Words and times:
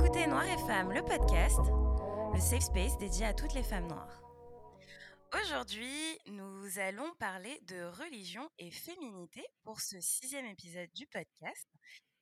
écoutez 0.00 0.28
Noir 0.28 0.44
et 0.44 0.58
Femmes, 0.58 0.92
le 0.92 1.02
podcast, 1.02 1.58
le 2.32 2.40
safe 2.40 2.62
space 2.62 2.96
dédié 2.98 3.26
à 3.26 3.34
toutes 3.34 3.54
les 3.54 3.64
femmes 3.64 3.88
noires. 3.88 4.22
Aujourd'hui, 5.34 6.18
nous 6.26 6.78
allons 6.78 7.12
parler 7.18 7.58
de 7.66 7.82
religion 7.82 8.48
et 8.58 8.70
féminité 8.70 9.44
pour 9.64 9.80
ce 9.80 10.00
sixième 10.00 10.46
épisode 10.46 10.88
du 10.94 11.04
podcast. 11.08 11.66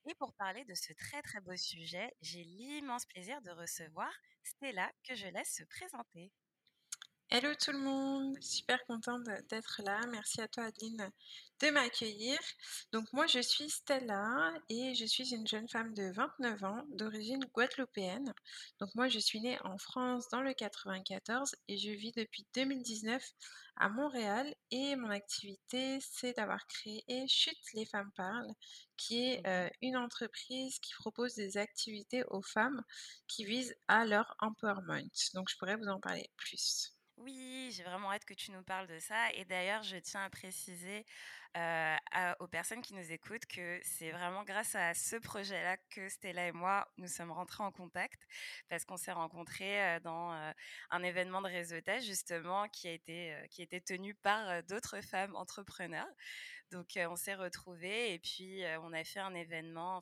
Et 0.09 0.15
pour 0.15 0.33
parler 0.33 0.65
de 0.65 0.73
ce 0.73 0.91
très 0.93 1.21
très 1.21 1.39
beau 1.39 1.55
sujet, 1.55 2.09
j'ai 2.21 2.43
l'immense 2.43 3.05
plaisir 3.05 3.41
de 3.43 3.51
recevoir 3.51 4.11
Stella 4.43 4.91
que 5.07 5.13
je 5.13 5.27
laisse 5.27 5.53
se 5.53 5.63
présenter. 5.65 6.31
Hello 7.29 7.49
tout 7.55 7.73
le 7.73 7.79
monde, 7.79 8.41
super 8.41 8.85
contente 8.85 9.21
d'être 9.49 9.81
là. 9.83 9.99
Merci 10.11 10.39
à 10.39 10.47
toi 10.47 10.63
Adeline 10.63 11.11
de 11.59 11.69
m'accueillir. 11.71 12.39
Donc 12.93 13.11
moi 13.11 13.27
je 13.27 13.39
suis 13.39 13.69
Stella 13.69 14.53
et 14.69 14.95
je 14.95 15.03
suis 15.05 15.35
une 15.35 15.45
jeune 15.45 15.67
femme 15.67 15.93
de 15.93 16.09
29 16.13 16.63
ans 16.63 16.83
d'origine 16.87 17.43
guadeloupéenne. 17.53 18.33
Donc 18.79 18.95
moi 18.95 19.09
je 19.09 19.19
suis 19.19 19.41
née 19.41 19.59
en 19.65 19.77
France 19.77 20.29
dans 20.29 20.41
le 20.41 20.53
94 20.53 21.53
et 21.67 21.77
je 21.77 21.89
vis 21.91 22.13
depuis 22.13 22.47
2019 22.55 23.21
à 23.75 23.89
Montréal 23.89 24.55
et 24.71 24.95
mon 24.95 25.09
activité 25.09 25.99
c'est 25.99 26.31
d'avoir 26.37 26.65
créé 26.67 27.03
Chute 27.27 27.73
les 27.73 27.85
femmes 27.85 28.11
parlent 28.15 28.53
qui 28.95 29.31
est 29.31 29.45
euh, 29.45 29.69
une 29.81 29.97
entreprise 29.97 30.79
qui 30.79 30.93
propose 30.93 31.35
des 31.35 31.57
activités 31.57 32.23
aux 32.29 32.41
femmes 32.41 32.81
qui 33.27 33.43
visent 33.43 33.75
à 33.89 34.05
leur 34.05 34.33
empowerment. 34.39 35.09
Donc 35.33 35.49
je 35.49 35.57
pourrais 35.57 35.75
vous 35.75 35.89
en 35.89 35.99
parler 35.99 36.29
plus. 36.37 36.96
Oui, 37.17 37.71
j'ai 37.75 37.83
vraiment 37.83 38.11
hâte 38.11 38.25
que 38.25 38.33
tu 38.35 38.51
nous 38.51 38.61
parles 38.61 38.87
de 38.87 38.99
ça. 38.99 39.31
Et 39.33 39.43
d'ailleurs, 39.45 39.81
je 39.81 39.97
tiens 39.97 40.23
à 40.23 40.29
préciser 40.29 41.03
euh, 41.57 41.95
aux 42.39 42.47
personnes 42.47 42.81
qui 42.83 42.93
nous 42.93 43.11
écoutent 43.11 43.47
que 43.47 43.79
c'est 43.83 44.11
vraiment 44.11 44.43
grâce 44.43 44.75
à 44.75 44.93
ce 44.93 45.15
projet-là 45.15 45.77
que 45.89 46.09
Stella 46.09 46.47
et 46.47 46.51
moi, 46.51 46.87
nous 46.97 47.07
sommes 47.07 47.31
rentrés 47.31 47.63
en 47.63 47.71
contact 47.71 48.21
parce 48.69 48.85
qu'on 48.85 48.97
s'est 48.97 49.11
rencontrés 49.11 49.81
euh, 49.95 49.99
dans 49.99 50.31
euh, 50.33 50.51
un 50.91 51.01
événement 51.01 51.41
de 51.41 51.47
réseautage 51.47 52.03
justement 52.03 52.67
qui 52.69 52.87
a 52.87 52.91
été, 52.91 53.33
qui 53.49 53.63
était 53.63 53.81
tenu 53.81 54.13
par 54.13 54.61
d'autres 54.63 55.01
femmes 55.01 55.35
entrepreneurs. 55.35 56.07
Donc, 56.71 56.89
on 56.97 57.15
s'est 57.15 57.35
retrouvés 57.35 58.13
et 58.13 58.19
puis 58.19 58.61
on 58.83 58.93
a 58.93 59.03
fait 59.03 59.21
un 59.21 59.33
événement, 59.33 60.01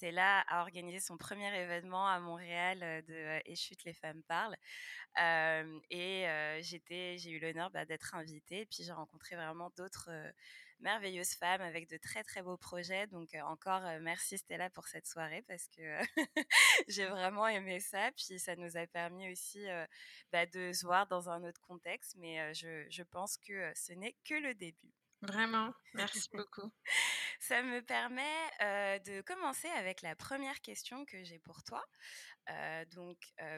Stella 0.00 0.40
a 0.48 0.62
organisé 0.62 0.98
son 0.98 1.18
premier 1.18 1.54
événement 1.54 2.08
à 2.08 2.18
Montréal 2.20 2.82
euh, 2.82 3.02
de 3.02 3.12
euh, 3.12 3.40
Et 3.44 3.54
chute, 3.54 3.84
les 3.84 3.92
femmes 3.92 4.22
parlent. 4.22 4.56
Euh, 5.20 5.78
et 5.90 6.24
j'étais, 6.62 7.18
j'ai 7.18 7.32
eu 7.32 7.38
l'honneur 7.38 7.70
bah, 7.70 7.84
d'être 7.84 8.14
invitée. 8.14 8.60
Et 8.60 8.66
puis 8.66 8.82
j'ai 8.82 8.92
rencontré 8.92 9.36
vraiment 9.36 9.70
d'autres 9.76 10.08
merveilleuses 10.78 11.34
femmes 11.34 11.60
avec 11.60 11.90
de 11.90 11.98
très 11.98 12.22
très 12.22 12.40
beaux 12.40 12.56
projets. 12.56 13.08
Donc 13.08 13.28
encore 13.44 13.82
merci 14.00 14.38
Stella 14.38 14.70
pour 14.70 14.88
cette 14.88 15.06
soirée 15.06 15.42
parce 15.46 15.68
que 15.68 15.98
j'ai 16.88 17.06
vraiment 17.06 17.46
aimé 17.46 17.80
ça. 17.80 18.10
Puis 18.16 18.38
ça 18.38 18.56
nous 18.56 18.78
a 18.78 18.86
permis 18.86 19.30
aussi 19.30 19.66
bah, 20.32 20.46
de 20.46 20.72
se 20.72 20.86
voir 20.86 21.08
dans 21.08 21.28
un 21.28 21.44
autre 21.44 21.60
contexte. 21.60 22.16
Mais 22.16 22.54
je, 22.54 22.86
je 22.88 23.02
pense 23.02 23.36
que 23.36 23.70
ce 23.74 23.92
n'est 23.92 24.16
que 24.24 24.34
le 24.34 24.54
début. 24.54 24.94
Vraiment, 25.22 25.74
merci 25.94 26.28
beaucoup. 26.32 26.72
Ça 27.42 27.62
me 27.62 27.80
permet 27.80 29.00
de 29.00 29.22
commencer 29.22 29.68
avec 29.68 30.02
la 30.02 30.14
première 30.14 30.60
question 30.60 31.06
que 31.06 31.24
j'ai 31.24 31.38
pour 31.38 31.62
toi. 31.64 31.82
Donc, 32.92 33.16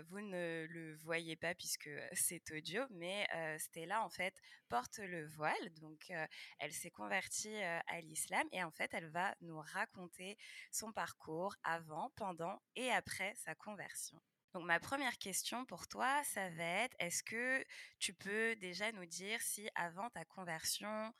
vous 0.09 0.21
ne 0.21 0.67
le 0.71 0.95
voyez 0.99 1.35
pas 1.35 1.55
puisque 1.57 1.91
c'est 2.13 2.49
audio, 2.53 2.85
mais 2.91 3.27
Stella, 3.59 4.05
en 4.05 4.09
fait, 4.09 4.35
porte 4.69 4.99
le 4.99 5.27
voile. 5.27 5.73
Donc, 5.81 6.13
elle 6.61 6.73
s'est 6.73 6.93
convertie 6.93 7.61
à 7.61 8.01
l'islam 8.03 8.47
et 8.53 8.63
en 8.63 8.71
fait, 8.71 8.95
elle 8.95 9.11
va 9.11 9.35
nous 9.41 9.61
raconter 9.61 10.39
son 10.71 10.93
parcours 10.93 11.57
avant, 11.65 12.11
pendant 12.15 12.63
et 12.77 12.91
après 12.93 13.35
sa 13.35 13.57
conversion. 13.57 14.21
Donc 14.55 14.65
ma 14.65 14.79
première 14.79 15.17
question 15.17 15.65
pour 15.65 15.89
toi, 15.89 16.23
ça 16.25 16.51
va 16.51 16.85
être, 16.85 16.95
est-ce 16.99 17.23
que 17.23 17.65
tu 17.99 18.13
peux 18.13 18.55
déjà 18.57 18.93
nous 18.93 19.07
dire 19.07 19.41
si 19.41 19.67
avant 19.75 20.11
ta 20.11 20.27
conversion, 20.27 21.15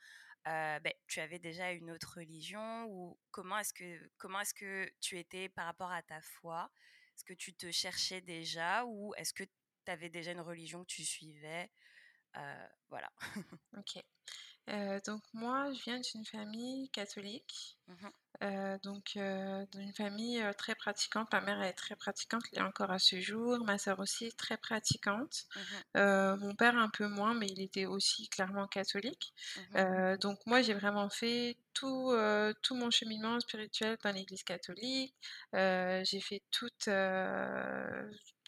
euh, 0.47 0.79
ben, 0.79 0.93
tu 1.07 1.19
avais 1.19 1.39
déjà 1.39 1.71
une 1.71 1.91
autre 1.91 2.15
religion 2.17 2.85
ou 2.87 3.17
comment 3.31 3.57
est-ce 3.59 3.73
que 3.73 4.11
comment 4.17 4.41
est-ce 4.41 4.53
que 4.53 4.91
tu 4.99 5.17
étais 5.17 5.49
par 5.49 5.65
rapport 5.65 5.91
à 5.91 6.01
ta 6.03 6.21
foi? 6.21 6.69
Est-ce 7.15 7.23
que 7.25 7.33
tu 7.33 7.53
te 7.53 7.71
cherchais 7.71 8.21
déjà 8.21 8.85
ou 8.85 9.13
est-ce 9.15 9.33
que 9.33 9.43
tu 9.43 9.91
avais 9.91 10.09
déjà 10.09 10.31
une 10.31 10.41
religion 10.41 10.81
que 10.81 10.87
tu 10.91 11.05
suivais? 11.05 11.69
Euh, 12.37 12.67
Voilà. 12.89 13.11
ok. 13.77 14.03
Euh, 14.69 14.99
donc 15.05 15.21
moi, 15.33 15.71
je 15.73 15.83
viens 15.83 15.99
d'une 15.99 16.25
famille 16.25 16.89
catholique. 16.89 17.77
Mmh 17.87 17.93
euh, 18.41 18.77
donc 18.83 19.11
euh, 19.15 19.65
d'une 19.71 19.93
famille 19.93 20.43
très 20.57 20.75
pratiquante. 20.75 21.31
Ma 21.31 21.39
mère 21.39 21.61
est 21.61 21.73
très 21.73 21.95
pratiquante, 21.95 22.41
elle 22.51 22.59
est 22.59 22.61
encore 22.63 22.91
à 22.91 22.99
ce 22.99 23.21
jour. 23.21 23.63
Ma 23.63 23.77
sœur 23.77 23.99
aussi 23.99 24.33
très 24.33 24.57
pratiquante. 24.57 25.45
Mmh 25.95 26.35
mon 26.39 26.55
père 26.55 26.75
un 26.75 26.89
peu 26.89 27.07
moins, 27.07 27.35
mais 27.35 27.47
il 27.47 27.61
était 27.61 27.85
aussi 27.85 28.27
clairement 28.29 28.67
catholique. 28.67 29.33
Mmh 29.75 30.17
donc 30.17 30.39
moi, 30.45 30.61
j'ai 30.61 30.73
vraiment 30.73 31.09
fait 31.09 31.57
tout, 31.73 32.11
tout 32.63 32.75
mon 32.75 32.89
cheminement 32.89 33.39
spirituel 33.39 33.97
dans 34.03 34.11
l'Église 34.11 34.43
catholique. 34.43 35.15
j'ai 35.53 36.19
fait 36.19 36.41
toute 36.51 36.89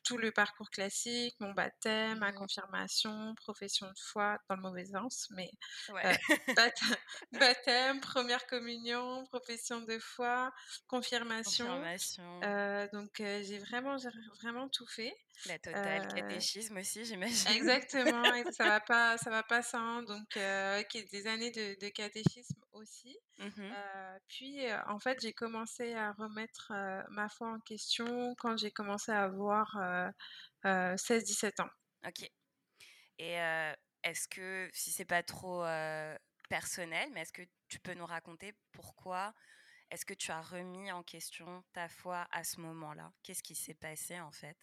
tout 0.06 0.18
le 0.18 0.32
parcours 0.32 0.70
classique, 0.70 1.36
mon 1.40 1.52
baptême, 1.54 2.20
ma 2.20 2.32
mmh 2.32 2.36
confirmation, 2.36 3.36
profession 3.36 3.88
de 3.88 4.00
foi 4.00 4.38
dans 4.50 4.56
le 4.56 4.62
mauvais 4.62 4.86
sens, 4.86 5.28
mais 5.32 5.50
euh, 5.90 6.14
baptême, 7.32 8.00
première 8.02 8.46
communion, 8.46 9.26
profession 9.26 9.82
de 9.82 9.98
foi, 10.00 10.54
confirmation. 10.88 11.84
Euh, 12.44 12.88
donc 12.94 13.20
euh, 13.20 13.42
j'ai 13.44 13.58
vraiment, 13.60 13.98
vraiment 14.42 14.70
tout 14.70 14.88
fait. 14.88 15.14
La 15.48 15.60
totale 15.60 16.08
catéchisme 16.14 16.78
aussi, 16.78 17.06
j'imagine. 17.06 17.52
Exactement, 17.52 18.24
ça 18.52 18.66
va 18.66 18.80
pas, 18.88 19.18
ça 19.18 19.30
va 19.30 19.44
pas 19.44 19.62
sans. 19.62 20.04
Donc 20.04 20.28
des 20.34 21.28
années 21.28 21.52
de, 21.52 21.80
de 21.80 21.90
catéchisme 21.90 22.64
aussi. 22.72 23.18
Mmh 23.40 23.74
puis 24.28 24.66
en 24.88 25.00
fait 25.00 25.20
j'ai 25.22 25.34
commencé 25.34 25.94
à 25.94 26.14
remettre 26.14 26.72
ma 27.10 27.30
foi 27.30 27.50
en 27.52 27.60
question 27.60 28.34
quand 28.38 28.58
j'ai 28.58 28.72
commencé 28.72 29.12
à 29.12 29.24
avoir 29.24 29.78
16-17 30.64 31.46
euh, 31.46 31.64
ans. 31.64 31.70
Ok. 32.08 32.30
Et 33.18 33.40
euh, 33.40 33.74
est-ce 34.04 34.28
que, 34.28 34.70
si 34.74 34.92
c'est 34.92 35.06
pas 35.06 35.24
trop 35.24 35.64
euh, 35.64 36.18
personnel, 36.50 37.10
mais 37.14 37.22
est-ce 37.22 37.34
que 37.34 37.48
tu 37.68 37.80
peux 37.80 37.94
nous 37.94 38.06
raconter 38.06 38.54
pourquoi 38.72 39.34
est-ce 39.92 40.06
que 40.06 40.14
tu 40.14 40.32
as 40.32 40.42
remis 40.42 40.92
en 40.92 41.04
question 41.04 41.64
ta 41.74 41.88
foi 41.88 42.28
à 42.32 42.44
ce 42.44 42.60
moment-là? 42.60 43.14
Qu'est-ce 43.24 43.44
qui 43.44 43.56
s'est 43.56 43.76
passé 43.76 44.20
en 44.20 44.32
fait? 44.32 44.58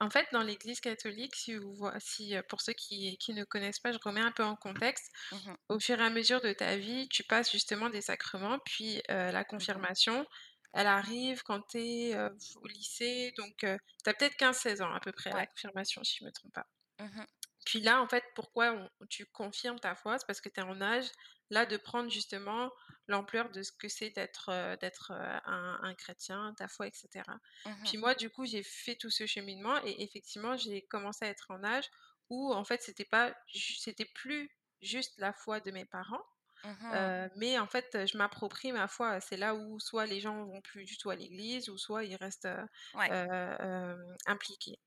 En 0.00 0.10
fait, 0.10 0.26
dans 0.32 0.42
l'Église 0.42 0.80
catholique, 0.80 1.36
si 1.36 1.54
vous 1.54 1.74
voyez, 1.74 1.98
si, 2.00 2.34
pour 2.48 2.60
ceux 2.60 2.72
qui, 2.72 3.16
qui, 3.18 3.34
ne 3.34 3.44
connaissent 3.44 3.80
pas, 3.80 3.92
je 3.92 3.98
remets 4.02 4.20
un 4.20 4.32
peu 4.32 4.44
en 4.44 4.56
contexte. 4.56 5.10
Mmh 5.32 5.36
Au 5.68 5.80
fur 5.80 6.00
et 6.00 6.04
à 6.04 6.10
mesure 6.10 6.40
de 6.40 6.52
ta 6.52 6.76
vie, 6.76 7.08
tu 7.08 7.22
passes 7.24 7.50
justement 7.50 7.90
des 7.90 8.00
sacrements, 8.00 8.58
puis 8.64 9.02
la 9.08 9.40
mmh 9.40 9.44
confirmation, 9.44 10.26
elle 10.72 10.86
arrive 10.86 11.42
quand 11.42 11.62
tu 11.62 11.78
es 11.78 12.14
euh, 12.14 12.30
au 12.56 12.66
lycée, 12.68 13.32
donc 13.36 13.64
euh, 13.64 13.76
tu 14.04 14.10
as 14.10 14.14
peut-être 14.14 14.36
15-16 14.36 14.82
ans 14.82 14.92
à 14.92 15.00
peu 15.00 15.12
près, 15.12 15.30
la 15.30 15.46
confirmation, 15.46 16.04
si 16.04 16.18
je 16.20 16.24
me 16.24 16.30
trompe 16.30 16.52
pas. 16.52 16.66
Mmh 16.98 17.24
Puis 17.70 17.80
là, 17.80 18.02
en 18.02 18.08
fait, 18.08 18.24
pourquoi 18.34 18.90
tu 19.08 19.26
confirmes 19.26 19.78
ta 19.78 19.94
foi? 19.94 20.18
C'est 20.18 20.26
parce 20.26 20.40
que 20.40 20.48
tu 20.48 20.58
es 20.58 20.62
en 20.64 20.80
âge, 20.80 21.08
là, 21.50 21.66
de 21.66 21.76
prendre 21.76 22.10
justement 22.10 22.72
l'ampleur 23.06 23.48
de 23.50 23.62
ce 23.62 23.70
que 23.70 23.88
c'est 23.88 24.10
d'être 24.10 24.48
euh, 24.48 24.74
d'être 24.78 25.12
un, 25.12 25.94
chrétien, 25.94 26.52
ta 26.58 26.66
foi, 26.66 26.88
etc. 26.88 27.22
Mmh 27.64 27.70
Puis 27.84 27.96
moi, 27.96 28.16
du 28.16 28.28
coup, 28.28 28.44
j'ai 28.44 28.64
fait 28.64 28.96
tout 28.96 29.10
ce 29.10 29.24
cheminement 29.24 29.80
et 29.84 30.02
effectivement, 30.02 30.56
j'ai 30.56 30.82
commencé 30.86 31.24
à 31.24 31.28
être 31.28 31.48
en 31.52 31.62
âge 31.62 31.88
où, 32.28 32.52
en 32.52 32.64
fait, 32.64 32.82
c'était 32.82 33.04
pas, 33.04 33.32
c'était 33.78 34.10
plus 34.16 34.50
juste 34.82 35.16
la 35.18 35.32
foi 35.32 35.60
de 35.60 35.70
mes 35.70 35.84
parents, 35.84 36.24
Mmh 36.64 36.92
euh, 36.94 37.28
mais 37.36 37.58
en 37.58 37.66
fait, 37.66 38.06
je 38.06 38.18
m'approprie 38.18 38.72
ma 38.72 38.88
foi. 38.88 39.20
C'est 39.20 39.36
là 39.36 39.54
où 39.54 39.78
soit 39.80 40.06
les 40.06 40.20
gens 40.20 40.44
vont 40.44 40.60
plus 40.60 40.84
du 40.84 40.98
tout 40.98 41.10
à 41.10 41.16
l'église, 41.16 41.68
ou 41.70 41.78
soit 41.78 42.04
ils 42.04 42.16
restent 42.16 42.46
euh, 42.46 42.66
euh, 43.10 43.96
impliqués. 44.26 44.78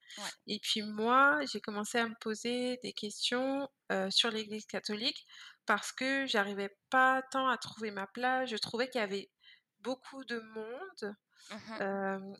Et 0.47 0.59
puis 0.61 0.81
moi, 0.83 1.39
j'ai 1.51 1.61
commencé 1.61 1.97
à 1.99 2.07
me 2.07 2.15
poser 2.19 2.77
des 2.83 2.93
questions 2.93 3.69
sur 4.09 4.31
l'église 4.31 4.65
catholique 4.65 5.25
parce 5.67 5.91
que 5.91 6.25
j'arrivais 6.27 6.75
pas 6.89 7.21
tant 7.31 7.47
à 7.49 7.57
trouver 7.57 7.91
ma 7.91 8.07
place. 8.07 8.49
Je 8.49 8.57
trouvais 8.57 8.89
qu'il 8.89 9.01
y 9.01 9.03
avait 9.03 9.31
beaucoup 9.79 10.25
de 10.25 10.39
monde. 10.39 11.15
Mmh 11.49 11.83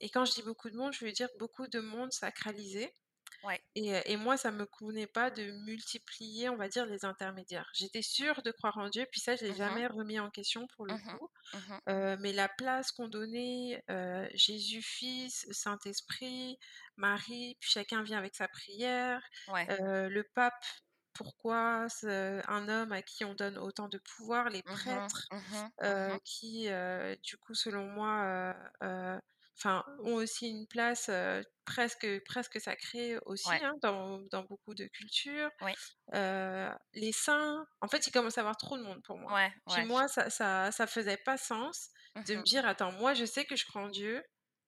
et 0.02 0.10
quand 0.10 0.26
je 0.26 0.34
dis 0.34 0.44
beaucoup 0.44 0.70
de 0.70 0.78
monde, 0.78 0.94
je 0.94 1.06
veux 1.06 1.12
dire 1.12 1.30
beaucoup 1.40 1.68
de 1.68 1.80
monde 1.80 2.12
sacralisé. 2.14 2.94
Ouais. 3.44 3.62
Et, 3.76 3.96
euh, 3.96 4.02
et, 4.06 4.18
moi, 4.18 4.38
ça 4.38 4.52
me 4.52 4.66
convenait 4.66 5.08
pas 5.08 5.30
de 5.30 5.52
multiplier, 5.66 6.50
on 6.50 6.56
va 6.56 6.70
dire, 6.70 6.86
les 6.86 7.06
intermédiaires. 7.06 7.70
J'étais 7.74 8.02
sûre 8.02 8.42
de 8.42 8.52
croire 8.52 8.78
en 8.78 8.90
Dieu, 8.90 9.06
puis 9.12 9.20
ça, 9.20 9.36
je 9.36 9.44
l'ai 9.44 9.52
mmh 9.52 9.56
jamais 9.56 9.88
remis 9.88 10.20
en 10.20 10.30
question 10.30 10.68
pour 10.76 10.86
le 10.86 10.94
mmh 10.94 11.18
coup. 11.18 11.30
Mmh 11.54 11.58
euh, 11.90 12.18
mais 12.20 12.32
la 12.32 12.48
place 12.48 12.92
qu'on 12.92 13.08
donnait, 13.08 13.84
euh, 13.90 14.28
Jésus 14.34 14.82
Fils, 14.82 15.46
Saint-Esprit, 15.52 16.58
Marie, 16.96 17.58
puis 17.60 17.70
chacun 17.70 18.04
vient 18.04 18.18
avec 18.18 18.36
sa 18.36 18.48
prière. 18.48 19.22
Ouais. 19.50 19.68
Le 19.80 20.24
pape, 20.36 20.54
pourquoi 21.14 21.88
un 22.04 22.70
homme 22.70 22.92
à 22.92 23.02
qui 23.02 23.26
on 23.26 23.34
donne 23.34 23.58
autant 23.58 23.90
de 23.90 23.98
pouvoir, 23.98 24.50
les 24.50 24.64
prêtres, 24.64 25.28
qui, 26.24 26.70
du 27.24 27.38
coup, 27.38 27.56
selon 27.56 27.86
moi, 27.88 28.56
enfin, 29.58 29.84
ont 30.00 30.16
aussi 30.16 30.50
une 30.50 30.68
place, 30.68 31.10
presque 31.66 32.08
presque 32.26 32.60
sacrée 32.62 33.18
aussi, 33.26 33.56
Ouais. 33.56 33.64
hein, 33.64 33.74
dans 33.82 34.20
dans 34.32 34.44
beaucoup 34.44 34.74
de 34.76 34.86
cultures. 34.88 35.50
Les 36.94 37.12
saints, 37.12 37.66
en 37.82 37.88
fait, 37.88 38.08
il 38.08 38.12
commence 38.12 38.38
à 38.38 38.42
avoir 38.42 38.58
trop 38.58 38.78
de 38.78 38.84
monde 38.84 39.02
pour 39.04 39.18
moi. 39.18 39.34
Ouais, 39.34 39.52
Puis 39.68 39.82
moi, 39.82 40.08
ça 40.08 40.30
ça 40.30 40.72
ça 40.72 40.88
faisait 40.88 41.18
pas 41.18 41.38
sens 41.38 41.90
de 42.26 42.36
me 42.36 42.44
dire: 42.44 42.66
«Attends, 42.66 42.92
moi, 42.94 43.14
je 43.14 43.26
sais 43.26 43.46
que 43.46 43.56
je 43.56 43.66
crois 43.66 43.82
en 43.84 43.90
Dieu, 43.90 44.24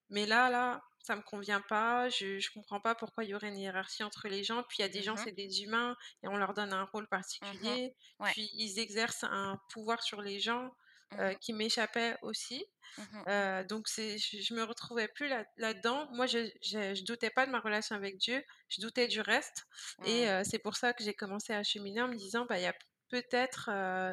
mais 0.10 0.26
là 0.26 0.50
là, 0.50 0.82
ça 1.00 1.16
me 1.16 1.22
convient 1.22 1.62
pas, 1.62 2.10
je 2.10 2.40
je 2.40 2.50
comprends 2.52 2.82
pas 2.82 2.96
pourquoi 2.96 3.24
il 3.24 3.30
y 3.32 3.36
aurait 3.36 3.50
une 3.50 3.58
hiérarchie 3.60 4.04
entre 4.04 4.28
les 4.28 4.44
gens». 4.44 4.64
Puis 4.70 4.78
il 4.80 4.82
y 4.84 4.86
a 4.86 4.90
des 4.90 5.04
gens, 5.04 5.16
Mmh 5.16 5.22
mh. 5.22 5.26
c'est 5.26 5.34
des 5.34 5.62
humains 5.64 5.96
et 6.24 6.28
on 6.28 6.38
leur 6.38 6.54
donne 6.54 6.74
un 6.74 6.86
rôle 6.86 7.08
Mmh 7.42 7.62
mh. 7.64 7.78
particulier. 7.78 7.96
Ouais. 8.20 8.34
Puis 8.34 8.50
ils 8.54 8.80
exercent 8.80 9.24
un 9.26 9.58
pouvoir 9.72 10.04
sur 10.04 10.22
les 10.22 10.40
gens, 10.40 10.72
Mmh 11.16 11.20
heu, 11.20 11.34
mh. 11.34 11.40
qui 11.42 11.54
m'échappait 11.54 12.18
aussi. 12.22 12.66
Mmh 12.98 13.04
mh. 13.14 13.26
Heu, 13.28 13.64
donc 13.66 13.88
c'est 13.88 14.18
je 14.20 14.40
je 14.42 14.54
me 14.54 14.64
retrouvais 14.64 15.08
plus 15.10 15.28
là 15.28 15.46
là-dedans. 15.58 16.08
Moi, 16.14 16.28
je 16.28 16.50
je 16.64 16.96
je 16.96 17.04
doutais 17.06 17.30
pas 17.32 17.46
de 17.46 17.52
ma 17.52 17.60
relation 17.60 17.96
avec 17.96 18.18
Dieu, 18.18 18.44
je 18.70 18.82
doutais 18.82 19.08
du 19.08 19.22
reste 19.22 19.66
et 20.04 20.28
Mmh. 20.28 20.30
heu, 20.30 20.44
c'est 20.46 20.60
pour 20.60 20.76
ça 20.78 20.94
que 20.94 21.04
j'ai 21.04 21.14
commencé 21.16 21.54
à 21.54 21.64
cheminer 21.64 22.02
en 22.04 22.08
me 22.10 22.16
disant: 22.18 22.46
«Bah, 22.48 22.60
il 22.60 22.64
y 22.64 22.68
a 22.68 22.76
peut-être, 23.10 23.70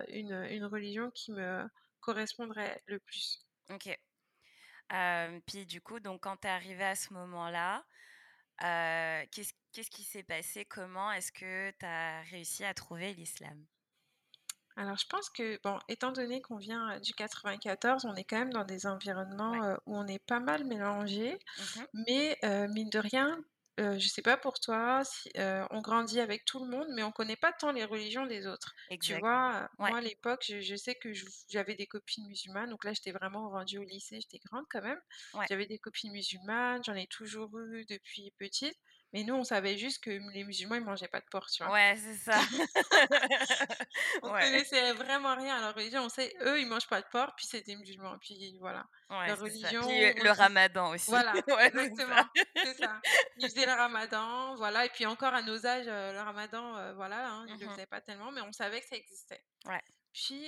une, 0.09 0.33
une 0.51 0.65
religion 0.67 1.11
qui 1.13 1.33
me 1.33 1.65
correspondrait 2.01 2.83
le 2.87 3.01
plus». 3.01 3.47
OK. 3.71 3.99
Puis 5.47 5.67
du 5.67 5.81
coup, 5.81 6.01
donc 6.01 6.23
quand 6.23 6.37
tu 6.39 6.47
es 6.47 6.51
arrivée 6.51 6.85
à 6.85 6.95
ce 6.95 7.13
moment-là, 7.15 7.85
qu'est-ce 8.61 9.53
qu'est-ce 9.73 9.91
qui 9.91 10.05
s'est 10.05 10.23
passé? 10.23 10.65
Comment 10.65 11.13
est-ce 11.13 11.33
que 11.33 11.71
tu 11.79 11.87
as 11.87 12.23
réussi 12.23 12.65
à 12.65 12.75
trouver 12.75 13.15
l'islam? 13.15 13.67
Alors 14.77 14.97
je 14.97 15.07
pense 15.07 15.29
que, 15.31 15.61
bon, 15.63 15.79
étant 15.89 16.13
donné 16.13 16.41
qu'on 16.41 16.57
vient, 16.57 16.97
heu, 16.97 17.01
du 17.01 17.13
94, 17.13 18.05
on 18.07 18.15
est 18.15 18.25
quand 18.25 18.39
même 18.39 18.53
dans 18.53 18.65
des 18.65 18.87
Ouais. 19.51 19.61
environnements, 19.61 19.65
heu, 19.65 19.77
où 19.87 19.97
on 19.97 20.07
est 20.07 20.19
pas 20.19 20.41
mal 20.41 20.65
mélangés. 20.65 21.39
Mmh 21.57 21.69
mh. 21.77 21.87
Mais, 21.95 22.39
heu, 22.45 22.69
mine 22.69 22.89
de 22.91 22.99
rien, 22.99 23.39
heu, 23.81 23.99
je 23.99 24.09
sais 24.09 24.23
pas 24.23 24.37
pour 24.39 24.61
toi 24.61 25.05
si, 25.05 25.31
on 25.37 25.81
grandit 25.83 26.21
avec 26.21 26.45
tout 26.47 26.65
le 26.65 26.71
monde, 26.71 26.89
mais 26.95 27.03
on 27.03 27.13
connaît 27.13 27.37
pas 27.37 27.53
tant 27.53 27.73
les 27.73 27.85
religions 27.85 28.27
des 28.27 28.47
autres. 28.47 28.75
Tu 29.01 29.15
Exact. 29.15 29.19
vois? 29.19 29.69
Ouais. 29.79 29.93
moi 29.93 29.99
à 29.99 30.01
l'époque, 30.01 30.43
je 30.49 30.61
je 30.61 30.77
sais 30.77 30.95
que 30.97 31.13
j'avais 31.51 31.75
des 31.77 31.87
copines 31.87 32.27
musulmanes, 32.29 32.71
donc 32.71 32.85
là 32.85 32.93
j'étais 32.95 33.13
vraiment 33.13 33.51
rendue 33.51 33.79
au 33.79 33.85
lycée, 33.85 34.21
j'étais 34.23 34.41
grande 34.47 34.65
quand 34.71 34.83
même. 34.83 35.01
Ouais. 35.35 35.49
J'avais 35.49 35.67
des 35.67 35.79
copines 35.79 36.13
musulmanes, 36.13 36.83
j'en 36.85 36.95
ai 36.95 37.07
toujours 37.09 37.59
eu 37.61 37.85
depuis 37.91 38.33
petite, 38.39 38.77
mais 39.13 39.25
nous 39.25 39.35
on 39.35 39.45
savait 39.45 39.77
juste 39.79 40.03
que 40.05 40.11
les 40.33 40.45
musulmans, 40.45 40.77
ils 40.77 40.85
mangeaient 40.85 41.09
pas 41.09 41.21
de 41.21 41.27
porc, 41.31 41.49
tu 41.51 41.63
vois? 41.63 41.73
Ouais, 41.73 41.95
c'est 41.97 42.15
ça. 42.17 42.41
On 44.23 44.33
Ouais. 44.33 44.35
connaissait 44.35 44.93
vraiment 44.95 45.35
rien 45.37 45.57
à 45.57 45.61
leur 45.61 45.75
religion. 45.75 46.03
On 46.05 46.09
sait, 46.09 46.35
eux, 46.43 46.61
ils 46.61 46.67
mangent 46.67 46.89
pas 46.89 47.03
de 47.03 47.07
porc, 47.13 47.35
puis 47.37 47.47
c'est 47.47 47.63
des 47.63 47.77
musulmans, 47.77 48.19
puis 48.19 48.59
voilà. 48.61 48.87
Ouais, 49.11 49.35
ça. 49.61 49.75
religion, 49.75 49.81
Puis, 49.81 50.13
on 50.17 50.17
le 50.17 50.31
ramadan 50.31 50.91
aussi. 50.91 51.25
voilà, 51.33 51.45
Ouais, 51.49 51.73
exactement, 51.73 52.27
c'est 52.65 52.75
ça. 52.75 53.03
Ils 53.37 53.49
faisaient 53.51 53.67
le 53.67 53.73
ramadan, 53.73 54.57
voilà 54.57 54.87
et 54.87 54.91
puis 54.91 55.07
encore 55.07 55.35
à 55.35 55.43
nos 55.43 55.67
âges, 55.67 55.89
heu, 55.89 56.13
le 56.15 56.21
ramadan, 56.21 56.79
heu, 56.79 56.95
voilà, 56.95 57.31
hein, 57.33 57.49
ils 57.49 57.59
Mmh 57.59 57.61
le 57.61 57.69
mh. 57.69 57.71
faisaient 57.71 57.87
pas 57.87 58.01
tellement, 58.01 58.33
mais 58.33 58.43
on 58.43 58.53
savait 58.53 58.81
que 58.81 58.87
ça 58.89 58.97
existait. 58.97 59.45
Ouais. 59.67 59.83
Puis, 60.15 60.47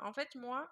en 0.00 0.12
fait, 0.14 0.34
moi, 0.36 0.68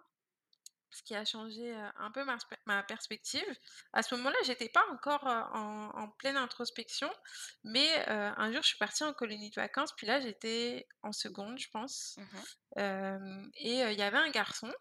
ce 0.94 1.02
qui 1.02 1.14
a 1.16 1.24
changé, 1.24 1.74
un 1.96 2.10
peu 2.12 2.24
ma 2.24 2.38
spe 2.38 2.54
ma 2.66 2.82
perspective, 2.84 3.44
à 3.92 4.02
ce 4.02 4.14
moment-là, 4.16 4.36
j'étais 4.46 4.68
pas 4.70 4.84
encore, 4.92 5.24
en 5.26 5.90
en 5.94 6.08
pleine 6.10 6.36
introspection, 6.38 7.10
mais, 7.64 8.04
un 8.08 8.52
jour, 8.52 8.62
je 8.62 8.68
suis 8.68 8.78
partie 8.78 9.04
en 9.04 9.12
colonie 9.14 9.50
de 9.50 9.56
vacances, 9.56 9.92
puis 9.96 10.06
là, 10.06 10.20
j'étais 10.20 10.86
en 11.02 11.12
seconde, 11.12 11.58
je 11.58 11.68
pense, 11.70 12.16
Mmh 12.16 12.44
et 12.78 13.80
il 13.82 13.98
y 13.98 14.02
avait 14.02 14.18
un 14.18 14.30
garçon, 14.30 14.72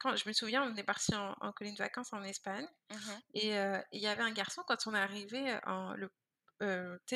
quand 0.00 0.16
je 0.16 0.28
me 0.28 0.34
souviens, 0.34 0.64
on 0.64 0.76
est 0.76 0.84
partis 0.84 1.14
en 1.16 1.34
en 1.40 1.52
colonie 1.52 1.76
de 1.76 1.82
vacances 1.84 2.12
en 2.14 2.22
Espagne. 2.24 2.66
Mmh 2.90 2.96
mh. 3.06 3.22
et 3.34 3.50
il 3.92 4.00
y 4.02 4.06
avait 4.08 4.22
un 4.24 4.32
garçon 4.32 4.62
quand 4.68 4.86
on 4.88 4.94
est 4.94 4.98
arrivés, 5.00 5.52
heu, 5.54 5.60
en 5.66 5.94
le 5.94 6.10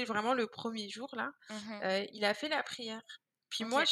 vraiment 0.06 0.34
le 0.34 0.46
1er 0.48 0.88
jour 0.90 1.08
là, 1.16 1.32
Mmh 1.48 1.82
il 2.14 2.24
a 2.26 2.34
fait 2.34 2.48
la 2.50 2.62
prière. 2.64 3.02
Puis 3.50 3.64
moi, 3.64 3.84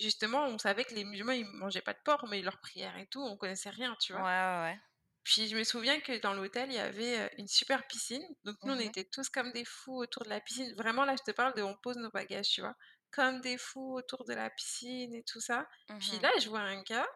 justement, 0.00 0.44
on 0.46 0.58
savait 0.58 0.84
que 0.84 0.94
les 0.94 1.04
musulmans, 1.04 1.32
ils 1.32 1.46
mangeaient 1.46 1.82
pas 1.82 1.94
de 1.94 2.00
porc, 2.04 2.26
mais 2.28 2.42
leurs 2.42 2.60
prières 2.60 2.96
et 2.98 3.06
tout, 3.08 3.22
on 3.22 3.36
connaissait 3.36 3.70
rien, 3.70 3.96
tu 4.00 4.12
vois? 4.12 4.24
ouais, 4.24 4.62
ouais. 4.62 4.78
Puis 5.24 5.48
je 5.48 5.56
me 5.56 5.64
souviens 5.64 6.00
que 6.00 6.18
dans 6.20 6.32
l'hôtel, 6.34 6.70
il 6.70 6.76
y 6.76 6.78
avait, 6.78 7.30
une 7.38 7.46
super 7.48 7.86
piscine, 7.86 8.24
donc 8.44 8.56
nous, 8.64 8.72
on 8.74 8.78
Mmh 8.78 8.84
mh. 8.84 8.92
était 8.92 9.04
tous 9.04 9.28
comme 9.28 9.52
des 9.52 9.64
fous 9.64 9.96
autour 10.02 10.24
de 10.24 10.30
la 10.30 10.40
piscine. 10.40 10.74
Vraiment, 10.76 11.04
là, 11.04 11.14
je 11.18 11.22
te 11.22 11.30
parle 11.36 11.54
de 11.54 11.62
on 11.62 11.76
pose 11.76 11.96
nos 11.96 12.10
bagages, 12.10 12.48
tu 12.50 12.60
vois? 12.62 12.74
Comme 13.10 13.40
des 13.40 13.58
fous 13.58 13.94
autour 13.96 14.24
de 14.24 14.32
la 14.34 14.50
piscine 14.50 15.14
et 15.14 15.24
tout 15.24 15.40
ça. 15.40 15.66
Mmh 15.88 15.96
Puis 15.98 16.18
mh. 16.18 16.20
là, 16.20 16.30
je 16.40 16.48
vois 16.48 16.60
un 16.60 16.82
gars, 16.82 17.06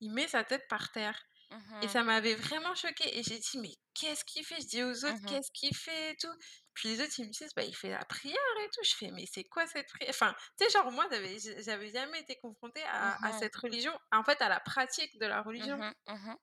il 0.00 0.12
met 0.12 0.28
sa 0.28 0.44
tête 0.44 0.66
par 0.68 0.92
terre 0.92 1.22
Mmh 1.50 1.70
et 1.82 1.88
mh. 1.90 1.90
ça 1.90 2.04
m'avait 2.04 2.34
vraiment 2.36 2.74
choquée 2.74 3.18
et 3.18 3.22
j'ai 3.24 3.38
dit: 3.38 3.58
«Mais 3.60 3.74
qu'est-ce 3.94 4.24
qu'il 4.24 4.44
fait?» 4.46 4.60
je 4.62 4.66
dis 4.68 4.82
aux 4.84 5.04
autres: 5.06 5.20
Mmh. 5.20 5.26
«Qu'est-ce 5.26 5.50
qu'il 5.52 5.74
fait 5.76 6.12
et 6.12 6.16
tout?» 6.16 6.32
Puis 6.76 6.90
les 6.90 7.02
autres, 7.02 7.14
ils 7.18 7.26
me 7.26 7.32
disent: 7.32 7.54
«Bah, 7.56 7.64
il 7.64 7.76
fait 7.76 7.90
la 7.90 8.04
prière 8.06 8.38
et 8.64 8.70
tout». 8.70 8.82
Je 8.84 8.94
fais: 8.96 9.10
«Mais 9.12 9.26
c'est 9.26 9.44
quoi 9.44 9.66
cette 9.68 9.88
prière?» 9.88 10.10
enfin, 10.10 10.34
tu 10.58 10.66
sais, 10.66 10.70
genre 10.72 10.92
moi, 10.92 11.08
j'avais 11.12 11.90
jamais 11.90 12.20
été 12.20 12.36
confrontée 12.38 12.84
à 12.84 13.16
Mmh 13.18 13.22
à 13.26 13.32
cette 13.32 13.56
religion, 13.56 13.98
en 14.12 14.24
fait, 14.24 14.40
à 14.42 14.48
la 14.50 14.60
pratique 14.60 15.18
de 15.20 15.26
la 15.26 15.42
Mmh 15.58 15.64
religion. 15.64 15.80
mh. 15.80 15.94
Mmh. 16.08 16.36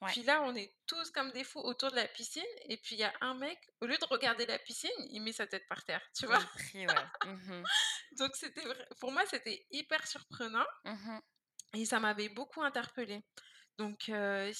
Ouais. 0.00 0.14
Puis 0.14 0.22
là, 0.24 0.42
on 0.42 0.56
est 0.56 0.74
tous 0.86 1.10
comme 1.12 1.30
des 1.32 1.44
fous 1.44 1.60
autour 1.60 1.90
de 1.90 1.96
la 1.96 2.08
piscine 2.08 2.42
et 2.64 2.78
puis 2.78 2.96
il 2.96 2.98
y 3.00 3.04
a 3.04 3.14
un 3.20 3.34
mec, 3.34 3.58
au 3.80 3.86
lieu 3.86 3.96
de 3.98 4.04
regarder 4.06 4.44
la 4.46 4.58
piscine, 4.58 4.90
il 5.10 5.20
met 5.22 5.32
sa 5.32 5.46
tête 5.46 5.68
par 5.68 5.84
terre, 5.84 6.02
tu 6.16 6.26
vois? 6.26 6.40
Ouais. 6.88 7.10
Donc 8.18 8.36
c'était 8.36 8.62
pour 9.00 9.12
moi, 9.12 9.24
c'était 9.26 9.66
hyper 9.70 10.06
surprenant 10.06 10.66
et 11.74 11.84
ça 11.84 12.00
m'avait 12.00 12.28
beaucoup 12.28 12.62
interpellée. 12.62 13.22
Donc 13.78 14.08
et 14.08 14.52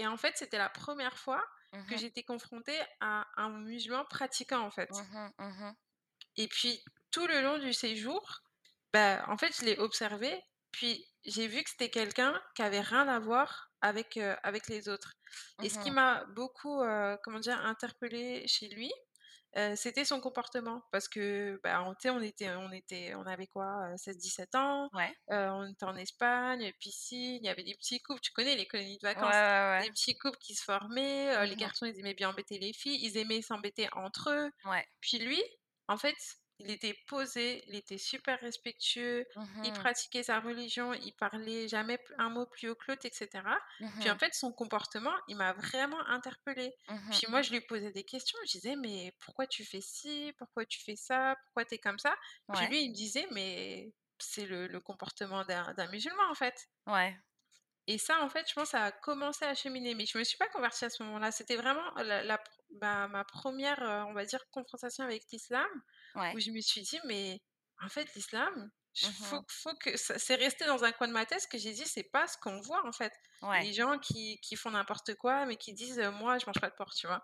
et 0.00 0.06
en 0.06 0.16
fait, 0.16 0.36
c'était 0.36 0.58
la 0.58 0.70
première 0.70 1.18
fois 1.18 1.44
Mmh 1.72 1.84
que 1.88 1.96
j'étais 1.96 2.22
confrontée 2.24 2.78
à 3.00 3.26
un 3.36 3.50
musulman 3.50 4.04
pratiquant, 4.06 4.60
en 4.62 4.70
fait. 4.70 4.90
Mmh 4.90 5.12
mh. 5.14 5.32
Mmh 5.38 5.60
mh. 5.64 5.74
Et 6.36 6.48
puis 6.48 6.82
tout 7.10 7.26
le 7.26 7.40
long 7.42 7.58
du 7.58 7.72
séjour, 7.72 8.40
bah, 8.92 9.24
en 9.28 9.36
fait, 9.36 9.54
je 9.58 9.64
l'ai 9.64 9.78
observé, 9.78 10.42
puis 10.72 11.04
j'ai 11.24 11.46
vu 11.48 11.62
que 11.62 11.70
c'était 11.70 11.90
quelqu'un 11.90 12.40
qui 12.54 12.62
avait 12.62 12.80
rien 12.80 13.08
à 13.08 13.18
voir 13.18 13.70
avec, 13.80 14.16
heu, 14.16 14.36
avec 14.42 14.68
les 14.68 14.88
autres. 14.88 15.14
Et 15.60 15.68
ce 15.68 15.78
qui 15.78 15.90
m'a 15.90 16.24
beaucoup, 16.26 16.82
heu, 16.82 17.18
comment 17.22 17.40
dire? 17.40 17.60
Interpellée 17.64 18.46
chez 18.48 18.68
lui, 18.68 18.92
c'était 19.76 20.04
son 20.04 20.20
comportement 20.20 20.82
parce 20.92 21.08
que, 21.08 21.60
bah, 21.62 21.82
on 21.86 21.92
était 22.22 22.50
on 22.50 22.70
était 22.72 23.14
on 23.14 23.22
avait 23.26 23.46
quoi, 23.46 23.90
heu, 23.92 23.96
16-17 23.96 24.54
ans, 24.54 24.90
Ouais. 24.92 25.14
on 25.28 25.66
était 25.70 25.84
en 25.84 25.96
Espagne, 25.96 26.72
piscine, 26.80 27.36
il 27.42 27.44
y 27.44 27.48
avait 27.48 27.64
des 27.64 27.74
petits 27.74 28.00
couples, 28.00 28.20
tu 28.20 28.32
connais 28.32 28.56
les 28.56 28.66
colonies 28.66 28.98
de 28.98 29.06
vacances, 29.06 29.40
ouais, 29.40 29.80
ouais. 29.80 29.84
des 29.84 29.90
petits 29.90 30.16
couples 30.18 30.38
qui 30.38 30.54
se 30.54 30.64
formaient, 30.64 31.46
Mmh 31.46 31.46
les 31.46 31.56
mh. 31.60 31.70
garçons, 31.70 31.86
ils 31.86 31.98
aimaient 31.98 32.14
bien 32.14 32.30
embêter 32.30 32.58
les 32.58 32.72
filles, 32.72 32.98
ils 33.02 33.16
aimaient 33.16 33.42
s'embêter 33.42 33.88
entre 33.92 34.30
eux. 34.30 34.50
Puis 35.00 35.18
lui, 35.18 35.42
en 35.88 35.96
fait, 35.96 36.16
il 36.58 36.70
était 36.70 36.94
posé, 37.06 37.62
il 37.68 37.74
était 37.76 37.98
super 37.98 38.40
respectueux, 38.40 39.26
Mmh 39.34 39.58
il 39.62 39.72
mh. 39.82 39.88
pratiquait 39.88 40.22
sa 40.24 40.40
religion, 40.40 40.92
il 40.94 41.12
parlait 41.12 41.68
jamais 41.68 41.98
un 42.18 42.30
mot 42.30 42.46
plus 42.46 42.68
haut 42.70 42.74
que 42.76 42.84
l'autre 42.90 43.06
et 43.06 43.10
cetera. 43.12 43.58
Mmh 43.80 43.96
Puis 44.00 44.10
en 44.10 44.14
mh. 44.14 44.18
fait, 44.18 44.34
son 44.34 44.52
comportement, 44.52 45.14
il 45.28 45.36
m'a 45.36 45.52
vraiment 45.52 46.00
interpellée. 46.08 46.74
Mmh 46.88 47.08
mh. 47.08 47.20
Puis 47.20 47.26
moi, 47.28 47.42
je 47.42 47.50
lui 47.52 47.60
posais 47.62 47.92
des 47.92 48.04
questions, 48.04 48.38
je 48.46 48.52
disais: 48.52 48.76
«Mais 48.76 49.12
pourquoi 49.20 49.46
tu 49.46 49.64
fais 49.64 49.80
ci? 49.80 50.32
Pourquoi 50.38 50.66
tu 50.66 50.80
fais 50.82 50.96
ça? 50.96 51.36
Pourquoi 51.44 51.64
tu 51.64 51.74
es 51.76 51.78
comme 51.78 51.98
ça?» 51.98 52.14
puis 52.52 52.66
lui, 52.66 52.82
il 52.84 52.90
me 52.90 52.94
disait: 52.94 53.26
«Mais 53.32 53.92
c'est 54.18 54.46
le 54.46 54.66
le 54.68 54.80
comportement 54.80 55.44
d'un 55.44 55.88
musulman, 55.90 56.24
en 56.30 56.34
fait». 56.34 56.68
Ouais. 56.86 57.18
Et 57.86 57.96
ça, 57.96 58.22
en 58.22 58.28
fait, 58.28 58.46
je 58.48 58.52
pense, 58.54 58.68
ça 58.70 58.84
a 58.84 58.92
commencé 58.92 59.46
à 59.46 59.54
cheminer, 59.54 59.94
mais 59.94 60.04
je 60.04 60.18
me 60.18 60.24
suis 60.24 60.36
pas 60.36 60.48
convertie 60.48 60.84
à 60.84 60.90
ce 60.90 61.02
moment-là. 61.04 61.32
C'était 61.32 61.56
vraiment 61.56 61.90
la 61.96 62.22
la 62.22 62.36
pr 62.38 62.50
ma 63.08 63.24
1re, 63.24 63.80
heu, 63.82 64.04
on 64.08 64.12
va 64.12 64.26
dire, 64.26 64.44
confrontation 64.50 65.04
avec 65.04 65.24
l'islam, 65.32 65.66
où 66.32 66.38
Ouais. 66.38 66.38
je 66.40 66.50
me 66.50 66.60
suis 66.60 66.82
dit: 66.82 66.98
«Mais 67.06 67.40
en 67.82 67.88
fait, 67.88 68.12
l'islam, 68.14 68.70
Mmh 69.02 69.42
faut 69.48 69.74
que» 69.76 69.96
c'est 69.96 70.34
resté 70.36 70.66
dans 70.66 70.84
un 70.84 70.92
coin 70.92 71.08
de 71.08 71.12
ma 71.12 71.26
tête, 71.26 71.40
ce 71.42 71.48
que 71.48 71.58
j'ai 71.58 71.72
dit: 71.72 71.84
«C'est 71.86 72.04
pas 72.12 72.26
ce 72.28 72.36
qu'on 72.38 72.60
voit, 72.60 72.86
en 72.86 72.92
fait». 72.92 73.12
Ouais. 73.42 73.64
Les 73.64 73.72
gens 73.72 73.98
qui 73.98 74.38
qui 74.40 74.56
font 74.56 74.70
n'importe 74.72 75.14
quoi, 75.16 75.46
mais 75.46 75.56
qui 75.56 75.74
disent: 75.74 75.98
«Heu, 76.00 76.10
moi, 76.10 76.38
je 76.38 76.46
mange 76.46 76.60
pas 76.60 76.70
de 76.70 76.74
porc», 76.76 76.94
tu 76.94 77.06
vois? 77.06 77.22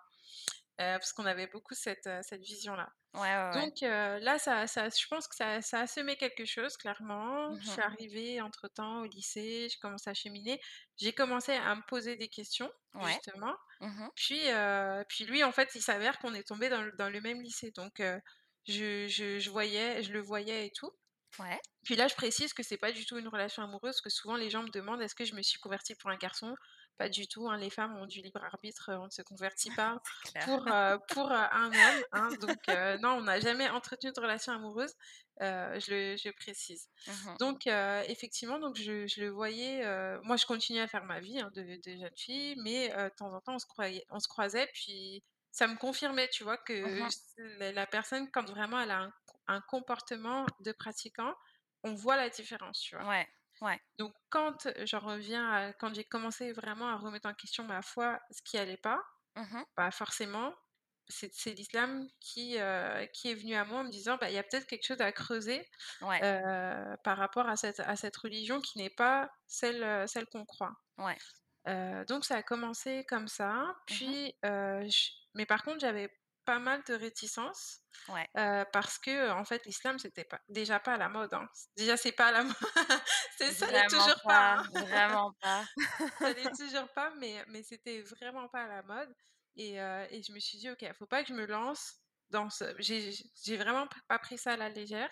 Parce 0.79 1.13
qu'on 1.13 1.27
avait 1.27 1.47
beaucoup 1.47 1.75
cette, 1.75 2.09
cette 2.23 2.43
vision-là. 2.43 2.89
Ouais. 3.15 3.35
Donc 3.53 3.75
là, 3.83 4.39
ça 4.39 4.67
ça 4.67 4.89
je 4.91 5.07
pense 5.09 5.29
que 5.29 5.37
ça 5.37 5.63
ça 5.63 5.81
a 5.83 5.87
semé 5.87 6.17
quelque 6.17 6.45
chose, 6.47 6.77
clairement. 6.77 7.53
Mmh 7.53 7.61
Je 7.61 7.69
mh. 7.69 7.71
suis 7.71 7.83
arrivée 7.83 8.41
entre-temps 8.43 9.03
au 9.03 9.07
lycée, 9.07 9.69
j'ai 9.71 9.79
commencé 9.81 10.11
à 10.11 10.15
cheminer. 10.15 10.61
J'ai 10.99 11.13
commencé 11.15 11.53
à 11.53 11.75
me 11.77 11.83
poser 11.89 12.17
des 12.17 12.29
questions, 12.29 12.73
Ouais. 12.95 13.21
justement. 13.23 13.55
Mmh 13.81 13.87
mh. 14.01 14.11
Puis, 14.17 14.41
puis 15.09 15.25
lui, 15.27 15.45
en 15.45 15.53
fait, 15.53 15.71
il 15.77 15.83
s'avère 15.83 16.19
qu'on 16.21 16.35
est 16.35 16.47
tombés 16.49 16.69
dans 16.71 16.83
le 16.83 16.93
dans 16.93 17.11
le 17.11 17.21
même 17.21 17.43
lycée, 17.43 17.73
donc 17.73 18.03
je 18.67 19.07
je 19.09 19.39
je 19.39 19.51
voyais 19.51 20.03
je 20.03 20.13
le 20.13 20.21
voyais 20.21 20.67
et 20.67 20.71
tout. 20.73 20.91
Ouais. 21.39 21.61
Puis 21.85 21.97
là, 21.97 22.09
je 22.09 22.15
précise 22.15 22.55
que 22.55 22.63
c'est 22.63 22.79
pas 22.79 22.93
du 22.93 23.05
tout 23.05 23.19
une 23.19 23.29
relation 23.29 23.63
amoureuse, 23.63 24.01
que 24.01 24.09
souvent 24.11 24.37
les 24.37 24.49
gens 24.51 24.63
me 24.63 24.71
demandent: 24.71 25.03
«Est-ce 25.03 25.15
que 25.15 25.25
je 25.27 25.35
me 25.35 25.43
suis 25.43 25.59
convertie 25.61 25.95
pour 25.95 26.11
un 26.11 26.17
garçon?» 26.17 26.55
pas 26.97 27.09
du 27.09 27.27
tout, 27.27 27.49
hein, 27.49 27.57
les 27.59 27.71
femmes 27.71 27.97
ont 27.97 28.07
du 28.07 28.23
libre 28.23 28.43
arbitre, 28.45 28.93
on 28.95 29.07
ne 29.07 29.11
se 29.11 29.21
convertit 29.23 29.71
pas 29.73 30.01
pour, 30.39 30.69
heu, 30.69 30.99
pour, 31.09 31.27
heu, 31.33 31.35
un 31.35 31.75
homme, 31.77 32.05
hein, 32.13 32.35
donc 32.41 32.69
non, 33.01 33.15
on 33.19 33.23
n'a 33.23 33.41
jamais 33.41 33.69
entretenu 33.69 34.13
de 34.13 34.21
relation 34.21 34.53
amoureuse, 34.53 34.95
je 35.41 35.91
le 35.91 36.17
je 36.17 36.31
précise. 36.31 36.89
Mmh 37.07 37.25
mh. 37.31 37.39
Donc 37.41 37.67
effectivement, 37.67 38.59
donc 38.61 38.77
je 38.77 39.07
je 39.09 39.21
le 39.21 39.29
voyais, 39.31 39.83
moi 40.23 40.37
je 40.37 40.47
continuais 40.47 40.81
à 40.83 40.87
faire 40.89 41.05
ma 41.05 41.21
vie, 41.21 41.41
hein, 41.41 41.51
de 41.55 41.63
de 41.85 41.97
jeune 41.99 42.17
fille, 42.17 42.55
mais 42.63 42.89
de 42.91 43.09
temps 43.17 43.33
en 43.35 43.41
temps 43.41 43.55
on 43.57 43.59
se 43.59 43.67
croyait 43.67 44.05
on 44.11 44.21
se 44.21 44.29
croisait, 44.29 44.69
puis 44.73 45.25
ça 45.55 45.69
me 45.69 45.77
confirmait, 45.79 46.29
tu 46.31 46.45
vois, 46.45 46.59
Mmh 46.85 46.99
que 46.99 47.09
mh. 47.09 47.11
j 47.11 47.17
la 47.59 47.73
la 47.73 47.87
personne 47.87 48.31
quand 48.33 48.49
vraiment 48.51 48.81
elle 48.81 48.91
a 48.93 49.01
un 49.05 49.15
un 49.49 49.61
comportement 49.63 50.47
de 50.61 50.73
pratiquant, 50.73 51.35
on 51.85 51.95
voit 51.95 52.17
la 52.17 52.31
différence, 52.31 52.81
tu 52.81 52.97
vois? 52.97 53.07
Ouais, 53.07 53.29
ouais. 53.61 53.81
Donc 53.99 54.15
quand 54.31 54.69
j'en 54.85 55.01
reviens 55.01 55.51
à 55.51 55.73
quand 55.73 55.95
j'ai 55.95 56.05
commencé 56.05 56.53
vraiment 56.53 56.89
à 56.89 56.97
remettre 56.97 57.29
en 57.29 57.35
question 57.35 57.65
ma 57.65 57.83
foi, 57.83 58.21
ce 58.31 58.43
qui 58.43 58.59
allait 58.59 58.77
pas, 58.77 59.03
Mmh 59.37 59.53
mh. 59.55 59.65
bah, 59.77 59.91
forcément, 59.91 60.55
c'est 61.09 61.55
l'islam 61.55 62.09
qui, 62.21 62.59
heu, 62.59 63.07
qui 63.15 63.31
est 63.31 63.35
venu 63.35 63.55
à 63.57 63.65
moi 63.65 63.81
en 63.81 63.85
me 63.85 63.91
disant: 63.91 64.17
«Bah, 64.21 64.31
il 64.31 64.35
y 64.35 64.39
a 64.39 64.43
peut-être 64.45 64.67
quelque 64.69 64.87
chose 64.87 65.01
à 65.03 65.13
creuser, 65.13 65.67
Ouais, 66.01 66.25
heu, 66.25 66.97
par 67.05 67.19
rapport 67.19 67.49
à 67.49 67.57
cette 67.57 67.81
à 67.81 67.97
cette 67.97 68.17
religion 68.19 68.61
qui 68.63 68.79
n'est 68.79 68.91
pas 68.91 69.31
celle, 69.49 69.83
heu, 69.85 70.07
celle 70.09 70.27
qu'on 70.29 70.45
croit». 70.47 70.75
ouais. 70.99 71.19
Donc 71.67 72.25
ça 72.25 72.37
a 72.37 72.43
commencé 72.43 73.05
comme 73.09 73.29
ça, 73.29 73.75
Mmh 73.91 74.01
mh. 74.07 74.15
puis, 74.15 74.35
mais 75.35 75.47
par 75.47 75.63
contre 75.65 75.81
j'avais 75.81 76.11
pas 76.45 76.59
mal 76.59 76.83
de 76.87 76.95
réticences, 76.95 77.81
Ouais. 78.09 78.29
parce 78.35 78.99
que, 78.99 79.31
en 79.33 79.45
fait 79.45 79.65
l'islam 79.67 79.99
c'était 79.99 80.25
pas 80.25 80.41
déjà 80.49 80.81
pas 80.81 80.95
à 80.95 80.99
la 80.99 81.09
mode, 81.09 81.35
hein. 81.35 81.49
Déjà 81.77 81.97
c'est 81.97 82.13
pas 82.13 82.29
à 82.29 82.33
la 82.33 82.45
mode, 82.45 82.55
c'est 83.39 83.53
ça 83.53 83.67
Vraiment 83.69 83.89
toujours 83.89 84.23
pas, 84.27 84.29
pas, 84.29 84.57
hein. 84.59 84.65
vraiment 84.73 85.33
pas. 85.41 85.67
Ça 86.23 86.33
l'est 86.35 86.51
toujours 86.57 86.89
pas, 86.95 87.13
mais 87.21 87.45
mais 87.49 87.63
c'était 87.65 88.03
vraiment 88.03 88.49
pas 88.49 88.65
à 88.65 88.69
la 88.69 88.83
mode 88.83 89.15
et 89.57 89.75
et 89.77 90.23
je 90.23 90.33
me 90.33 90.41
suis 90.41 90.59
dit: 90.59 90.71
«OK, 90.71 90.85
faut 90.95 91.07
pas 91.07 91.23
que 91.25 91.29
je 91.31 91.35
me 91.35 91.47
lance 91.47 92.04
dans 92.31 92.51
ce» 92.51 92.65
j'ai 92.81 93.57
vraiment 93.57 93.89
pas 94.09 94.19
pris 94.19 94.39
ça 94.39 94.53
à 94.53 94.57
la 94.57 94.69
légère 94.69 95.11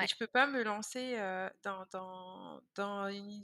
et 0.00 0.06
Ouais. 0.06 0.08
je 0.08 0.16
peux 0.18 0.26
pas 0.26 0.46
me 0.46 0.62
lancer, 0.62 1.16
dans 1.62 1.86
dans 1.92 2.60
dans 2.74 3.08
une 3.08 3.42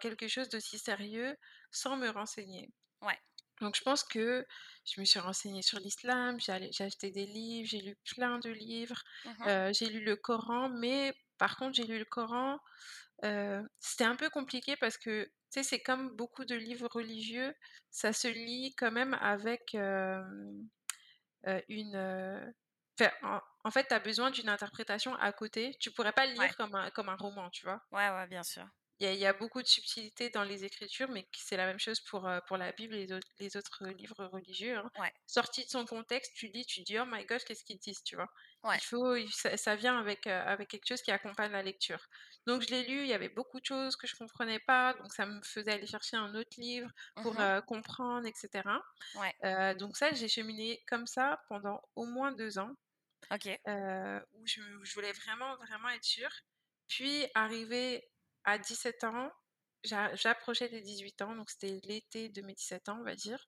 quelque 0.00 0.28
chose 0.28 0.48
d'aussi 0.48 0.78
sérieux 0.78 1.36
sans 1.70 1.96
me 1.96 2.08
renseigner. 2.10 2.70
Ouais. 3.02 3.18
Donc 3.60 3.76
je 3.76 3.82
pense 3.82 4.04
que 4.04 4.46
je 4.84 5.00
me 5.00 5.04
suis 5.06 5.20
renseignée 5.20 5.62
sur 5.62 5.80
l'islam, 5.80 6.38
j'ai 6.40 6.52
acheté 6.84 7.10
des 7.10 7.26
livres, 7.26 7.68
j'ai 7.68 7.80
lu 7.82 7.96
plein 8.14 8.38
de 8.38 8.50
livres, 8.50 9.02
Mmh 9.24 9.52
j'ai 9.72 9.86
lu 9.88 10.04
le 10.04 10.16
Coran, 10.16 10.70
mais 10.70 11.14
par 11.38 11.56
contre 11.56 11.74
j'ai 11.74 11.84
lu 11.86 11.98
le 11.98 12.04
Coran 12.04 12.58
c'était 13.80 14.04
un 14.04 14.16
peu 14.16 14.30
compliqué 14.30 14.76
parce 14.76 14.96
que, 14.98 15.24
tu 15.24 15.30
sais, 15.50 15.62
c'est 15.62 15.82
comme 15.82 16.14
beaucoup 16.16 16.44
de 16.44 16.54
livres 16.54 16.88
religieux, 16.90 17.54
ça 17.90 18.12
se 18.12 18.28
lit 18.28 18.74
quand 18.76 18.92
même 18.92 19.14
avec, 19.20 19.74
une, 21.68 21.94
heu, 21.96 22.54
enfin, 23.00 23.10
en 23.22 23.40
en 23.64 23.70
fait, 23.70 23.86
tu 23.88 23.94
as 23.94 24.00
besoin 24.00 24.30
d'une 24.30 24.48
interprétation 24.48 25.14
à 25.16 25.32
côté. 25.32 25.76
Tu 25.80 25.90
pourrais 25.92 26.12
pas 26.12 26.26
le 26.26 26.32
Ouais. 26.38 26.48
lire 26.48 26.56
comme 26.56 26.74
un 26.74 26.90
comme 26.90 27.08
un 27.08 27.16
roman, 27.16 27.50
tu 27.50 27.64
vois? 27.66 27.82
Ouais, 27.92 28.08
ouais, 28.10 28.26
bien 28.26 28.42
sûr. 28.42 28.66
Il 29.00 29.04
y 29.06 29.08
a 29.08 29.12
il 29.12 29.18
y 29.20 29.26
a 29.26 29.32
beaucoup 29.32 29.62
de 29.62 29.66
subtilités 29.68 30.30
dans 30.30 30.44
les 30.44 30.64
écritures, 30.64 31.08
mais 31.10 31.26
c'est 31.36 31.56
la 31.56 31.66
même 31.66 31.78
chose 31.78 32.00
pour, 32.00 32.26
heu, 32.28 32.40
pour 32.46 32.56
la 32.56 32.72
Bible 32.72 32.94
et 32.94 33.06
les 33.06 33.12
autres 33.12 33.28
les 33.38 33.56
autres 33.56 33.86
livres 33.88 34.24
religieux, 34.26 34.76
hein. 34.78 34.90
Ouais. 34.98 35.12
Sorti 35.26 35.64
de 35.64 35.70
son 35.70 35.84
contexte, 35.86 36.32
tu 36.34 36.48
lis, 36.48 36.64
tu 36.66 36.82
dis: 36.82 36.98
«Oh 36.98 37.04
my 37.06 37.24
God, 37.26 37.42
qu'est-ce 37.44 37.64
qu'ils 37.64 37.78
disent?» 37.78 38.02
tu 38.04 38.16
vois? 38.16 38.28
Ouais. 38.62 38.80
Il 38.80 38.82
faut 38.82 39.16
ça 39.28 39.56
ça 39.56 39.76
vient 39.76 39.98
avec, 39.98 40.26
heu, 40.26 40.30
avec 40.32 40.68
quelque 40.68 40.86
chose 40.88 41.02
qui 41.02 41.10
accompagne 41.12 41.52
la 41.52 41.62
lecture. 41.62 42.06
Donc 42.46 42.62
je 42.62 42.68
l'ai 42.70 42.84
lu, 42.84 43.02
il 43.02 43.08
y 43.08 43.14
avait 43.14 43.28
beaucoup 43.28 43.60
de 43.60 43.64
choses 43.66 43.96
que 43.96 44.06
je 44.06 44.14
comprenais 44.16 44.58
pas, 44.60 44.94
donc 44.94 45.12
ça 45.14 45.26
me 45.26 45.40
faisait 45.42 45.72
aller 45.72 45.86
chercher 45.86 46.16
un 46.16 46.34
autre 46.34 46.50
livre 46.58 46.90
Mmh 47.16 47.22
pour, 47.22 47.40
heu, 47.40 47.62
comprendre 47.66 48.26
et 48.26 48.32
cetera. 48.34 48.82
Ouais. 49.14 49.34
Heu, 49.44 49.74
donc 49.76 49.96
ça, 49.96 50.12
j'ai 50.14 50.28
cheminé 50.28 50.82
comme 50.88 51.06
ça 51.06 51.40
pendant 51.48 51.82
au 51.96 52.06
moins 52.06 52.32
2 52.32 52.58
ans, 52.58 52.74
OK. 53.30 53.58
où 54.32 54.46
je 54.46 54.60
je 54.84 54.94
voulais 54.94 55.12
vraiment, 55.12 55.56
vraiment 55.56 55.88
être 55.90 56.04
sûre. 56.04 56.32
Puis 56.88 57.26
arrivé 57.34 58.10
à 58.50 58.58
17 58.58 59.04
ans, 59.04 59.30
j'a 59.84 60.14
j'approchais 60.16 60.68
des 60.68 60.80
18 60.82 61.20
ans, 61.22 61.34
donc 61.36 61.50
c'était 61.50 61.80
l'été 61.84 62.28
de 62.30 62.42
mes 62.42 62.54
17 62.54 62.88
ans, 62.88 62.98
on 63.00 63.04
va 63.04 63.14
dire. 63.16 63.46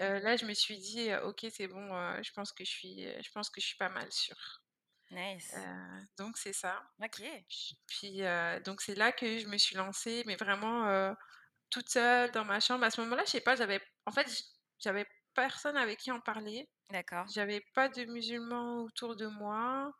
Heu, 0.00 0.18
là, 0.20 0.36
je 0.36 0.46
me 0.46 0.54
suis 0.54 0.78
dit: 0.78 1.10
«Heu, 1.10 1.24
OK, 1.26 1.46
c'est 1.50 1.68
bon, 1.68 1.88
je 2.22 2.32
pense 2.32 2.52
que 2.52 2.64
je 2.64 2.70
suis, 2.70 3.04
je 3.22 3.30
pense 3.32 3.50
que 3.50 3.60
je 3.60 3.66
suis 3.66 3.76
pas 3.76 3.88
mal 3.90 4.12
sûre». 4.12 4.62
Nice. 5.10 5.54
Heu, 5.54 6.06
donc 6.18 6.38
c'est 6.38 6.52
ça. 6.52 6.82
OK. 7.02 7.44
Puis, 7.86 8.22
donc 8.64 8.80
c'est 8.80 8.94
là 8.94 9.12
que 9.12 9.38
je 9.38 9.46
me 9.48 9.58
suis 9.58 9.76
lancée, 9.76 10.22
mais 10.26 10.36
vraiment, 10.36 11.14
toute 11.70 11.90
seule 11.90 12.30
dans 12.32 12.44
ma 12.44 12.60
chambre. 12.60 12.84
À 12.84 12.90
ce 12.90 13.00
moment-là, 13.02 13.24
je 13.26 13.32
sais 13.32 13.40
pas, 13.40 13.56
j'avais 13.56 13.80
en 14.06 14.12
fait, 14.12 14.44
j'avais 14.80 15.06
personne 15.34 15.76
avec 15.76 16.00
qui 16.00 16.12
en 16.12 16.20
parler. 16.20 16.70
D'accord. 16.90 17.32
J'avais 17.34 17.62
pas 17.74 17.88
de 17.90 18.04
musulmans 18.06 18.82
autour 18.84 19.16
de 19.16 19.26
moi. 19.26 19.92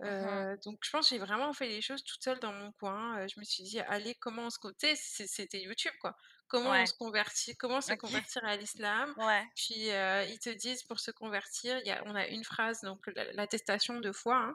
Heu, 0.00 0.56
donc 0.64 0.78
je 0.84 0.90
pense 0.90 1.08
que 1.08 1.16
j'ai 1.16 1.18
vraiment 1.18 1.52
fait 1.52 1.66
les 1.66 1.82
choses 1.82 2.04
toute 2.04 2.22
seule 2.22 2.38
dans 2.38 2.52
mon 2.52 2.70
coin, 2.72 3.26
je 3.26 3.38
me 3.40 3.44
suis 3.44 3.64
dit: 3.64 3.80
«Allez, 3.80 4.14
comment 4.14 4.42
on 4.46 4.50
se 4.50 4.58
con» 4.58 4.70
tu 4.78 4.86
sais, 4.86 4.94
c'est 4.96 5.26
c'était 5.26 5.60
YouTube, 5.60 5.92
quoi. 6.00 6.14
Comment 6.46 6.70
on 6.70 6.86
se 6.86 6.94
convertit? 6.94 7.56
Comment 7.56 7.80
se 7.80 7.94
convertir 7.94 8.44
à 8.44 8.56
l'islam? 8.56 9.14
Ouais. 9.16 9.44
Puis, 9.56 9.88
ils 9.88 10.38
te 10.40 10.50
disent 10.50 10.84
pour 10.84 11.00
se 11.00 11.10
convertir, 11.10 11.80
y 11.84 11.90
a 11.90 12.02
on 12.06 12.14
a 12.14 12.26
une 12.28 12.44
phrase, 12.44 12.80
donc 12.82 13.06
l'a 13.08 13.32
l'attestation 13.32 13.98
de 14.00 14.12
foi, 14.12 14.36
hein, 14.36 14.54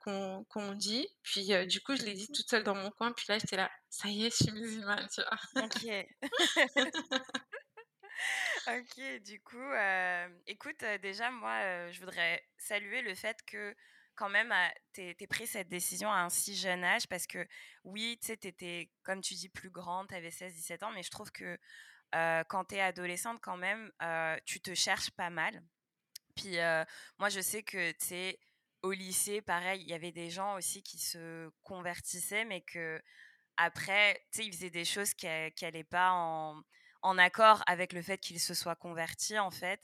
qu'on 0.00 0.72
dit. 0.74 1.06
Puis, 1.22 1.46
du 1.68 1.80
coup, 1.80 1.94
je 1.96 2.02
l'ai 2.02 2.14
dit 2.14 2.26
toute 2.32 2.50
seule 2.50 2.64
dans 2.64 2.74
mon 2.74 2.90
coin, 2.90 3.12
puis 3.12 3.26
là, 3.28 3.38
j'étais 3.38 3.56
là: 3.56 3.70
«Ça 3.88 4.08
y 4.08 4.26
est, 4.26 4.30
je 4.30 4.44
suis 4.44 4.52
musulmane», 4.52 5.06
tu 5.14 5.22
vois? 5.22 5.38
OK. 5.56 5.86
OK, 8.66 9.00
du 9.24 9.40
coup, 9.42 9.72
écoute, 10.46 10.84
déjà 11.02 11.30
moi, 11.30 11.90
je 11.90 12.00
voudrais 12.00 12.42
saluer 12.58 13.02
le 13.02 13.14
fait 13.14 13.36
que 13.46 13.74
quand 14.20 14.28
même, 14.30 14.54
tu 14.92 15.00
aies 15.02 15.26
pris 15.26 15.46
cette 15.46 15.68
décision 15.70 16.12
à 16.12 16.18
un 16.20 16.28
si 16.30 16.54
jeune 16.56 16.84
âge 16.84 17.08
parce 17.08 17.26
que 17.26 17.46
oui, 17.84 18.18
tu 18.20 18.26
sais, 18.28 18.36
tu 18.36 18.48
étais, 18.48 18.90
comme 19.02 19.22
tu 19.22 19.34
dis, 19.34 19.48
plus 19.48 19.70
grande, 19.70 20.08
tu 20.08 20.14
avais 20.14 20.30
16-17 20.30 20.82
ans, 20.82 20.92
mais 20.92 21.02
je 21.02 21.10
trouve 21.10 21.32
que, 21.32 21.58
heu, 22.16 22.44
quand 22.48 22.66
tu 22.66 22.76
es 22.76 22.80
adolescente 22.82 23.40
quand 23.42 23.56
même, 23.58 23.92
heu, 24.02 24.36
tu 24.46 24.60
te 24.60 24.74
cherches 24.74 25.10
pas 25.12 25.30
mal. 25.30 25.62
Puis, 26.36 26.58
heu, 26.58 26.84
moi 27.18 27.28
je 27.28 27.40
sais 27.40 27.62
que, 27.62 27.92
tu 27.92 28.06
sais, 28.06 28.38
au 28.82 28.92
lycée, 28.92 29.42
pareil, 29.42 29.82
il 29.82 29.88
y 29.88 29.94
avait 29.94 30.12
des 30.12 30.30
gens 30.30 30.56
aussi 30.56 30.82
qui 30.82 30.98
se 30.98 31.50
convertissaient, 31.62 32.44
mais 32.46 32.62
qu'après, 33.56 34.14
tu 34.32 34.38
sais, 34.42 34.46
ils 34.46 34.52
faisaient 34.52 34.70
des 34.70 34.84
choses 34.84 35.14
qui 35.14 35.26
a 35.26 35.50
qui 35.50 35.64
allaient 35.66 35.84
pas 35.84 36.10
en 36.12 36.62
en 37.02 37.18
accord 37.18 37.62
avec 37.66 37.92
le 37.94 38.02
fait 38.02 38.18
qu'ils 38.18 38.40
se 38.40 38.54
soient 38.54 38.76
convertis, 38.76 39.38
en 39.38 39.50
fait. 39.50 39.80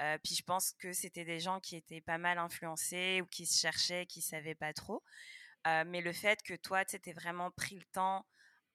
Heu, 0.00 0.18
puis 0.24 0.34
je 0.34 0.42
pense 0.42 0.72
que 0.72 0.92
c'était 0.92 1.24
des 1.24 1.40
gens 1.40 1.60
qui 1.60 1.76
étaient 1.76 2.00
pas 2.00 2.18
mal 2.18 2.38
influencés 2.38 3.20
ou 3.22 3.26
qui 3.26 3.46
se 3.46 3.58
cherchaient, 3.60 4.06
qui 4.06 4.22
savaient 4.22 4.54
pas 4.54 4.72
trop. 4.72 5.02
Heu, 5.66 5.84
mais 5.86 6.00
le 6.02 6.12
fait 6.12 6.42
que 6.42 6.54
toi, 6.56 6.84
tu 6.84 7.00
tu 7.00 7.12
vraiment 7.12 7.50
pris 7.52 7.76
le 7.76 7.84
temps, 7.92 8.26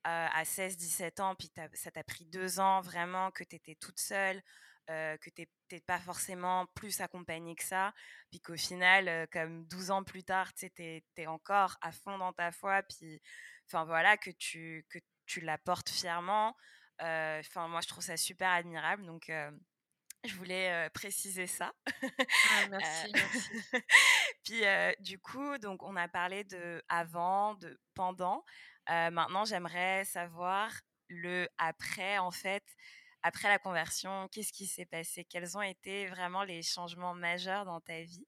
heu, 0.08 0.10
à 0.10 0.46
16-17 0.46 1.20
ans, 1.22 1.36
puis 1.36 1.52
ça 1.76 1.92
t'a 1.92 2.04
pris 2.04 2.26
2 2.26 2.60
ans 2.60 2.82
vraiment, 2.82 3.32
que 3.32 3.44
tu 3.44 3.56
étais 3.58 3.76
toute 3.76 4.00
seule, 4.00 4.42
heu, 4.92 5.18
que 5.22 5.30
tu 5.32 5.48
es 5.72 5.82
pas 5.82 6.00
forcément 6.00 6.68
plus 6.76 7.02
accompagnée 7.02 7.56
que 7.56 7.64
ça, 7.64 7.94
puis 8.32 8.42
qu'au 8.42 8.58
final, 8.58 9.28
comme 9.32 9.66
12 9.68 9.92
ans 9.92 10.04
plus 10.04 10.24
tard, 10.24 10.54
tu 10.56 10.68
es 11.18 11.28
encore 11.28 11.78
à 11.82 11.92
fond 11.92 12.18
dans 12.20 12.34
ta 12.34 12.52
foi, 12.52 12.84
puis 12.84 13.22
enfin 13.68 13.86
voilà, 13.86 14.18
que 14.18 14.32
tu 14.32 14.86
que 14.90 15.00
tu 15.26 15.42
la 15.42 15.58
portes 15.58 15.90
fièrement. 15.90 16.56
Enfin 17.02 17.68
moi 17.70 17.82
je 17.82 17.88
trouve 17.88 18.04
ça 18.04 18.18
super 18.18 18.50
admirable 18.52 19.06
donc 19.06 19.32
je 20.28 20.36
voulais, 20.36 20.90
préciser 20.94 21.48
ça. 21.48 21.74
Ah 21.86 22.64
Heu, 22.64 22.70
merci, 22.72 23.12
merci. 23.14 23.50
puis, 24.44 24.62
du 25.00 25.20
coup, 25.20 25.58
donc 25.58 25.84
on 25.84 25.96
a 25.96 26.08
parlé 26.08 26.44
de 26.44 26.84
avant, 26.90 27.56
de 27.56 27.80
pendant. 27.94 28.44
Maintenant, 28.88 29.46
j'aimerais 29.46 30.06
savoir 30.06 30.72
le 31.08 31.48
après, 31.58 32.18
en 32.18 32.32
fait. 32.32 32.64
Après 33.24 33.50
la 33.50 33.60
conversion, 33.60 34.28
qu'est-ce 34.32 34.54
qui 34.54 34.68
s'est 34.68 34.86
passé? 34.86 35.26
Quels 35.26 35.58
ont 35.58 35.62
été 35.62 36.08
vraiment 36.08 36.44
les 36.44 36.62
changements 36.62 37.14
majeurs 37.14 37.66
dans 37.66 37.82
ta 37.82 38.02
vie? 38.02 38.28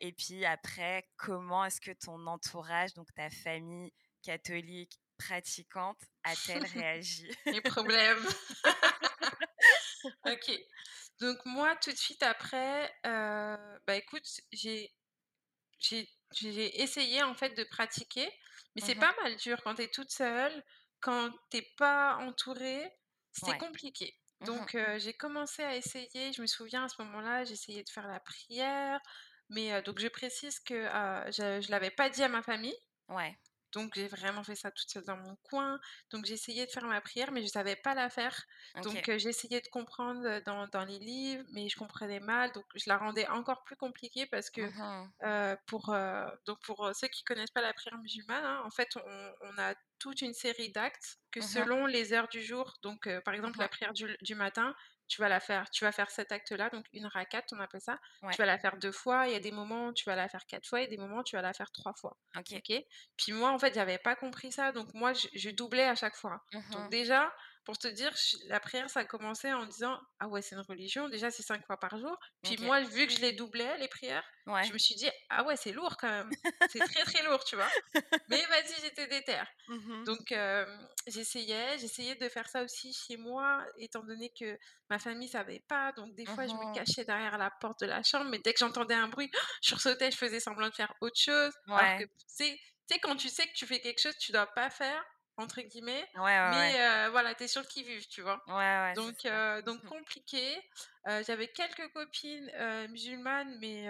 Et 0.00 0.12
puis 0.12 0.44
après, 0.44 1.08
comment 1.16 1.64
est-ce 1.64 1.80
que 1.80 1.92
ton 1.92 2.26
entourage, 2.26 2.94
donc 2.94 3.12
ta 3.14 3.30
famille 3.30 3.92
catholique 4.22 4.98
pratiquante, 5.18 5.98
a-t-elle 6.24 6.64
réagi? 6.74 7.30
Les 7.46 7.60
problèmes. 7.60 8.26
OK. 10.26 10.50
Donc 11.20 11.38
moi, 11.46 11.76
tout 11.76 11.90
de 11.92 11.96
suite 11.96 12.22
après, 12.22 12.92
bah, 13.04 13.96
écoute, 13.96 14.24
j'ai 14.52 14.92
essayé 16.82 17.22
en 17.22 17.34
fait 17.34 17.50
de 17.56 17.64
pratiquer, 17.64 18.30
mais 18.74 18.82
c'est 18.82 18.92
Mmh 18.92 18.94
pas 18.94 19.14
mal 19.22 19.36
dur 19.36 19.60
quand 19.62 19.74
tu 19.76 19.82
es 19.82 19.88
toute 19.88 20.10
seule, 20.10 20.62
quand 21.00 21.30
tu 21.50 21.62
pas 21.76 22.16
entourée, 22.18 22.90
c'est 23.32 23.42
Ouais. 23.42 23.56
compliqué. 23.56 24.16
Mmh 24.40 24.46
Donc 24.46 24.76
j'ai 24.98 25.14
commencé 25.14 25.62
à 25.62 25.76
essayer, 25.76 26.32
je 26.32 26.42
me 26.42 26.46
souviens 26.46 26.84
à 26.84 26.88
ce 26.88 27.00
moment-là, 27.02 27.44
j'essayais 27.44 27.84
de 27.84 27.90
faire 27.90 28.08
la 28.08 28.20
prière, 28.20 29.00
mais 29.48 29.82
donc 29.82 29.98
je 30.00 30.08
précise 30.08 30.60
que, 30.60 30.84
je 31.32 31.60
je 31.62 31.70
l'avais 31.70 31.90
pas 31.90 32.10
dit 32.10 32.22
à 32.22 32.28
ma 32.28 32.42
famille, 32.42 32.76
Ouais. 33.08 33.38
Donc 33.72 33.92
j'ai 33.94 34.08
vraiment 34.08 34.42
fait 34.42 34.54
ça 34.54 34.70
toute 34.70 34.88
seule 34.90 35.04
dans 35.04 35.16
mon 35.16 35.36
coin. 35.42 35.78
Donc 36.10 36.24
j'essayais 36.24 36.66
de 36.66 36.70
faire 36.70 36.84
ma 36.84 37.00
prière, 37.00 37.32
mais 37.32 37.42
je 37.42 37.48
savais 37.48 37.76
pas 37.76 37.94
la 37.94 38.10
faire. 38.10 38.44
Donc 38.82 38.96
OK. 38.96 39.18
j'essayais 39.18 39.60
de 39.60 39.68
comprendre, 39.68 40.40
dans 40.44 40.66
dans 40.68 40.84
les 40.84 40.98
livres, 40.98 41.44
mais 41.52 41.68
je 41.68 41.76
comprenais 41.76 42.20
mal, 42.20 42.52
donc 42.52 42.64
je 42.74 42.84
la 42.88 42.98
rendais 42.98 43.26
encore 43.28 43.62
plus 43.64 43.76
compliquée 43.76 44.26
parce 44.26 44.50
que, 44.50 44.60
Mmh 44.60 45.56
pour, 45.66 45.94
donc 46.46 46.60
pour, 46.62 46.90
ceux 46.94 47.08
qui 47.08 47.24
connaissent 47.24 47.50
pas 47.50 47.60
la 47.60 47.72
prière 47.72 47.98
musulmane, 47.98 48.44
hein, 48.44 48.62
en 48.64 48.70
fait, 48.70 48.96
on 48.96 49.32
on 49.42 49.58
a 49.58 49.74
toute 49.98 50.22
une 50.22 50.34
série 50.34 50.70
d'actes 50.70 51.18
que 51.30 51.40
Mmh 51.40 51.42
selon 51.42 51.86
les 51.86 52.12
heures 52.12 52.28
du 52.28 52.42
jour, 52.42 52.76
donc 52.82 53.08
par 53.24 53.34
exemple 53.34 53.58
la 53.58 53.68
prière 53.68 53.92
du 53.92 54.16
du 54.20 54.34
matin, 54.34 54.74
tu 55.10 55.20
vas 55.20 55.28
la 55.28 55.40
faire 55.40 55.70
tu 55.70 55.84
vas 55.84 55.92
faire 55.92 56.10
cet 56.10 56.32
acte-là, 56.32 56.70
donc 56.70 56.86
une 56.94 57.06
rakat, 57.06 57.44
on 57.52 57.60
appelle 57.60 57.82
ça. 57.82 57.98
Tu 58.30 58.40
vas 58.42 58.46
la 58.46 58.58
faire 58.58 58.78
2 58.78 58.92
fois, 58.92 59.26
il 59.28 59.32
y 59.34 59.36
a 59.36 59.40
des 59.40 59.52
moments 59.52 59.88
où 59.88 59.92
tu 59.94 60.04
vas 60.06 60.16
la 60.16 60.28
faire 60.30 60.46
4 60.46 60.66
fois 60.68 60.82
et 60.82 60.88
des 60.88 60.98
moments 60.98 61.18
où 61.20 61.24
tu 61.24 61.36
vas 61.36 61.42
la 61.42 61.52
faire 61.54 61.72
3 61.72 61.94
fois. 61.94 62.18
OK. 62.36 62.72
Puis 63.16 63.32
moi, 63.32 63.50
en 63.50 63.58
fait, 63.58 63.74
j'avais 63.74 63.98
pas 63.98 64.16
compris 64.16 64.52
ça, 64.52 64.72
donc 64.72 64.94
moi, 64.94 65.12
je 65.12 65.28
je 65.34 65.50
doublais 65.50 65.84
à 65.86 65.94
chaque 65.96 66.16
fois. 66.16 66.42
Donc 66.72 66.88
Mmh 66.88 66.88
déjà, 66.90 67.32
pour 67.70 67.78
te 67.78 67.88
dire, 67.88 68.12
la 68.46 68.60
prière, 68.60 68.90
ça 68.90 69.04
commençait 69.04 69.52
en 69.52 69.66
disant: 69.66 69.98
«Ah 70.18 70.28
ouais, 70.28 70.42
c'est 70.42 70.56
une 70.56 70.62
religion, 70.62 71.08
déjà 71.08 71.30
c'est 71.30 71.42
5 71.44 71.64
fois 71.66 71.78
par 71.78 71.96
jour». 71.98 72.18
Puis 72.42 72.58
moi, 72.58 72.80
vu 72.82 73.06
que 73.06 73.12
je 73.12 73.20
les 73.20 73.32
doublais, 73.32 73.78
les 73.78 73.88
prières, 73.88 74.24
je 74.60 74.72
Ouais. 74.72 74.74
me 74.74 74.78
suis 74.78 74.94
dit: 74.96 75.08
«Ah 75.30 75.44
ouais, 75.44 75.56
c'est 75.56 75.72
lourd 75.72 75.96
quand 75.98 76.08
même. 76.10 76.34
C'est 76.66 76.82
très, 76.82 77.04
très 77.04 77.22
lourd», 77.24 77.44
tu 77.44 77.56
vois? 77.56 77.72
Mais 78.28 78.44
vas-y, 78.46 78.80
j'étais 78.82 79.06
déter. 79.08 79.40
Mmh 79.68 80.06
Donc 80.06 80.32
j'essayais, 81.06 81.78
j'essayais 81.78 82.14
de 82.16 82.28
faire 82.28 82.48
ça 82.48 82.62
aussi 82.64 82.92
chez 82.92 83.16
moi, 83.16 83.64
étant 83.76 84.02
donné 84.04 84.30
que 84.38 84.58
ma 84.88 84.98
famille 84.98 85.28
savait 85.28 85.64
pas, 85.68 85.92
donc 85.92 86.14
des 86.14 86.26
fois 86.26 86.46
je 86.46 86.56
me 86.56 86.64
Mmh 86.64 86.72
cachais 86.72 87.04
derrière 87.04 87.38
la 87.38 87.50
porte 87.60 87.80
de 87.80 87.86
la 87.86 88.02
chambre, 88.02 88.30
mais 88.30 88.38
dès 88.38 88.52
que 88.52 88.58
j'entendais 88.60 88.94
un 88.94 89.08
bruit, 89.08 89.30
je 89.62 89.68
sursautais, 89.68 90.10
je 90.10 90.16
faisais 90.16 90.40
semblant 90.40 90.68
de 90.68 90.74
faire 90.74 90.94
autre 91.00 91.18
chose, 91.20 91.52
alors 91.74 91.90
que 91.98 92.02
Ouais. 92.02 92.04
tu 92.04 92.10
sais 92.28 92.58
quand 93.02 93.14
tu 93.16 93.28
sais 93.28 93.46
que 93.46 93.52
tu 93.54 93.66
fais 93.66 93.80
quelque 93.80 94.00
chose 94.00 94.16
tu 94.18 94.32
dois 94.32 94.48
pas 94.48 94.68
faire, 94.70 95.02
entre 95.40 95.60
guillemets, 95.62 96.06
Ouais, 96.14 96.20
ouais, 96.22 96.24
mais 96.44 96.74
ouais. 96.74 96.76
heu, 96.78 97.10
voilà, 97.10 97.34
tu 97.34 97.44
es 97.44 97.48
sur 97.48 97.62
le 97.62 97.66
qui-vive, 97.66 98.06
tu 98.08 98.22
vois? 98.22 98.42
Donc 98.94 99.24
heu, 99.24 99.62
donc 99.62 99.84
compliqué. 99.84 100.56
Heu, 101.08 101.22
j'avais 101.26 101.48
quelques 101.48 101.92
copines, 101.92 102.50
musulmanes, 102.90 103.58
mais 103.60 103.88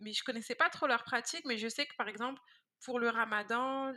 mais 0.00 0.12
je 0.12 0.22
connaissais 0.24 0.54
pas 0.54 0.70
trop 0.70 0.86
leurs 0.86 1.04
pratiques, 1.04 1.44
mais 1.46 1.58
je 1.58 1.68
sais 1.68 1.86
que, 1.86 1.94
par 1.96 2.08
exemple, 2.08 2.40
pour 2.84 2.98
le 3.00 3.08
ramadan, 3.08 3.92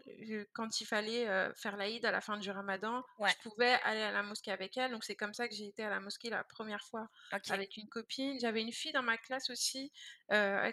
quand 0.54 0.82
il 0.82 0.86
fallait, 0.86 1.28
heu, 1.30 1.54
faire 1.56 1.78
l'Aïd 1.78 2.06
à 2.06 2.12
la 2.12 2.22
fin 2.22 2.38
du 2.38 2.50
ramadan, 2.52 3.04
je 3.26 3.36
pouvais 3.44 3.74
aller 3.84 4.02
à 4.02 4.12
la 4.12 4.24
mosquée 4.24 4.52
avec 4.52 4.78
elles, 4.78 4.92
donc 4.92 5.04
c'est 5.04 5.16
comme 5.16 5.34
ça 5.34 5.48
que 5.48 5.56
j'ai 5.56 5.68
été 5.68 5.84
à 5.84 5.90
la 5.90 6.00
mosquée 6.00 6.30
la 6.30 6.44
première 6.44 6.84
fois 6.86 7.10
avec 7.48 7.78
une 7.78 7.88
copine. 7.90 8.40
J'avais 8.40 8.62
une 8.62 8.72
fille 8.74 8.94
dans 8.94 9.04
ma 9.04 9.18
classe 9.18 9.50
aussi, 9.50 9.92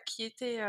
qui 0.07 0.23
était, 0.25 0.61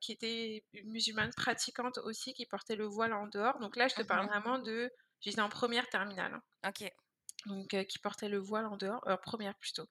qui 0.00 0.12
était 0.12 0.64
musulmane 0.84 1.32
pratiquante 1.34 1.98
aussi, 1.98 2.34
qui 2.34 2.46
portait 2.46 2.76
le 2.76 2.86
voile 2.86 3.12
en 3.12 3.26
dehors. 3.26 3.58
Donc 3.60 3.76
là, 3.76 3.88
je 3.88 3.94
te 3.94 4.02
parle 4.02 4.24
Mmh 4.24 4.28
vraiment 4.28 4.58
de 4.58 4.90
j'étais 5.20 5.40
en 5.40 5.48
première 5.48 5.88
terminale, 5.88 6.34
hein, 6.34 6.42
OK. 6.64 6.90
Donc 7.46 7.68
qui 7.88 7.98
portait 8.00 8.28
le 8.28 8.38
voile 8.38 8.66
en 8.66 8.76
dehors, 8.76 9.02
heu, 9.08 9.16
1 9.16 9.54
plutôt. 9.60 9.88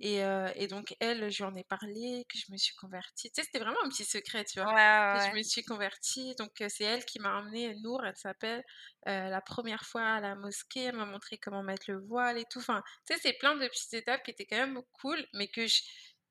Et 0.00 0.22
heu 0.24 0.46
et 0.56 0.66
donc 0.68 0.94
elle, 1.00 1.30
je 1.30 1.38
lui 1.44 1.50
en 1.50 1.56
ai 1.56 1.64
parlé, 1.64 2.26
que 2.28 2.38
je 2.38 2.52
me 2.52 2.56
suis 2.58 2.74
convertie. 2.76 3.30
Tu 3.30 3.40
sais, 3.42 3.46
c'était 3.46 3.58
vraiment 3.60 3.78
un 3.84 3.88
petit 3.88 4.04
secret, 4.04 4.44
tu 4.44 4.58
vois? 4.60 4.68
Ouais, 4.68 4.72
ouais, 4.72 5.12
Que 5.12 5.18
je 5.18 5.34
me 5.34 5.42
suis 5.42 5.64
convertie, 5.64 6.34
donc 6.36 6.52
c'est 6.68 6.84
elle 6.84 7.04
qui 7.04 7.20
m'a 7.20 7.36
emmenée, 7.38 7.74
Nour, 7.76 8.04
elle 8.04 8.16
s'appelle, 8.16 8.64
la 9.06 9.40
première 9.42 9.84
fois 9.84 10.02
à 10.04 10.20
la 10.20 10.34
mosquée, 10.36 10.84
elle 10.84 10.96
m'a 10.96 11.06
montré 11.06 11.38
comment 11.38 11.62
mettre 11.62 11.90
le 11.90 11.98
voile 12.00 12.38
et 12.38 12.44
tout. 12.50 12.60
Enfin, 12.60 12.82
tu 13.06 13.14
sais, 13.14 13.20
c'est 13.22 13.34
plein 13.38 13.56
de 13.56 13.66
petites 13.68 13.94
étapes 13.94 14.22
qui 14.24 14.30
étaient 14.32 14.46
quand 14.46 14.56
même 14.58 14.80
cool, 15.00 15.26
mais 15.34 15.48
que 15.48 15.66
je 15.66 15.82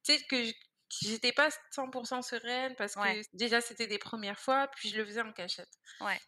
tu 0.04 0.14
sais, 0.16 0.24
que 0.30 0.44
je 0.46 0.54
j'étais 1.04 1.32
pas 1.34 1.50
100% 1.72 2.22
sereine 2.24 2.76
parce 2.78 2.96
Ouais. 2.96 3.20
que 3.20 3.22
déjà, 3.34 3.62
c'était 3.62 3.86
des 3.88 4.00
premières 4.00 4.40
fois, 4.40 4.68
puis 4.76 4.90
je 4.90 4.98
le 4.98 5.06
faisais 5.06 5.22
en 5.22 5.34
cachette. 5.34 5.70
Ouais. 6.00 6.20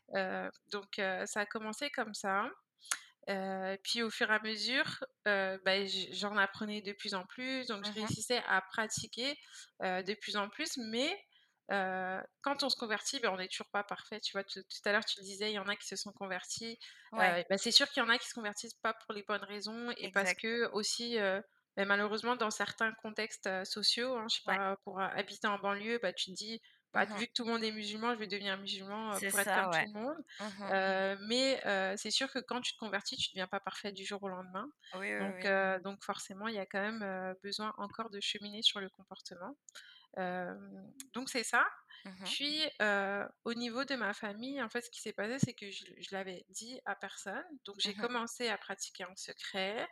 Donc 0.71 0.95
ça 0.97 1.41
a 1.41 1.45
commencé 1.45 1.89
comme 1.91 2.13
ça. 2.13 2.49
Puis 3.83 4.01
au 4.03 4.09
fur 4.09 4.29
et 4.31 4.35
à 4.35 4.39
mesure, 4.41 5.03
bah, 5.25 5.85
j 5.85 6.09
j'en 6.13 6.37
apprenais 6.37 6.81
de 6.81 6.93
plus 6.93 7.13
en 7.13 7.25
plus, 7.25 7.67
donc 7.67 7.85
je 7.85 7.91
Mmh 7.91 7.93
réussissais 7.93 8.41
à 8.47 8.61
pratiquer, 8.61 9.37
de 9.81 10.13
plus 10.15 10.35
en 10.37 10.49
plus, 10.49 10.77
mais 10.77 11.15
quand 11.69 12.63
on 12.63 12.69
se 12.69 12.75
convertit, 12.75 13.19
ben, 13.19 13.31
on 13.33 13.37
n'est 13.37 13.47
toujours 13.47 13.69
pas 13.71 13.83
parfait, 13.83 14.19
tu 14.19 14.33
vois? 14.33 14.43
Tout 14.43 14.61
à 14.85 14.91
l'heure, 14.91 15.05
tu 15.05 15.19
le 15.19 15.23
disais, 15.25 15.51
il 15.51 15.55
y 15.55 15.59
en 15.59 15.67
a 15.67 15.75
qui 15.75 15.87
se 15.87 15.95
sont 15.95 16.11
convertis, 16.13 16.77
Ouais. 17.11 17.35
bah, 17.49 17.57
c'est 17.57 17.71
sûr 17.71 17.89
qu'il 17.89 18.03
y 18.03 18.05
en 18.05 18.09
a 18.09 18.17
qui 18.17 18.27
se 18.27 18.33
convertissent 18.33 18.73
pas 18.75 18.93
pour 18.93 19.13
les 19.13 19.23
bonnes 19.23 19.43
raisons 19.43 19.91
et 19.97 20.09
parce 20.09 20.33
que 20.33 20.69
aussi, 20.73 21.17
heu, 21.19 21.41
bah, 21.77 21.85
malheureusement 21.85 22.35
dans 22.35 22.51
certains 22.51 22.91
contextes, 22.93 23.49
sociaux, 23.65 24.17
hein, 24.17 24.25
je 24.29 24.35
sais 24.37 24.43
Ouais. 24.45 24.57
pas, 24.57 24.77
pour, 24.83 24.99
habiter 24.99 25.47
en 25.47 25.57
banlieue, 25.59 25.99
bah, 26.01 26.13
tu 26.13 26.31
te 26.31 26.35
dis: 26.35 26.61
«Bah, 26.93 27.05
Mmh 27.05 27.15
vu 27.15 27.27
que 27.27 27.33
tout 27.33 27.45
le 27.45 27.51
monde 27.53 27.63
est 27.63 27.71
musulman, 27.71 28.13
je 28.15 28.19
vais 28.19 28.27
devenir 28.27 28.57
musulman, 28.57 29.19
C'est 29.19 29.29
pour 29.29 29.39
être 29.39 29.51
comme 29.53 29.69
tout 29.69 29.85
le 29.85 29.91
monde». 29.99 30.17
Mmh 30.39 30.73
Heu, 30.73 31.17
mais 31.27 31.61
heu, 31.65 31.95
c'est 31.97 32.11
sûr 32.11 32.31
que 32.31 32.39
quand 32.39 32.61
tu 32.61 32.73
te 32.73 32.77
convertis, 32.79 33.17
tu 33.17 33.29
deviens 33.33 33.47
pas 33.47 33.59
parfait 33.61 33.91
du 33.93 34.05
jour 34.05 34.21
au 34.23 34.29
lendemain. 34.29 34.67
Oui, 34.93 35.13
oui, 35.13 35.19
Donc 35.19 35.35
oui. 35.35 35.45
heu, 35.45 35.79
donc 35.83 36.03
forcément, 36.03 36.47
il 36.47 36.55
y 36.55 36.59
a 36.59 36.65
quand 36.65 36.81
même, 36.81 37.35
besoin 37.43 37.73
encore 37.77 38.09
de 38.09 38.19
cheminer 38.21 38.61
sur 38.63 38.79
le 38.81 38.89
comportement. 38.89 39.57
Donc 41.13 41.29
c'est 41.29 41.43
ça. 41.43 41.65
Mmh 42.05 42.35
Puis, 42.35 42.61
au 43.45 43.53
niveau 43.53 43.83
de 43.85 43.95
ma 43.95 44.13
famille, 44.13 44.61
en 44.61 44.69
fait, 44.69 44.81
ce 44.81 44.89
qui 44.91 45.01
s'est 45.01 45.13
passé, 45.13 45.37
c'est 45.39 45.53
que 45.53 45.71
je 45.71 45.85
je 45.97 46.15
l'avais 46.15 46.45
dit 46.49 46.79
à 46.85 46.95
personne. 46.95 47.43
Donc 47.65 47.77
j'ai 47.79 47.93
Mmh 47.93 47.95
commencé 47.95 48.47
à 48.49 48.57
pratiquer 48.57 49.05
en 49.05 49.15
secret. 49.15 49.87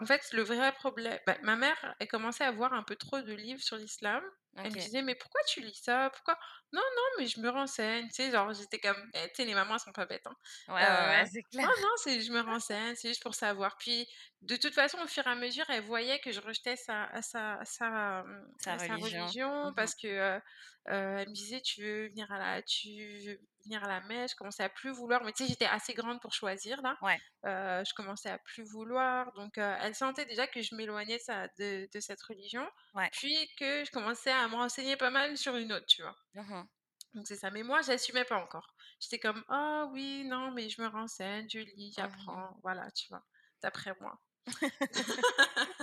En 0.00 0.06
fait, 0.06 0.32
le 0.32 0.42
vrai 0.42 0.72
problème 0.72 1.18
bah, 1.26 1.36
ma 1.42 1.56
mère, 1.56 1.94
elle 2.00 2.08
commençait 2.08 2.44
à 2.44 2.50
voir 2.52 2.72
un 2.72 2.82
peu 2.82 2.96
trop 2.96 3.20
de 3.22 3.32
livres 3.32 3.62
sur 3.62 3.76
l'islam. 3.76 4.22
Elle 4.62 4.72
me 4.72 4.76
disait: 4.78 5.02
«Mais 5.02 5.14
pourquoi 5.14 5.40
tu 5.48 5.60
lis 5.62 5.80
ça? 5.82 6.10
Pourquoi?» 6.10 6.36
«Non, 6.72 6.82
non, 6.82 7.02
mais 7.18 7.26
je 7.26 7.40
me 7.40 7.48
renseigne», 7.48 8.06
tu 8.08 8.14
sais? 8.16 8.30
Genre, 8.30 8.52
j'étais 8.52 8.78
comme 8.78 9.10
eh, 9.14 9.28
tu 9.28 9.36
sais, 9.36 9.44
les 9.46 9.54
mamans, 9.54 9.74
elles 9.74 9.80
sont 9.80 9.92
pas 9.92 10.04
bêtes, 10.06 10.26
hein. 10.26 10.34
Ouais, 10.68 10.74
ouais, 10.74 11.06
ouais, 11.08 11.24
Heu, 11.24 11.30
c'est 11.30 11.42
«Non, 11.52 11.62
clair. 11.62 11.70
non, 11.82 11.88
c'est 12.04 12.20
je 12.20 12.30
me 12.32 12.40
renseigne, 12.40 12.94
c'est 12.94 13.08
juste 13.08 13.22
pour 13.22 13.34
savoir». 13.34 13.76
Puis, 13.78 14.06
de 14.42 14.56
toute 14.56 14.74
façon, 14.74 14.98
au 15.02 15.06
fur 15.06 15.26
et 15.26 15.30
à 15.30 15.34
mesure, 15.34 15.64
elle 15.70 15.82
voyait 15.84 16.18
que 16.20 16.30
je 16.32 16.40
rejetais 16.40 16.76
sa 16.76 17.10
sa 17.22 17.60
sa, 17.64 18.24
Sa 18.58 18.74
religion. 18.76 18.96
religion 18.96 19.72
Mmh 19.74 19.74
parce 19.74 19.94
que, 19.94 20.06
heu 20.08 20.40
heu, 20.88 21.18
elle 21.20 21.28
me 21.28 21.34
disait: 21.34 21.60
«Tu 21.62 21.82
veux 21.82 22.08
venir 22.08 22.30
à 22.32 22.38
la 22.38 22.62
tu 22.62 22.88
veux 23.26 23.40
venir 23.64 23.82
à 23.84 23.88
la 23.88 24.00
messe?» 24.02 24.32
je 24.32 24.36
commençais 24.36 24.62
à 24.64 24.68
plus 24.68 24.90
vouloir, 24.90 25.24
mais 25.24 25.32
tu 25.32 25.44
sais, 25.44 25.48
j'étais 25.50 25.66
assez 25.66 25.94
grande 25.94 26.20
pour 26.20 26.32
choisir 26.34 26.80
là. 26.82 26.96
Ouais. 27.00 27.20
Heu, 27.46 27.82
je 27.88 27.94
commençais 27.94 28.30
à 28.30 28.38
plus 28.38 28.62
vouloir, 28.64 29.32
donc 29.34 29.58
heu, 29.58 29.74
elle 29.80 29.94
sentait 29.94 30.26
déjà 30.26 30.46
que 30.46 30.62
je 30.62 30.74
m'éloignais 30.74 31.18
de 31.58 32.00
cette 32.00 32.22
religion, 32.22 32.66
Ouais. 32.94 33.10
puis 33.10 33.48
que 33.58 33.84
je 33.84 33.90
commençais 33.90 34.30
à 34.32 34.46
me 34.48 34.54
renseigner 34.56 34.96
pas 34.96 35.10
mal 35.10 35.36
sur 35.38 35.56
une 35.56 35.72
autre, 35.72 35.86
tu 35.86 36.02
vois? 36.02 36.16
Mmh 36.34 36.68
Donc 37.14 37.26
c'est 37.28 37.36
ça, 37.36 37.50
mais 37.52 37.62
moi 37.62 37.82
j'assumais 37.82 38.24
pas 38.24 38.42
encore. 38.42 38.74
J'étais 39.00 39.18
comme: 39.20 39.44
«Ah 39.48 39.88
oui, 39.92 40.24
non, 40.24 40.50
mais 40.52 40.68
je 40.68 40.80
me 40.82 40.88
renseigne, 40.88 41.48
je 41.48 41.58
lis, 41.60 41.92
Mmh 41.98 42.30
j'apprends», 42.32 42.58
voilà, 42.62 42.90
tu 42.92 43.06
vois? 43.08 43.24
D'après 43.62 43.94
moi. 44.00 44.20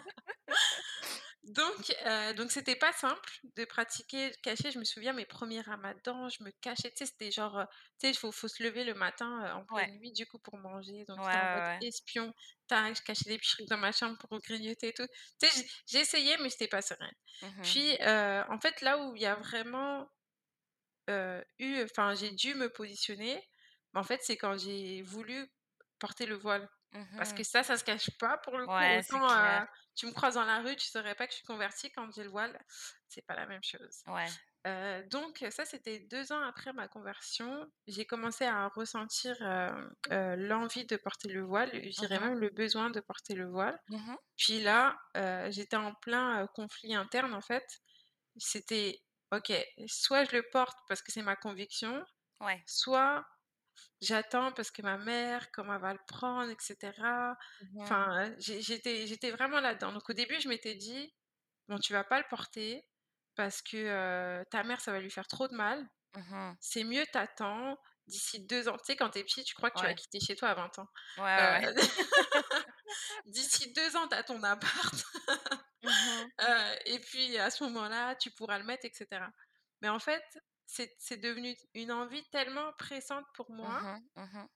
Donc 1.47 1.95
heu, 2.05 2.33
donc 2.33 2.51
c'était 2.51 2.75
pas 2.75 2.91
simple 2.91 3.29
de 3.55 3.63
pratiquer 3.63 4.31
caché. 4.43 4.69
Je 4.71 4.79
me 4.79 4.83
souviens 4.83 5.13
mes 5.13 5.25
premiers 5.25 5.61
ramadans, 5.61 6.27
je 6.29 6.43
me 6.43 6.51
cachais, 6.51 6.89
tu 6.91 6.97
sais, 6.97 7.05
c'était 7.05 7.31
genre, 7.31 7.59
heu, 7.59 7.65
tu 7.99 8.07
sais, 8.07 8.09
il 8.11 8.17
faut 8.17 8.31
faut 8.33 8.49
se 8.49 8.61
lever 8.63 8.83
le 8.83 8.93
matin, 8.93 9.45
heu, 9.47 9.51
en 9.53 9.65
Ouais. 9.71 9.87
pleine 9.87 9.97
nuit 9.97 10.11
du 10.11 10.25
coup 10.25 10.39
pour 10.39 10.57
manger, 10.57 11.05
Ouais, 11.17 11.23
donc 11.23 11.23
en 11.33 11.45
ouais, 11.45 11.45
mode 11.45 11.63
ouais. 11.63 11.81
espion, 11.81 12.33
je 12.69 13.01
cachais 13.01 13.29
des 13.29 13.39
trucs 13.39 13.67
dans 13.69 13.77
ma 13.77 13.93
chambre 13.93 14.17
pour 14.19 14.37
grignoter 14.41 14.89
et 14.89 14.93
tout. 14.93 15.07
Tu 15.41 15.47
sais, 15.47 15.99
essayé 16.01 16.35
mais 16.41 16.49
j'étais 16.49 16.67
pas 16.67 16.81
sereine. 16.81 17.15
Mmh 17.41 17.57
Puis, 17.61 17.97
en 18.01 18.59
fait, 18.61 18.81
là 18.81 18.97
où 18.99 19.15
il 19.15 19.21
y 19.21 19.25
a 19.25 19.35
vraiment, 19.35 20.09
eu 21.59 21.83
enfin, 21.83 22.15
j'ai 22.15 22.31
dû 22.31 22.53
me 22.55 22.69
positionner, 22.69 23.41
bah, 23.93 23.99
en 24.01 24.03
fait, 24.03 24.21
c'est 24.23 24.37
quand 24.37 24.57
j'ai 24.57 25.01
voulu 25.01 25.47
porter 25.99 26.25
le 26.25 26.35
voile. 26.35 26.69
Parce 27.17 27.33
que 27.33 27.41
Mmh 27.41 27.45
ça, 27.45 27.63
ça 27.63 27.77
se 27.77 27.83
cache 27.83 28.11
pas 28.19 28.37
pour 28.39 28.57
le 28.57 28.67
coup. 28.67 28.85
Ouais, 28.85 28.99
Autant, 28.99 29.31
heu, 29.33 29.61
tu 29.95 30.05
me 30.07 30.11
croises 30.13 30.35
dans 30.35 30.45
la 30.45 30.61
rue, 30.61 30.75
tu 30.75 30.87
saurais 30.87 31.15
pas 31.15 31.27
que 31.27 31.33
je 31.33 31.37
suis 31.37 31.45
convertie, 31.47 31.91
quand 31.91 32.11
j'ai 32.13 32.23
le 32.23 32.29
voile, 32.29 32.59
c'est 33.07 33.25
pas 33.25 33.35
la 33.35 33.47
même 33.47 33.63
chose. 33.63 34.03
Ouais. 34.07 34.39
Heu, 34.67 35.03
donc 35.09 35.45
ça, 35.51 35.65
c'était 35.65 35.99
2 35.99 36.31
ans 36.33 36.41
après 36.43 36.73
ma 36.73 36.87
conversion. 36.87 37.67
J'ai 37.87 38.05
commencé 38.05 38.45
à 38.45 38.67
ressentir, 38.69 39.35
heu, 39.41 40.35
l'envie 40.37 40.85
de 40.85 40.97
porter 40.97 41.29
le 41.29 41.43
voile, 41.43 41.71
je 41.83 41.89
dirais 41.89 42.19
Mmh 42.19 42.21
même 42.21 42.39
le 42.39 42.49
besoin 42.49 42.89
de 42.89 42.99
porter 43.01 43.35
le 43.35 43.47
voile. 43.49 43.79
Mmh 43.89 44.17
Puis 44.37 44.61
là, 44.61 44.97
j'étais 45.51 45.77
en 45.77 45.93
plein, 45.95 46.47
conflit 46.55 46.95
interne, 46.95 47.33
en 47.33 47.41
fait. 47.41 47.65
C'était: 48.37 48.99
«OK, 49.33 49.51
soit 49.87 50.25
je 50.25 50.35
le 50.37 50.43
porte 50.51 50.77
parce 50.89 51.01
que 51.03 51.11
c'est 51.11 51.21
ma 51.23 51.35
conviction, 51.35 52.05
Ouais. 52.41 52.65
soit 52.65 53.25
j'attends 54.01 54.51
parce 54.53 54.71
que 54.71 54.81
ma 54.81 54.97
mère, 54.97 55.51
comment 55.51 55.75
elle 55.75 55.81
va 55.81 55.93
le 55.93 55.99
prendre 56.07 56.49
et 56.51 56.55
cetera». 56.59 57.35
Mmh 57.59 57.89
Enfin, 57.89 58.33
j'ai 58.39 58.61
j'étais 58.61 59.07
j'étais 59.07 59.31
vraiment 59.31 59.59
là-dedans. 59.61 59.91
Donc 59.93 60.09
au 60.09 60.13
début, 60.13 60.39
je 60.41 60.49
m'étais 60.49 60.75
dit: 60.75 61.13
«Bon, 61.69 61.79
tu 61.79 61.93
vas 61.93 62.03
pas 62.03 62.19
le 62.19 62.25
porter 62.29 62.87
parce 63.35 63.61
que, 63.61 63.77
heu, 64.41 64.45
ta 64.51 64.63
mère, 64.63 64.81
ça 64.81 64.91
va 64.91 64.99
lui 65.01 65.11
faire 65.11 65.27
trop 65.27 65.47
de 65.47 65.55
mal. 65.55 65.87
Mmh 66.13 66.57
C'est 66.59 66.83
mieux 66.85 67.05
tu 67.13 67.19
d'ici 68.07 68.45
2 68.47 68.69
ans». 68.69 68.77
Tu 68.77 68.85
sais, 68.87 68.95
quand 68.97 69.11
tu 69.11 69.19
es 69.19 69.23
petit, 69.25 69.43
tu 69.45 69.55
crois 69.55 69.71
que 69.71 69.79
tu 69.79 69.85
vas 69.85 69.93
quitter 69.95 70.19
chez 70.21 70.35
toi 70.35 70.49
à 70.49 70.55
20 70.55 70.79
ans. 70.79 70.87
Ouais, 71.17 71.23
ouais, 71.23 71.49
ouais. 71.61 71.67
«D'ici 73.25 73.73
2 73.73 73.95
ans, 73.95 74.07
tu 74.07 74.15
as 74.15 74.23
ton 74.23 74.41
appart, 74.43 75.03
Mmh 75.83 76.29
et 76.85 76.99
puis 76.99 77.37
à 77.37 77.49
ce 77.49 77.63
moment-là, 77.65 78.15
tu 78.15 78.31
pourras 78.31 78.57
le 78.59 78.65
mettre 78.65 78.85
et 78.85 78.91
cetera». 78.93 79.29
Mais 79.81 79.89
en 79.89 79.99
fait, 79.99 80.23
c'est 80.67 81.17
devenu 81.17 81.55
une 81.73 81.91
envie 81.91 82.23
tellement 82.31 82.73
pressante 82.79 83.25
pour 83.35 83.51
moi 83.51 83.81
Mmh 83.81 84.01
mmh 84.15 84.47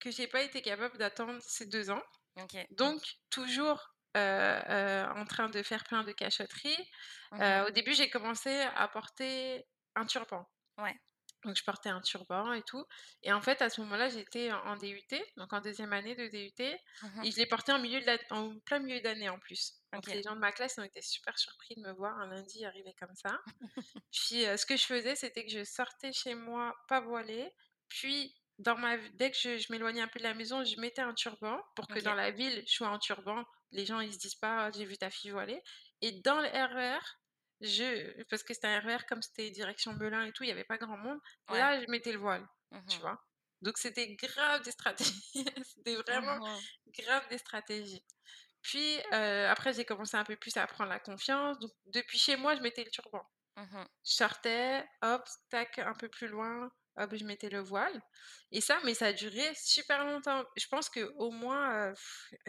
que 0.00 0.10
j'ai 0.10 0.26
pas 0.28 0.42
été 0.42 0.62
capable 0.62 0.98
d'attendre 0.98 1.40
ces 1.42 1.66
2 1.66 1.90
ans. 1.90 2.02
Donc 2.70 3.02
toujours, 3.30 3.96
heu 4.16 4.20
heu, 4.20 5.06
en 5.16 5.24
train 5.26 5.48
de 5.50 5.62
faire 5.62 5.84
plein 5.84 6.04
de 6.04 6.12
cachotteries. 6.12 6.78
Mmh 7.30 7.58
au 7.66 7.70
début, 7.70 7.94
j'ai 7.94 8.10
commencé 8.10 8.50
à 8.60 8.88
porter 8.88 9.66
un 9.96 10.06
turban. 10.06 10.46
Ouais. 10.78 10.98
Donc 11.44 11.56
je 11.56 11.64
portais 11.64 11.88
un 11.88 12.00
turban 12.00 12.52
et 12.52 12.62
tout 12.62 12.84
et 13.22 13.32
en 13.32 13.40
fait, 13.40 13.60
à 13.62 13.70
ce 13.70 13.80
moment-là, 13.80 14.08
j'étais 14.08 14.52
en 14.52 14.76
DUT, 14.76 15.20
donc 15.36 15.52
en 15.52 15.60
deuxième 15.60 15.92
année 15.92 16.14
de 16.14 16.28
DUT 16.28 16.78
Mmh 17.02 17.26
et 17.26 17.30
je 17.32 17.36
l'ai 17.36 17.46
porté 17.46 17.72
en 17.72 17.78
milieu 17.80 18.00
de 18.00 18.06
la 18.06 18.18
en 18.30 18.58
plein 18.60 18.78
milieu 18.80 19.00
d'année 19.00 19.28
en 19.28 19.38
plus. 19.40 19.77
Donc 19.94 20.12
les 20.12 20.22
gens 20.22 20.34
de 20.34 20.40
ma 20.40 20.52
classe 20.52 20.78
ont 20.78 20.82
été 20.84 21.02
super 21.02 21.38
surpris 21.38 21.74
de 21.76 21.82
me 21.82 21.92
voir 21.92 22.18
un 22.18 22.28
lundi 22.28 22.64
arriver 22.64 22.94
comme 22.98 23.14
ça. 23.16 23.38
Puis, 24.12 24.44
heu, 24.46 24.56
ce 24.56 24.66
que 24.66 24.76
je 24.76 24.84
faisais, 24.84 25.16
c'était 25.16 25.44
que 25.44 25.52
je 25.52 25.64
sortais 25.64 26.12
chez 26.12 26.34
moi 26.34 26.74
pas 26.88 27.00
voilée, 27.00 27.50
puis 27.88 28.34
dans 28.58 28.76
ma 28.76 28.96
dès 29.14 29.30
que 29.30 29.36
je 29.38 29.58
je 29.58 29.72
m'éloignais 29.72 30.00
un 30.02 30.08
peu 30.08 30.18
de 30.18 30.24
la 30.24 30.34
maison, 30.34 30.64
je 30.64 30.80
mettais 30.80 31.02
un 31.02 31.14
turban 31.14 31.60
pour 31.76 31.90
que 31.90 31.98
dans 32.00 32.14
la 32.14 32.30
ville, 32.30 32.64
je 32.66 32.72
sois 32.72 32.88
en 32.88 32.98
turban. 32.98 33.44
Les 33.70 33.86
gens, 33.86 34.00
ils 34.00 34.12
se 34.14 34.18
disent 34.18 34.34
pas: 34.36 34.66
«Ah, 34.66 34.70
«J'ai 34.72 34.84
vu 34.86 34.96
ta 34.98 35.10
fille 35.10 35.30
voilée» 35.30 35.62
et 36.00 36.12
dans 36.22 36.40
le 36.40 36.48
RER, 36.48 36.98
je 37.60 38.22
parce 38.24 38.42
que 38.42 38.54
c'était 38.54 38.68
un 38.68 38.80
RER 38.80 39.06
comme 39.08 39.22
c'était 39.22 39.50
direction 39.50 39.92
Melun 39.94 40.24
et 40.26 40.32
tout, 40.32 40.44
il 40.44 40.48
y 40.48 40.52
avait 40.52 40.64
pas 40.64 40.78
grand 40.78 40.96
monde, 40.98 41.18
Ouais. 41.48 41.68
là, 41.68 41.80
je 41.80 41.86
mettais 41.90 42.12
le 42.12 42.18
voile, 42.18 42.46
tu 42.88 42.98
Mmh 42.98 43.02
vois? 43.02 43.18
Donc 43.62 43.76
c'était 43.78 44.14
grave 44.16 44.62
des 44.62 44.70
stratégies, 44.72 45.12
c'était 45.64 45.96
vraiment 45.96 46.40
Mmh 46.40 46.68
grave 46.88 47.28
des 47.28 47.38
stratégies. 47.38 48.04
Puis, 48.62 49.00
après 49.12 49.72
j'ai 49.74 49.84
commencé 49.84 50.16
un 50.16 50.24
peu 50.24 50.36
plus 50.36 50.56
à 50.56 50.66
prendre 50.66 50.90
la 50.90 51.00
confiance, 51.00 51.58
donc 51.58 51.72
depuis 51.86 52.18
chez 52.18 52.36
moi, 52.36 52.54
je 52.56 52.60
mettais 52.62 52.84
le 52.84 52.90
turban. 52.90 53.22
Mmh 53.56 53.88
Je 54.04 54.12
sortais, 54.14 54.84
hop, 55.02 55.24
tac, 55.50 55.78
un 55.78 55.94
peu 55.94 56.08
plus 56.08 56.28
loin, 56.28 56.70
hop, 56.96 57.14
je 57.14 57.24
mettais 57.24 57.50
le 57.50 57.60
voile 57.60 58.00
et 58.52 58.60
ça, 58.60 58.78
mais 58.84 58.94
ça 58.94 59.06
a 59.06 59.12
duré 59.12 59.52
super 59.54 60.04
longtemps. 60.04 60.44
Je 60.56 60.66
pense 60.68 60.88
qu'au 60.90 61.30
moins, 61.30 61.90
heu, 61.92 61.94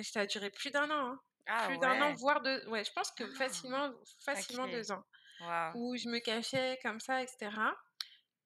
ça 0.04 0.22
a 0.22 0.26
duré 0.28 0.50
plus 0.52 0.72
d'un 0.72 0.90
an, 0.92 1.14
hein. 1.14 1.20
Ah 1.48 1.68
Plus 1.68 1.78
d'un 1.80 2.00
an, 2.02 2.14
voire 2.16 2.42
2. 2.42 2.66
ouais, 2.70 2.86
je 2.86 2.92
pense 2.94 3.12
que 3.12 3.26
Ah, 3.34 3.34
facilement 3.34 3.94
facilement. 4.34 4.68
2 4.70 4.92
ans, 4.92 5.04
où 5.74 5.98
je 5.98 6.10
me 6.10 6.20
cachais 6.20 6.80
comme 6.84 7.00
ça 7.02 7.24
et 7.24 7.28
cetera. 7.28 7.76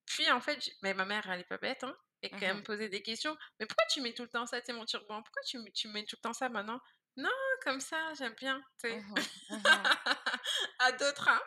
Puis 0.06 0.30
en 0.32 0.42
fait, 0.42 0.70
mais 0.82 0.94
ma 0.94 1.06
mère, 1.06 1.30
elle 1.30 1.42
est 1.42 1.44
pas 1.46 1.58
bête, 1.58 1.84
hein 1.84 1.96
et 2.26 2.34
quand 2.36 2.46
elle 2.48 2.56
Mmh 2.56 2.60
me 2.60 2.64
posait 2.64 2.88
des 2.90 3.02
questions: 3.04 3.36
«Mais 3.60 3.66
pourquoi 3.66 3.84
tu 3.92 4.00
mets 4.02 4.14
tout 4.14 4.24
le 4.24 4.30
temps 4.30 4.46
ça? 4.46 4.62
Tu 4.62 4.68
sais, 4.68 4.74
mon 4.74 4.86
turban, 4.86 5.22
pourquoi 5.24 5.42
tu 5.46 5.58
tu 5.74 5.90
mets 5.90 6.06
tout 6.06 6.16
le 6.18 6.22
temps 6.22 6.34
ça 6.34 6.48
maintenant?» 6.50 6.80
«Non, 7.16 7.30
comme 7.64 7.80
ça, 7.80 8.14
j'aime 8.16 8.34
bien», 8.36 8.60
tu 8.80 8.90
sais? 8.90 8.98
Mmh 8.98 9.26
Mmh 9.50 9.90
À 10.80 10.92
d'autres, 10.94 11.30
hein. 11.30 11.42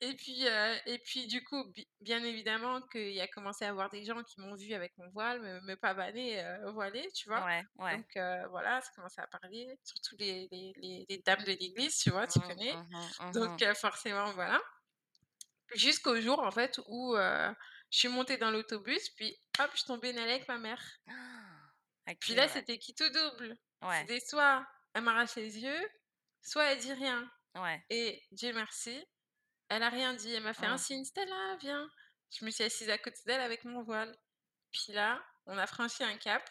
Et 0.00 0.14
puis, 0.16 0.46
heu 0.48 0.76
et 0.86 0.98
puis 1.00 1.26
du 1.28 1.44
coup, 1.44 1.64
bi 1.72 1.88
bien 2.00 2.24
évidemment 2.24 2.82
qu'il 2.82 3.12
y 3.12 3.20
a 3.20 3.28
commencé 3.28 3.64
à 3.64 3.70
avoir 3.70 3.90
des 3.90 4.04
gens 4.04 4.22
qui 4.24 4.40
m'ont 4.40 4.54
vue 4.56 4.74
avec 4.74 4.96
mon 4.98 5.10
voile, 5.10 5.40
me 5.42 5.60
me 5.62 5.76
pavaner, 5.76 6.42
heu, 6.44 6.70
voilée, 6.72 7.08
tu 7.14 7.28
vois? 7.28 7.44
Ouais, 7.44 7.64
ouais. 7.78 8.00
Donc 8.00 8.06
heu, 8.16 8.46
voilà, 8.50 8.80
ça 8.82 8.90
commençait 8.96 9.20
à 9.22 9.26
parler, 9.28 9.78
surtout 9.84 10.16
les 10.18 10.48
les 10.52 10.72
les 10.76 11.06
les 11.08 11.18
dames 11.18 11.44
de 11.44 11.52
l'église, 11.52 11.98
tu 11.98 12.10
vois? 12.10 12.26
Tu 12.28 12.38
Mmh, 12.38 12.54
connais? 12.54 12.78
Donc 13.34 13.52
heu, 13.62 13.74
forcément, 13.74 14.32
voilà. 14.32 14.60
Jusqu'au 15.74 16.18
jour, 16.22 16.38
en 16.40 16.50
fait, 16.50 16.80
où, 16.88 17.14
je 17.16 17.98
suis 17.98 18.08
montée 18.08 18.38
dans 18.38 18.50
l'autobus, 18.50 19.10
puis 19.10 19.36
hop, 19.58 19.70
je 19.76 19.84
tombais 19.84 20.10
une 20.10 20.18
avec 20.18 20.48
ma 20.48 20.56
mère. 20.58 20.82
OK, 22.08 22.16
Puis 22.18 22.34
là, 22.34 22.48
ouais. 22.48 22.48
c'était 22.48 22.78
qui 22.78 22.94
tout 22.94 23.08
double? 23.10 23.56
Ouais, 23.82 24.08
C'était 24.08 24.18
soit 24.20 24.66
elle 24.94 25.02
m'arrache 25.02 25.36
les 25.36 25.58
yeux, 25.60 25.90
soit 26.42 26.64
elle 26.72 26.78
dit 26.80 26.92
rien 26.92 27.30
ouais. 27.54 27.84
et 27.90 28.22
Dieu 28.32 28.52
merci, 28.54 29.04
elle 29.68 29.82
a 29.82 29.90
rien 29.90 30.14
dit. 30.14 30.32
Elle 30.34 30.42
m'a 30.44 30.54
fait 30.54 30.66
un 30.66 30.76
Mmh. 30.76 30.78
signe: 30.78 31.04
«Stella, 31.04 31.56
viens». 31.60 31.88
Je 32.30 32.44
me 32.44 32.50
suis 32.50 32.64
assise 32.64 32.90
à 32.90 32.98
côté 32.98 33.20
d'elle 33.26 33.40
avec 33.42 33.64
mon 33.64 33.82
voile. 33.82 34.16
Puis 34.72 34.92
là, 34.92 35.24
on 35.46 35.58
a 35.58 35.66
franchi 35.66 36.04
un 36.04 36.18
cap 36.18 36.48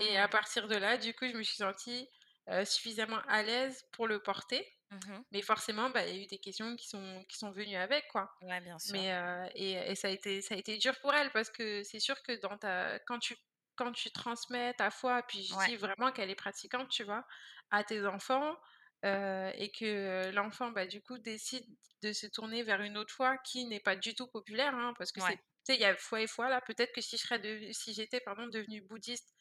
et 0.00 0.18
à 0.18 0.28
Mmh 0.28 0.30
partir 0.30 0.68
de 0.68 0.76
là, 0.76 0.98
du 0.98 1.14
coup, 1.14 1.26
je 1.28 1.36
me 1.36 1.42
suis 1.42 1.56
sentie, 1.56 2.08
heu, 2.50 2.64
suffisamment 2.64 3.20
à 3.28 3.42
l'aise 3.42 3.82
pour 3.92 4.06
le 4.08 4.22
porter. 4.22 4.66
Mmh 4.90 5.24
Mais 5.32 5.42
forcément, 5.42 5.90
bah, 5.90 6.06
il 6.06 6.16
y 6.16 6.20
a 6.20 6.22
eu 6.24 6.26
des 6.26 6.38
questions 6.38 6.76
qui 6.76 6.88
sont 6.88 7.24
qui 7.28 7.38
sont 7.38 7.50
venues 7.52 7.76
avec, 7.76 8.06
quoi. 8.08 8.30
Ouais, 8.40 8.60
bien 8.62 8.78
sûr. 8.78 9.04
Mais 9.04 9.12
heu 9.12 9.48
et 9.54 9.72
et 9.92 9.94
ça 9.96 10.08
a 10.08 10.10
été 10.12 10.42
ça 10.42 10.54
a 10.54 10.58
été 10.58 10.78
dur 10.78 10.94
pour 11.00 11.14
elle 11.14 11.30
parce 11.32 11.50
que 11.50 11.82
c'est 11.84 12.00
sûr 12.00 12.22
que 12.22 12.32
dans 12.40 12.58
ta 12.58 12.98
quand 13.00 13.18
tu 13.20 13.36
quand 13.76 13.92
tu 13.92 14.10
transmets 14.10 14.74
ta 14.74 14.90
foi, 14.90 15.22
puis 15.22 15.44
je 15.44 15.56
Ouais, 15.56 15.70
dis 15.70 15.76
vraiment 15.76 16.12
qu'elle 16.12 16.30
est 16.30 16.34
pratiquante, 16.34 16.88
tu 16.90 17.04
vois? 17.04 17.26
À 17.70 17.84
tes 17.84 18.06
enfants, 18.06 18.56
heu 19.04 19.50
et 19.54 19.70
que 19.72 20.30
l'enfant, 20.34 20.70
bah, 20.70 20.86
du 20.86 21.02
coup, 21.02 21.18
décide 21.18 21.64
de 22.02 22.12
se 22.12 22.26
tourner 22.26 22.62
vers 22.62 22.80
une 22.82 22.96
autre 22.98 23.12
foi 23.14 23.38
qui 23.38 23.64
n'est 23.66 23.80
pas 23.80 23.96
du 23.96 24.14
tout 24.14 24.26
populaire, 24.28 24.74
hein, 24.74 24.94
parce 24.98 25.12
que 25.12 25.20
c'est 25.20 25.32
ouais. 25.32 25.40
tu 25.66 25.72
sais, 25.72 25.78
il 25.78 25.80
y 25.82 25.84
a 25.84 25.96
foi 25.96 26.20
et 26.22 26.26
foi 26.28 26.48
là. 26.48 26.60
Peut-être 26.60 26.92
que 26.94 27.00
si 27.00 27.16
je 27.16 27.22
serais 27.22 27.38
dev 27.40 27.72
si 27.72 27.92
j'étais, 27.94 28.20
pardon, 28.20 28.46
devenue 28.48 28.82
bouddhiste, 28.82 29.34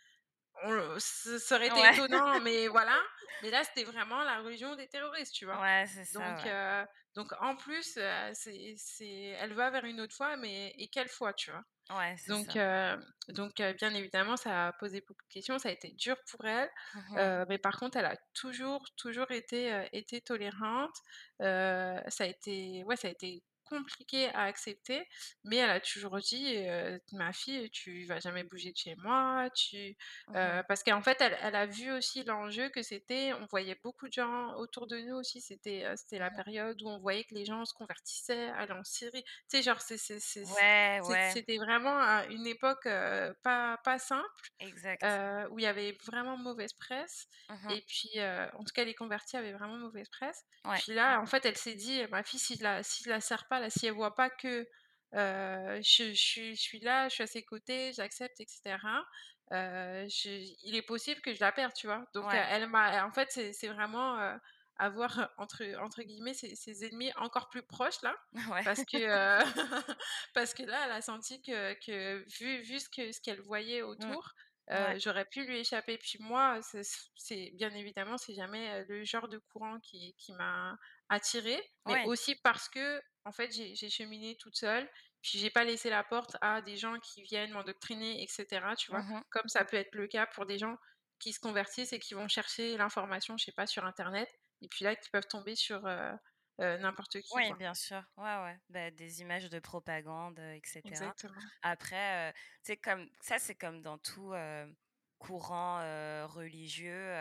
on 0.63 0.97
ce 0.99 1.63
été 1.63 1.85
Ouais, 1.85 1.91
étonnant, 1.91 2.39
mais 2.41 2.67
voilà. 2.67 3.01
Mais 3.41 3.49
là, 3.51 3.63
c'était 3.63 3.83
vraiment 3.83 4.23
la 4.23 4.39
religion 4.41 4.75
des 4.75 4.87
terroristes, 4.87 5.33
tu 5.35 5.45
vois? 5.45 5.61
ouais, 5.61 5.85
c'est 5.87 6.05
ça, 6.05 6.11
Donc 6.11 6.45
ouais. 6.45 6.53
heu, 6.53 6.85
donc 7.15 7.33
en 7.41 7.55
plus, 7.55 7.97
c'est 8.33 8.75
c'est 8.77 9.09
elle 9.39 9.53
va 9.53 9.69
vers 9.71 9.85
une 9.85 10.01
autre 10.01 10.15
foi, 10.15 10.37
mais 10.37 10.73
et 10.77 10.87
quelle 10.89 11.09
foi, 11.09 11.33
tu 11.33 11.51
vois? 11.51 11.63
Ouais, 11.89 12.15
Donc 12.27 12.57
ça. 12.57 12.59
donc 13.29 13.55
bien 13.61 13.93
évidemment, 13.93 14.35
ça 14.37 14.67
a 14.67 14.73
posé 14.73 15.01
beaucoup 15.07 15.23
de 15.27 15.33
questions, 15.33 15.59
ça 15.59 15.69
a 15.69 15.71
été 15.71 15.91
dur 15.91 16.15
pour 16.31 16.45
elle, 16.45 16.69
Mmh 16.93 17.45
mais 17.49 17.57
par 17.59 17.77
contre, 17.77 17.97
elle 17.97 18.05
a 18.05 18.17
toujours, 18.33 18.83
toujours 18.97 19.29
été, 19.31 19.87
été 19.93 20.21
tolérante. 20.21 20.95
Ça 21.39 22.01
a 22.19 22.25
été 22.25 22.83
ouais, 22.85 22.95
ça 22.95 23.07
a 23.09 23.11
été 23.11 23.43
compliqué 23.65 24.29
à 24.29 24.43
accepter, 24.43 25.07
mais 25.43 25.57
elle 25.57 25.69
a 25.69 25.79
toujours 25.79 26.17
dit, 26.19 26.57
«Ma 27.11 27.33
fille, 27.33 27.69
tu 27.71 28.05
vas 28.05 28.19
jamais 28.19 28.43
bouger 28.43 28.71
de 28.71 28.77
chez 28.77 28.95
moi, 28.95 29.49
tu» 29.55 29.95
Mmh 30.27 30.59
parce 30.67 30.83
qu'en 30.83 31.01
fait, 31.01 31.19
elle 31.21 31.37
elle 31.41 31.55
a 31.55 31.65
vu 31.65 31.91
aussi 31.91 32.23
l'enjeu 32.23 32.69
que 32.69 32.81
c'était 32.81 33.33
on 33.33 33.45
voyait 33.45 33.79
beaucoup 33.83 34.07
de 34.07 34.13
gens 34.13 34.53
autour 34.55 34.87
de 34.87 34.97
nous 34.99 35.15
aussi, 35.15 35.41
c'était, 35.41 35.85
c'était 35.97 36.19
la 36.19 36.31
période 36.31 36.81
où 36.81 36.87
on 36.89 36.99
voyait 36.99 37.23
que 37.23 37.35
les 37.35 37.45
gens 37.45 37.65
se 37.65 37.73
convertissaient, 37.73 38.49
allaient 38.49 38.73
en 38.73 38.83
Syrie. 38.83 39.23
Tu 39.49 39.57
sais, 39.57 39.63
genre, 39.63 39.81
c'est 39.81 39.97
Ouais, 40.43 41.01
ouais, 41.01 41.37
c'était 41.37 41.57
vraiment, 41.57 41.99
une 42.29 42.47
époque, 42.47 42.83
pas 43.43 43.77
pas 43.83 43.99
simple, 43.99 44.25
exact. 44.59 45.21
où 45.51 45.59
il 45.59 45.63
y 45.63 45.65
avait 45.65 45.97
vraiment 46.05 46.37
mauvaise 46.37 46.73
presse 46.73 47.27
Mmh 47.49 47.75
et 47.75 47.81
puis, 47.87 48.19
en 48.21 48.59
tout 48.63 48.73
cas 48.75 48.83
les 48.83 48.93
convertis 48.93 49.37
avaient 49.37 49.53
vraiment 49.53 49.77
mauvaise 49.77 50.09
presse. 50.09 50.43
Ouais, 50.65 50.83
Puis 50.83 50.93
là, 50.93 51.19
en 51.21 51.25
fait, 51.25 51.45
elle 51.45 51.57
s'est 51.57 51.73
dit: 51.75 52.01
«Ma 52.11 52.23
fille, 52.23 52.39
si 52.39 52.55
je 52.57 52.63
la 52.63 52.83
si 52.83 53.03
je 53.03 53.09
la 53.09 53.21
serre 53.21 53.47
pas 53.47 53.54
là, 53.59 53.69
si 53.69 53.87
elle 53.87 53.93
voit 53.93 54.15
pas 54.15 54.29
que, 54.29 54.67
je 55.13 55.81
je 55.81 56.13
suis 56.13 56.55
je 56.55 56.61
suis 56.61 56.79
là, 56.79 57.09
je 57.09 57.15
suis 57.15 57.23
à 57.23 57.27
ses 57.27 57.43
côtés, 57.43 57.93
j'accepte 57.93 58.39
et 58.41 58.45
cetera, 58.47 58.99
heu, 59.53 60.05
je 60.09 60.29
il 60.63 60.75
est 60.75 60.81
possible 60.81 61.21
que 61.21 61.33
je 61.33 61.39
la 61.41 61.51
perde», 61.51 61.73
tu 61.73 61.87
vois? 61.87 62.05
Donc, 62.13 62.33
ouais, 62.33 62.49
elle 62.49 62.67
m'a 62.69 63.05
en 63.05 63.11
fait, 63.11 63.29
c'est 63.31 63.67
vraiment, 63.67 64.37
avoir, 64.77 65.31
entre 65.37 65.63
entre 65.81 66.01
guillemets 66.03 66.33
«ses 66.33 66.55
ses 66.55 66.85
ennemis 66.85 67.11
encore 67.17 67.49
plus 67.49 67.63
proches» 67.63 68.01
là, 68.03 68.15
ouais. 68.49 68.63
parce 68.63 68.83
que, 68.85 69.43
parce 70.33 70.53
que 70.53 70.63
là, 70.63 70.85
elle 70.85 70.91
a 70.91 71.01
senti 71.01 71.41
que 71.41 71.73
que 71.85 72.25
vu 72.39 72.61
vu 72.63 72.79
ce 72.79 72.89
que 72.89 73.11
ce 73.11 73.21
qu'elle 73.21 73.41
voyait 73.41 73.81
Mmh, 73.97 74.15
autour, 74.15 74.31
ouais, 74.77 74.97
j'aurais 74.97 75.25
pu 75.25 75.45
lui 75.45 75.59
échapper. 75.59 75.97
Puis 75.97 76.17
moi, 76.19 76.59
c'est 77.15 77.51
bien 77.55 77.69
évidemment, 77.71 78.17
c'est 78.17 78.33
jamais, 78.35 78.83
le 78.85 79.03
genre 79.05 79.27
de 79.29 79.37
courant 79.37 79.79
qui 79.79 80.15
qui 80.17 80.33
m'a 80.33 80.77
attirée, 81.09 81.61
mais 81.85 81.99
aussi 82.03 82.35
parce 82.43 82.67
que 82.69 83.01
en 83.25 83.31
fait, 83.31 83.51
j'ai 83.51 83.89
cheminé 83.89 84.37
toute 84.37 84.55
seule, 84.57 84.89
puis 85.21 85.39
j'ai 85.39 85.49
pas 85.49 85.63
laissé 85.63 85.89
la 85.89 86.03
porte 86.03 86.37
à 86.41 86.61
des 86.61 86.77
gens 86.77 86.99
qui 86.99 87.23
viennent 87.23 87.51
m'endoctriner 87.51 88.23
et 88.23 88.27
cetera, 88.27 88.75
tu 88.75 88.91
vois? 88.91 89.03
Mmh 89.03 89.23
Comme 89.29 89.47
ça 89.49 89.65
peut 89.65 89.77
être 89.77 89.95
le 89.95 90.07
cas 90.07 90.27
pour 90.27 90.45
des 90.45 90.57
gens 90.59 90.77
qui 91.19 91.33
se 91.33 91.39
convertissent 91.39 91.93
et 91.93 91.99
qui 91.99 92.13
vont 92.13 92.27
chercher 92.27 92.77
l'information, 92.77 93.37
je 93.37 93.45
sais 93.45 93.51
pas, 93.51 93.67
sur 93.67 93.85
internet 93.85 94.29
et 94.61 94.67
puis 94.69 94.85
là, 94.85 94.95
qui 94.95 95.09
peuvent 95.09 95.27
tomber 95.27 95.55
sur, 95.55 95.85
heu 95.87 96.11
heu, 96.61 96.77
n'importe 96.77 97.21
qui, 97.21 97.41
Oui, 97.41 97.43
quoi. 97.43 97.57
bien 97.57 97.73
sûr. 97.73 98.03
Ouais, 98.17 98.23
ouais. 98.43 98.57
Bah, 98.69 98.91
des 98.91 99.21
images 99.21 99.49
de 99.49 99.59
propagande, 99.59 100.39
heu, 100.39 100.55
et 100.55 100.61
cetera. 100.65 101.15
Exactement. 101.15 101.51
Après, 101.61 102.33
sais, 102.63 102.77
comme 102.77 103.09
ça, 103.21 103.39
c'est 103.39 103.55
comme 103.55 103.81
dans 103.81 103.97
tout, 103.97 104.33
courant, 105.19 105.79
religieux, 106.27 107.13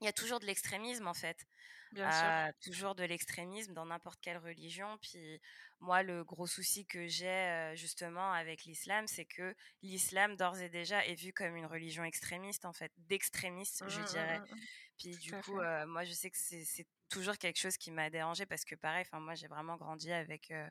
il 0.00 0.04
y 0.06 0.08
a 0.08 0.12
toujours 0.12 0.40
de 0.40 0.46
l'extrémisme, 0.46 1.06
en 1.08 1.14
fait. 1.14 1.46
Bien 1.92 2.10
sûr. 2.10 2.32
Toujours 2.62 2.94
de 2.94 3.04
l'extrémisme 3.04 3.72
dans 3.72 3.86
n'importe 3.86 4.20
quelle 4.20 4.38
religion. 4.38 4.98
Puis 5.00 5.40
moi, 5.80 6.02
le 6.02 6.24
gros 6.24 6.46
souci 6.46 6.86
que 6.86 7.06
j'ai, 7.08 7.72
heu, 7.72 7.76
justement 7.76 8.32
avec 8.32 8.64
l'islam, 8.64 9.06
c'est 9.06 9.24
que 9.26 9.54
l'islam, 9.82 10.36
d'ores 10.36 10.58
et 10.60 10.68
déjà, 10.68 11.04
est 11.06 11.14
vu 11.14 11.32
comme 11.32 11.56
une 11.56 11.66
religion 11.66 12.04
extrémiste, 12.04 12.64
en 12.64 12.72
fait, 12.72 12.92
d'extrémistes, 12.96 13.82
Mmh 13.82 13.86
je 13.86 14.02
mh, 14.02 14.02
dirais. 14.02 14.40
mmh 14.40 14.46
mh, 14.50 14.54
mmh. 14.54 14.68
Puis 14.98 15.18
du 15.18 15.34
coup, 15.34 15.60
heu, 15.60 15.86
moi 15.86 16.04
je 16.04 16.12
sais 16.12 16.30
que 16.30 16.38
c'est 16.38 16.86
toujours 17.10 17.38
quelque 17.38 17.58
chose 17.58 17.76
qui 17.78 17.90
m'a 17.92 18.10
dérangée 18.10 18.46
parce 18.46 18.64
que 18.64 18.74
pareil, 18.76 19.02
enfin 19.02 19.20
moi 19.20 19.34
j'ai 19.34 19.48
vraiment 19.48 19.76
grandi 19.78 20.12
avec, 20.12 20.50
heu, 20.52 20.68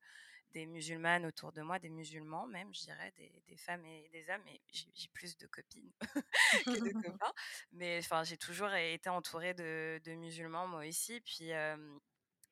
des 0.53 0.65
musulmanes 0.65 1.25
autour 1.25 1.51
de 1.51 1.61
moi, 1.61 1.79
des 1.79 1.89
musulmans 1.89 2.47
même 2.47 2.73
je 2.73 2.81
dirais, 2.81 3.13
des 3.17 3.43
des 3.47 3.57
femmes 3.57 3.85
et 3.85 4.09
des 4.09 4.29
hommes 4.29 4.47
et 4.47 4.61
j'ai 4.71 5.07
plus 5.13 5.37
de 5.37 5.47
copines 5.47 5.91
que 6.65 6.79
de 6.79 6.93
copains. 7.03 7.33
Mais 7.71 7.99
enfin 7.99 8.23
j'ai 8.23 8.37
toujours 8.37 8.73
été 8.73 9.09
entourée 9.09 9.53
de 9.53 9.99
de 10.03 10.13
musulmans 10.13 10.67
moi 10.67 10.85
aussi. 10.85 11.21
Puis, 11.21 11.51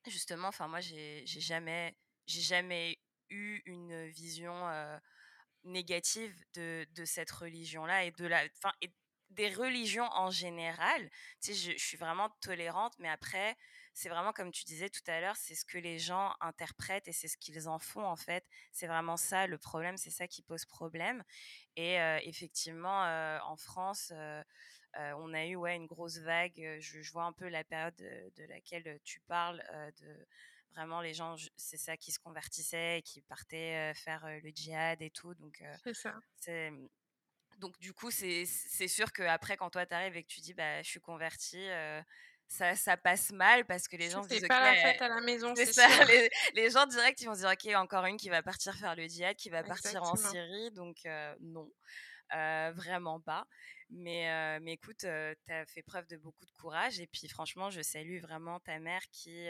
justement, 0.08 0.50
enfin 0.50 0.68
moi 0.68 0.82
j'ai 0.82 1.26
jamais 1.26 1.96
j'ai 2.28 2.42
jamais 2.42 3.00
eu 3.30 3.62
une 3.66 4.08
vision 4.08 4.70
négative 5.66 6.36
de, 6.54 6.86
de, 6.92 7.06
cette 7.06 7.32
religion-là 7.32 8.06
et 8.06 8.12
de 8.12 8.26
la, 8.26 8.48
fin, 8.50 8.72
et 8.82 8.92
des 9.32 9.54
religions 9.54 10.08
en 10.14 10.30
général. 10.30 11.10
Tu 11.42 11.54
sais, 11.54 11.72
je, 11.72 11.78
je 11.78 11.84
suis 11.84 11.98
vraiment 11.98 12.30
tolérante, 12.42 12.94
mais 13.00 13.10
après, 13.10 13.58
c'est 13.96 14.10
vraiment 14.10 14.34
comme 14.34 14.52
tu 14.52 14.66
disais 14.66 14.90
tout 14.90 15.02
à 15.08 15.22
l'heure, 15.22 15.38
c'est 15.38 15.56
ce 15.56 15.64
que 15.64 15.78
les 15.78 16.00
gens 16.00 16.34
interprètent 16.42 17.08
et 17.08 17.14
c'est 17.14 17.30
ce 17.30 17.38
qu'ils 17.38 17.68
en 17.70 17.80
font 17.80 18.06
en 18.06 18.18
fait. 18.18 18.46
C'est 18.74 18.88
vraiment 18.88 19.16
ça 19.16 19.48
le 19.48 19.58
problème, 19.58 19.96
c'est 19.96 20.12
ça 20.12 20.28
qui 20.28 20.42
pose 20.42 20.66
problème. 20.66 21.24
Et 21.78 21.96
effectivement, 22.24 23.04
en 23.42 23.56
France, 23.56 24.12
on 24.94 25.34
a 25.34 25.46
eu 25.46 25.56
ouais, 25.56 25.76
une 25.78 25.88
grosse 25.88 26.18
vague. 26.18 26.78
Je, 26.80 27.12
vois 27.14 27.24
un 27.24 27.32
peu 27.32 27.48
la 27.48 27.64
période 27.64 27.96
de, 27.96 28.44
laquelle 28.50 29.00
tu 29.06 29.22
parles, 29.22 29.64
de 30.02 30.28
vraiment 30.74 31.00
les 31.00 31.14
gens, 31.14 31.38
c'est 31.56 31.78
ça 31.78 31.96
qui 31.96 32.12
se 32.12 32.20
convertissaient, 32.20 33.02
qui 33.06 33.22
partaient 33.22 33.94
faire 33.96 34.28
le 34.44 34.52
djihad 34.54 35.02
et 35.02 35.10
tout. 35.10 35.34
Donc, 35.36 35.64
c'est 35.84 35.94
ça. 35.94 36.20
Mmh, 36.48 36.88
donc 37.60 37.80
du 37.80 37.94
coup, 37.94 38.12
c'est 38.12 38.46
sûr 38.90 39.14
qu'après, 39.14 39.56
quand 39.56 39.70
toi 39.70 39.86
t'arrives 39.86 40.18
et 40.18 40.24
que 40.24 40.28
tu 40.28 40.42
dis, 40.42 40.54
bah, 40.54 40.82
je 40.84 40.90
suis 40.90 41.00
convertie, 41.00 41.66
ça, 42.48 42.76
ça, 42.76 42.98
passe 42.98 43.32
mal 43.32 43.66
parce 43.66 43.88
que 43.88 43.98
les 43.98 44.10
gens 44.10 44.24
se 44.24 44.30
disent 44.30 44.48
pas 44.48 44.74
la 44.74 44.76
fête 44.76 45.02
à 45.02 45.10
la 45.10 45.22
maison 45.22 45.54
c'est 45.56 45.74
ça 45.74 45.88
les, 46.06 46.30
les, 46.54 46.70
gens 46.70 46.86
direct 46.86 47.20
ils 47.22 47.26
vont 47.26 47.34
se 47.34 47.40
dire 47.40 47.50
ok 47.52 47.76
encore 47.76 48.06
une 48.06 48.18
qui 48.18 48.30
va 48.30 48.44
partir 48.44 48.76
faire 48.76 48.96
le 48.96 49.08
djihad 49.08 49.36
qui 49.36 49.50
va 49.50 49.64
partir 49.64 50.04
en 50.04 50.16
Syrie 50.16 50.72
donc 50.72 50.98
non 51.40 51.70
vraiment 52.32 53.20
pas. 53.20 53.46
Mais, 53.90 54.60
mais 54.62 54.74
écoute 54.74 55.00
tu 55.00 55.08
as 55.08 55.66
fait 55.66 55.84
preuve 55.84 56.08
de 56.08 56.18
beaucoup 56.18 56.46
de 56.46 56.52
courage 56.52 57.00
et 57.00 57.08
puis 57.08 57.28
franchement 57.28 57.70
je 57.70 57.82
salue 57.82 58.20
vraiment 58.20 58.60
ta 58.60 58.80
mère 58.80 59.02
qui 59.12 59.48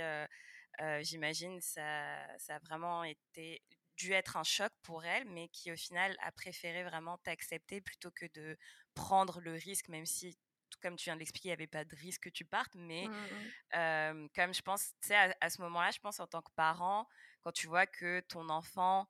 j'imagine 1.02 1.60
ça, 1.62 2.18
ça 2.38 2.56
a 2.56 2.60
vraiment 2.60 3.04
été 3.04 3.62
dû 3.96 4.12
être 4.12 4.38
un 4.38 4.44
choc 4.44 4.72
pour 4.84 5.06
elle, 5.06 5.26
mais 5.26 5.48
qui 5.50 5.72
au 5.72 5.76
final 5.76 6.16
a 6.22 6.32
préféré 6.32 6.84
vraiment 6.84 7.18
t'accepter 7.20 7.82
plutôt 7.82 8.12
que 8.12 8.26
de 8.34 8.58
prendre 8.94 9.40
le 9.42 9.54
risque, 9.54 9.90
même 9.90 10.06
si 10.06 10.38
comme 10.82 10.96
tu 10.96 11.06
viens 11.06 11.16
de 11.16 11.20
l'expliquer, 11.20 11.50
il 11.50 11.52
n'y 11.52 11.54
avait 11.54 11.68
pas 11.68 11.86
de 11.86 11.96
risque 11.96 12.24
que 12.24 12.30
tu 12.30 12.46
partes, 12.46 12.76
mais 12.76 13.08
mmh 13.08 14.28
comme 14.36 14.54
je 14.54 14.62
pense, 14.62 14.94
tu 15.02 15.08
sais, 15.08 15.34
à, 15.42 15.50
ce 15.50 15.62
moment-là, 15.62 15.92
je 15.92 16.00
pense 16.00 16.20
en 16.20 16.28
tant 16.28 16.42
que 16.42 16.52
parent, 16.56 17.08
quand 17.42 17.52
tu 17.52 17.68
vois 17.68 17.86
que 17.86 18.22
ton 18.22 18.50
enfant 18.50 19.08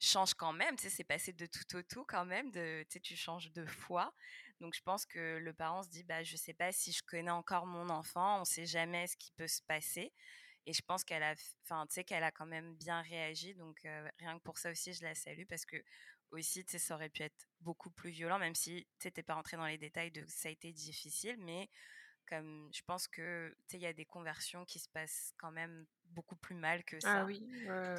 change 0.00 0.34
quand 0.34 0.52
même, 0.52 0.76
tu 0.76 0.84
sais, 0.84 0.90
c'est 0.90 1.04
passé 1.04 1.32
de 1.32 1.46
tout 1.46 1.76
au 1.76 1.82
tout 1.82 2.04
quand 2.06 2.24
même, 2.24 2.50
de, 2.50 2.82
tu 2.88 2.94
sais, 2.94 3.00
tu 3.00 3.16
changes 3.16 3.52
de 3.52 3.66
foi. 3.66 4.14
Donc 4.60 4.74
je 4.74 4.82
pense 4.82 5.04
que 5.04 5.38
le 5.38 5.52
parent 5.52 5.82
se 5.82 5.88
dit, 5.88 6.04
bah, 6.04 6.22
je 6.22 6.36
sais 6.36 6.54
pas 6.54 6.72
si 6.72 6.92
je 6.92 7.02
connais 7.02 7.30
encore 7.30 7.66
mon 7.66 7.88
enfant, 7.90 8.40
on 8.40 8.44
sait 8.44 8.66
jamais 8.66 9.06
ce 9.06 9.16
qui 9.16 9.32
peut 9.32 9.48
se 9.48 9.62
passer. 9.62 10.12
Et 10.66 10.72
je 10.72 10.82
pense 10.82 11.04
qu'elle 11.04 11.22
a, 11.22 11.34
enfin, 11.64 11.86
tu 11.86 11.94
sais, 11.94 12.04
qu'elle 12.04 12.22
a 12.22 12.30
quand 12.30 12.46
même 12.46 12.74
bien 12.76 13.00
réagi. 13.02 13.54
Donc 13.54 13.80
rien 14.18 14.38
que 14.38 14.42
pour 14.42 14.58
ça 14.58 14.70
aussi, 14.70 14.92
je 14.92 15.02
la 15.02 15.14
salue 15.14 15.44
parce 15.48 15.64
que 15.64 15.76
aussi, 16.32 16.64
tu 16.64 16.72
sais, 16.72 16.78
ça 16.78 16.94
aurait 16.94 17.08
pu 17.08 17.22
être 17.22 17.48
beaucoup 17.60 17.90
plus 17.90 18.10
violent, 18.10 18.38
même 18.38 18.54
si 18.54 18.86
tu 18.98 19.08
n'es 19.14 19.22
pas 19.22 19.34
rentré 19.34 19.56
dans 19.56 19.66
les 19.66 19.78
détails 19.78 20.10
de 20.10 20.24
ça 20.28 20.48
a 20.48 20.52
été 20.52 20.72
difficile, 20.72 21.36
mais 21.38 21.68
comme 22.28 22.70
je 22.72 22.82
pense 22.82 23.08
que 23.08 23.54
tu 23.68 23.72
sais, 23.72 23.76
il 23.78 23.82
y 23.82 23.86
a 23.86 23.92
des 23.92 24.04
conversions 24.04 24.64
qui 24.64 24.78
se 24.78 24.88
passent 24.88 25.32
quand 25.38 25.50
même 25.50 25.86
beaucoup 26.06 26.36
plus 26.36 26.54
mal 26.54 26.84
que 26.84 26.96
ah 26.96 27.00
ça. 27.00 27.20
Ah 27.20 27.24
oui, 27.24 27.42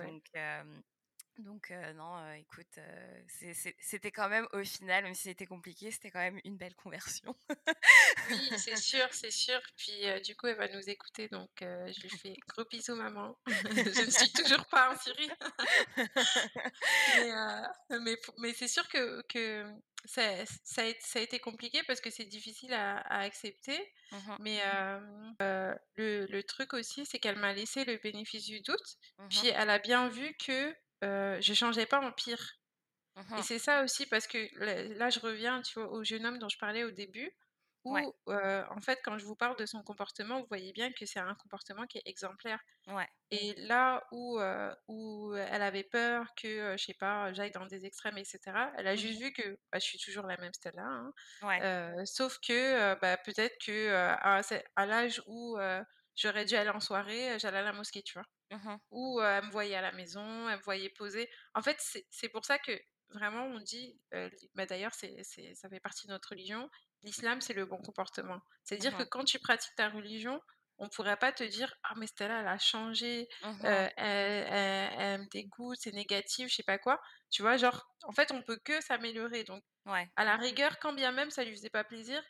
Donc, 0.04 0.24
donc 1.44 1.72
non, 1.96 2.34
écoute, 2.34 2.80
c'était 3.80 4.12
quand 4.12 4.30
même 4.30 4.48
au 4.54 4.64
final, 4.64 5.04
même 5.04 5.14
si 5.14 5.24
c'était 5.24 5.46
compliqué, 5.46 5.92
c'était 5.92 6.12
quand 6.12 6.20
même 6.20 6.40
une 6.44 6.58
belle 6.58 6.76
conversion. 6.76 7.36
oui, 8.30 8.50
c'est 8.58 8.78
sûr, 8.78 9.08
c'est 9.12 9.32
sûr. 9.32 9.60
Puis 9.78 10.06
du 10.24 10.36
coup, 10.36 10.48
elle 10.48 10.58
va 10.58 10.68
nous 10.68 10.90
écouter, 10.90 11.28
donc 11.30 11.50
je 11.60 12.02
lui 12.02 12.10
fais 12.10 12.36
gros 12.48 12.66
bisous, 12.66 12.96
maman. 12.96 13.38
je 13.48 14.06
ne 14.06 14.12
suis 14.12 14.32
toujours 14.32 14.66
pas 14.68 14.92
en 14.92 14.98
Syrie. 14.98 15.30
mais, 17.90 18.18
mais, 18.38 18.54
c'est 18.54 18.68
sûr 18.68 18.88
que, 18.90 19.22
que 19.28 19.66
ça, 20.06 20.46
ça, 20.64 20.82
a, 20.84 21.20
été 21.20 21.40
compliqué 21.40 21.82
parce 21.88 22.02
que 22.02 22.10
c'est 22.10 22.26
difficile 22.26 22.74
à, 22.74 23.00
accepter. 23.20 23.78
Mmh 24.12 24.36
mais 24.40 24.60
le, 25.40 26.26
le, 26.26 26.44
truc 26.44 26.74
aussi, 26.74 27.06
c'est 27.06 27.20
qu'elle 27.20 27.38
m'a 27.38 27.54
laissé 27.54 27.86
le 27.86 27.98
bénéfice 27.98 28.46
du 28.46 28.62
doute. 28.62 28.98
Mmh 29.18 29.28
puis 29.30 29.48
elle 29.48 29.70
a 29.70 29.80
bien 29.80 30.10
vu 30.10 30.36
que 30.36 30.76
je 31.02 31.40
je 31.42 31.54
changeais 31.54 31.86
pas 31.86 32.00
en 32.00 32.12
pire. 32.12 32.62
Et 33.18 33.20
mmh 33.20 33.44
c'est 33.44 33.60
ça 33.60 33.84
aussi 33.84 34.06
parce 34.06 34.26
que 34.26 34.38
là, 34.98 35.10
je 35.10 35.20
reviens 35.20 35.62
tu 35.62 35.80
vois, 35.80 35.92
au 35.92 36.04
jeune 36.04 36.26
homme 36.26 36.40
dont 36.40 36.48
je 36.48 36.58
parlais 36.58 36.86
au 36.86 36.92
début, 36.92 37.30
où 37.84 37.98
en 37.98 38.82
fait, 38.82 39.00
quand 39.04 39.18
je 39.18 39.26
vous 39.26 39.36
parle 39.36 39.58
de 39.58 39.66
son 39.66 39.84
comportement, 39.84 40.40
vous 40.40 40.48
voyez 40.48 40.72
bien 40.72 40.92
que 40.92 41.06
c'est 41.06 41.20
un 41.20 41.36
comportement 41.36 41.86
qui 41.88 41.98
est 41.98 42.04
exemplaire. 42.06 42.60
Ouais. 42.88 43.08
Et 43.32 43.54
là 43.68 44.04
où, 44.12 44.40
où 44.88 45.36
elle 45.36 45.62
avait 45.62 45.84
peur 45.84 46.26
que, 46.42 46.76
je 46.78 46.84
sais 46.84 46.94
pas, 46.94 47.34
j'aille 47.34 47.52
dans 47.52 47.66
des 47.66 47.86
extrêmes, 47.86 48.18
etc., 48.18 48.40
elle 48.78 48.88
a 48.88 48.96
juste 48.96 49.20
mmh 49.20 49.24
vu 49.24 49.34
que 49.34 49.60
bah, 49.72 49.80
je 49.80 49.86
suis 49.86 50.00
toujours 50.00 50.26
la 50.26 50.38
même 50.38 50.54
Stella. 50.54 50.84
Hein, 50.84 51.14
ouais. 51.44 52.06
sauf 52.06 52.38
que 52.40 52.96
bah, 53.02 53.18
peut-être 53.18 53.58
que 53.66 53.92
à, 53.94 54.86
l'âge 54.86 55.22
où 55.28 55.58
j'aurais 56.16 56.46
dû 56.46 56.56
aller 56.56 56.70
en 56.70 56.80
soirée, 56.80 57.38
j'allais 57.40 57.60
à 57.60 57.64
la 57.64 57.74
mosquée, 57.74 58.04
tu 58.04 58.14
vois. 58.14 58.28
Mmh 58.52 58.76
ou 58.92 59.22
elle 59.22 59.46
me 59.46 59.52
voyait 59.52 59.76
à 59.76 59.82
la 59.82 59.94
maison, 59.94 60.50
elle 60.50 60.58
me 60.58 60.64
voyait 60.64 60.90
poser. 60.90 61.30
En 61.56 61.62
fait, 61.62 61.78
c'est 62.10 62.30
pour 62.30 62.46
ça 62.46 62.60
que 62.60 62.74
vraiment 63.10 63.46
on 63.46 63.60
dit, 63.60 64.00
bah 64.56 64.66
d'ailleurs 64.66 64.94
c'est 64.94 65.24
ça 65.56 65.70
fait 65.70 65.80
partie 65.80 66.08
de 66.08 66.12
notre 66.12 66.30
religion, 66.30 66.70
l'islam 67.04 67.42
c'est 67.42 67.54
le 67.54 67.66
bon 67.66 67.78
comportement. 67.78 68.40
C'est-à-dire 68.64 68.96
que 68.98 69.04
mmh 69.04 69.10
quand 69.10 69.24
tu 69.24 69.40
pratiques 69.40 69.76
ta 69.76 69.90
religion, 69.90 70.42
on 70.78 70.90
pourrait 70.90 71.18
pas 71.18 71.32
te 71.32 71.44
dire 71.44 71.74
ah 71.84 71.94
mais 71.98 72.08
Stella 72.08 72.42
elle 72.42 72.48
a 72.48 72.58
changé, 72.58 73.28
mmh 73.44 73.66
elle, 73.66 73.94
elle, 73.98 75.22
me 75.22 75.30
dégoûte, 75.30 75.78
c'est 75.80 75.94
négatif, 75.94 76.50
je 76.50 76.56
sais 76.56 76.64
pas 76.64 76.78
quoi. 76.78 77.02
Tu 77.30 77.42
vois, 77.42 77.58
genre 77.58 77.88
en 78.04 78.12
fait 78.12 78.32
on 78.32 78.42
peut 78.44 78.60
que 78.64 78.82
s'améliorer. 78.82 79.44
Donc 79.44 79.64
ouais. 79.86 80.10
à 80.16 80.26
la 80.26 80.36
rigueur, 80.38 80.78
quand 80.80 80.94
bien 80.94 81.12
même 81.12 81.32
ça 81.32 81.44
lui 81.44 81.56
faisait 81.56 81.70
pas 81.70 81.84
plaisir, 81.84 82.22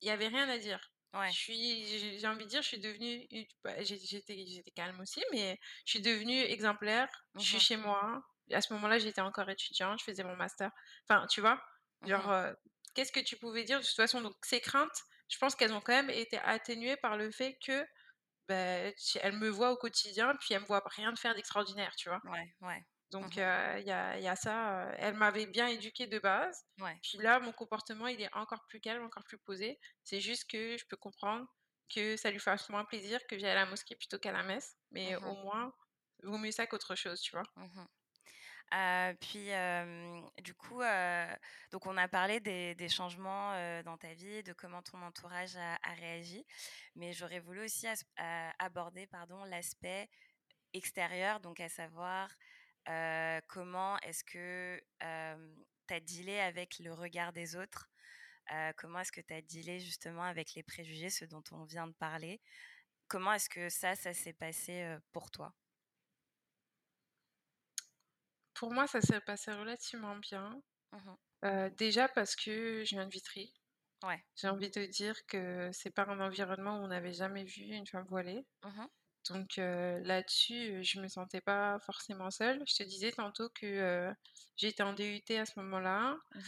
il 0.00 0.08
y 0.08 0.10
avait 0.10 0.28
rien 0.28 0.48
à 0.48 0.58
dire. 0.58 0.93
Je 1.26 1.32
suis, 1.32 2.18
j'ai 2.18 2.26
envie 2.28 2.44
de 2.44 2.50
dire, 2.50 2.62
je 2.62 2.68
suis 2.68 2.80
devenue, 2.80 3.26
bah, 3.62 3.82
j'étais, 3.82 4.46
j'étais 4.46 4.70
calme 4.72 5.00
aussi, 5.00 5.22
mais 5.32 5.58
je 5.86 5.90
suis 5.92 6.00
devenue 6.02 6.40
exemplaire. 6.40 7.08
Je 7.38 7.44
suis 7.46 7.58
mmh 7.58 7.60
chez 7.60 7.76
moi. 7.76 8.22
À 8.52 8.60
ce 8.60 8.72
moment-là, 8.74 8.98
j'étais 8.98 9.20
encore 9.22 9.48
étudiante, 9.50 9.98
je 10.00 10.04
faisais 10.04 10.24
mon 10.24 10.36
master. 10.36 10.70
Enfin, 11.08 11.26
tu 11.28 11.40
vois, 11.40 11.62
mmh 12.02 12.28
genre, 12.28 12.52
qu'est-ce 12.94 13.12
que 13.12 13.20
tu 13.20 13.36
pouvais 13.36 13.64
dire? 13.64 13.80
De 13.80 13.84
toute 13.86 13.96
façon 13.96 14.20
Donc, 14.20 14.34
ces 14.44 14.60
craintes, 14.60 15.02
je 15.28 15.38
pense 15.38 15.54
qu'elles 15.56 15.72
ont 15.72 15.80
quand 15.80 15.92
même 15.94 16.10
été 16.10 16.38
atténuées 16.38 16.96
par 16.96 17.16
le 17.16 17.30
fait 17.30 17.58
que, 17.64 17.84
bah, 18.48 18.92
elle 19.22 19.38
me 19.38 19.48
voit 19.50 19.72
au 19.72 19.76
quotidien, 19.76 20.34
puis 20.40 20.54
elle 20.54 20.62
me 20.62 20.66
voit 20.66 20.82
rien 20.86 21.12
de 21.12 21.18
faire 21.18 21.34
d'extraordinaire, 21.34 21.94
tu 21.96 22.08
vois? 22.10 22.22
Ouais, 22.24 22.54
ouais. 22.62 22.84
Donc, 23.14 23.36
mmh 23.36 23.78
il 23.78 23.86
y, 23.86 23.92
a, 23.92 24.18
y, 24.18 24.26
a, 24.26 24.34
ça. 24.34 24.92
elle 24.98 25.14
m'avait 25.14 25.46
bien 25.46 25.68
éduquée 25.68 26.08
de 26.08 26.18
base. 26.18 26.66
Ouais. 26.80 26.98
Puis 27.00 27.18
là, 27.18 27.38
mon 27.38 27.52
comportement, 27.52 28.08
il 28.08 28.20
est 28.20 28.34
encore 28.34 28.66
plus 28.66 28.80
calme, 28.80 29.04
encore 29.04 29.22
plus 29.22 29.38
posé. 29.38 29.78
C'est 30.02 30.20
juste 30.20 30.50
que 30.50 30.76
je 30.76 30.84
peux 30.86 30.96
comprendre 30.96 31.46
que 31.88 32.16
ça 32.16 32.32
lui 32.32 32.40
fasse 32.40 32.68
moins 32.70 32.84
plaisir 32.84 33.24
que 33.28 33.38
j'aille 33.38 33.52
à 33.52 33.54
la 33.54 33.66
mosquée 33.66 33.94
plutôt 33.94 34.18
qu'à 34.18 34.32
la 34.32 34.42
messe. 34.42 34.76
Mais 34.90 35.14
mmh 35.14 35.24
au 35.26 35.34
moins, 35.36 35.72
vaut 36.24 36.38
mieux 36.38 36.50
ça 36.50 36.66
qu'autre 36.66 36.96
chose, 36.96 37.20
tu 37.20 37.30
vois. 37.30 37.44
Mmh 37.54 37.84
puis, 39.20 39.50
du 40.42 40.54
coup, 40.54 40.80
donc 41.70 41.86
on 41.86 41.96
a 41.96 42.08
parlé 42.08 42.40
des, 42.40 42.74
des 42.74 42.88
changements 42.88 43.52
dans 43.84 43.96
ta 43.96 44.12
vie, 44.14 44.42
de 44.42 44.52
comment 44.52 44.82
ton 44.82 45.00
entourage 45.02 45.56
a, 45.56 45.78
réagi. 46.00 46.44
Mais 46.96 47.12
j'aurais 47.12 47.38
voulu 47.38 47.64
aussi 47.64 47.86
aborder 48.58 49.06
pardon, 49.06 49.44
l'aspect 49.44 50.10
extérieur, 50.72 51.38
donc 51.38 51.60
à 51.60 51.68
savoir 51.68 52.28
comment 53.48 53.98
est-ce 54.00 54.24
que 54.24 54.80
tu 55.00 55.94
as 55.94 56.00
dealé 56.00 56.38
avec 56.38 56.78
le 56.78 56.92
regard 56.92 57.32
des 57.32 57.56
autres? 57.56 57.90
Comment 58.76 59.00
est-ce 59.00 59.12
que 59.12 59.20
tu 59.20 59.32
as 59.34 59.42
dealé 59.42 59.80
justement 59.80 60.24
avec 60.24 60.54
les 60.54 60.62
préjugés, 60.62 61.10
ce 61.10 61.24
dont 61.24 61.42
on 61.50 61.64
vient 61.64 61.86
de 61.86 61.94
parler? 61.94 62.40
Comment 63.08 63.32
est-ce 63.32 63.48
que 63.48 63.68
ça, 63.68 63.94
ça 63.96 64.12
s'est 64.12 64.32
passé 64.32 64.96
pour 65.12 65.30
toi? 65.30 65.54
Pour 68.54 68.72
moi, 68.72 68.86
ça 68.86 69.00
s'est 69.00 69.20
passé 69.20 69.52
relativement 69.52 70.16
bien. 70.16 70.62
Mmh 70.92 71.14
déjà 71.76 72.08
parce 72.08 72.36
que 72.36 72.84
je 72.84 72.94
viens 72.94 73.04
de 73.04 73.10
Vitry. 73.10 73.52
Ouais. 74.02 74.24
J'ai 74.36 74.48
envie 74.48 74.70
de 74.70 74.86
dire 74.86 75.14
que 75.26 75.68
c'est 75.72 75.90
pas 75.90 76.06
un 76.06 76.18
environnement 76.20 76.78
où 76.78 76.84
on 76.84 76.88
n'avait 76.88 77.12
jamais 77.12 77.44
vu 77.44 77.64
une 77.64 77.86
femme 77.86 78.06
voilée. 78.06 78.46
Mmh 78.62 78.86
donc 79.28 79.56
là-dessus, 79.56 80.84
je 80.84 81.00
me 81.00 81.08
sentais 81.08 81.40
pas 81.40 81.78
forcément 81.80 82.30
seule. 82.30 82.62
Je 82.66 82.76
te 82.76 82.82
disais 82.82 83.12
tantôt 83.12 83.48
que 83.50 84.12
j'étais 84.56 84.82
en 84.82 84.92
DUT 84.92 85.22
à 85.38 85.46
ce 85.46 85.58
moment-là, 85.60 86.16
mmh 86.34 86.40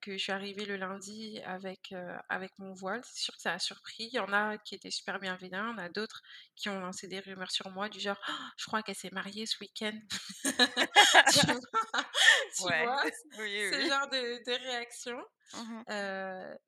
que 0.00 0.12
je 0.12 0.18
suis 0.18 0.32
arrivée 0.32 0.64
le 0.64 0.76
lundi 0.76 1.40
avec, 1.44 1.94
avec 2.28 2.58
mon 2.58 2.72
voile. 2.72 3.02
C'est 3.04 3.24
sûr 3.24 3.34
que 3.34 3.42
ça 3.42 3.52
a 3.52 3.58
surpris. 3.58 4.04
Il 4.04 4.14
y 4.14 4.18
en 4.18 4.32
a 4.32 4.56
qui 4.58 4.74
étaient 4.74 4.90
super 4.90 5.18
bienveillants, 5.20 5.72
il 5.72 5.78
y 5.78 5.80
en 5.82 5.84
a 5.84 5.88
d'autres 5.88 6.22
qui 6.56 6.68
ont 6.68 6.80
lancé 6.80 7.08
des 7.08 7.20
rumeurs 7.20 7.50
sur 7.50 7.70
moi 7.70 7.88
du 7.88 8.00
genre 8.00 8.18
«Oh, 8.28 8.32
Je 8.56 8.66
crois 8.66 8.82
qu'elle 8.82 8.94
s'est 8.94 9.10
mariée 9.12 9.46
ce 9.46 9.56
week-end. 9.60 9.98
tu 10.44 10.46
vois, 12.58 13.04
ce 13.36 13.88
genre 13.88 14.08
de, 14.08 14.44
de 14.44 14.64
réaction. 14.64 15.18
Mmh 15.52 15.82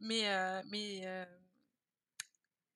mais 0.00 0.62
mais 0.70 1.26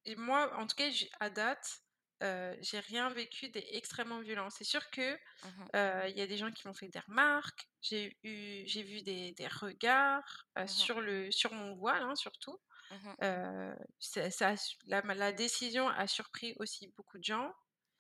et 0.06 0.16
moi, 0.16 0.52
en 0.56 0.66
tout 0.66 0.76
cas, 0.76 0.88
à 1.20 1.30
date, 1.30 1.82
j'ai 2.20 2.80
rien 2.80 3.08
vécu 3.10 3.48
d'extrêmement 3.50 4.20
violent. 4.20 4.50
C'est 4.50 4.64
sûr 4.64 4.88
que, 4.90 5.14
mmh 5.44 6.08
il 6.08 6.16
y 6.16 6.20
a 6.22 6.26
des 6.26 6.36
gens 6.36 6.50
qui 6.52 6.66
m'ont 6.66 6.74
fait 6.74 6.88
des 6.88 7.00
remarques. 7.00 7.68
J'ai 7.82 8.16
eu 8.24 8.62
j'ai 8.66 8.82
vu 8.82 9.02
des 9.02 9.32
des 9.32 9.48
regards, 9.48 10.46
mmh 10.56 10.66
sur 10.66 11.00
le 11.00 11.30
sur 11.30 11.52
mon 11.52 11.74
voile, 11.76 12.02
hein, 12.02 12.14
surtout. 12.16 12.58
mmh 12.90 13.74
ça 13.98 14.30
ça 14.30 14.54
la 14.86 15.00
la 15.02 15.32
décision 15.32 15.88
a 15.88 16.06
surpris 16.06 16.54
aussi 16.58 16.92
beaucoup 16.96 17.18
de 17.18 17.24
gens. 17.24 17.52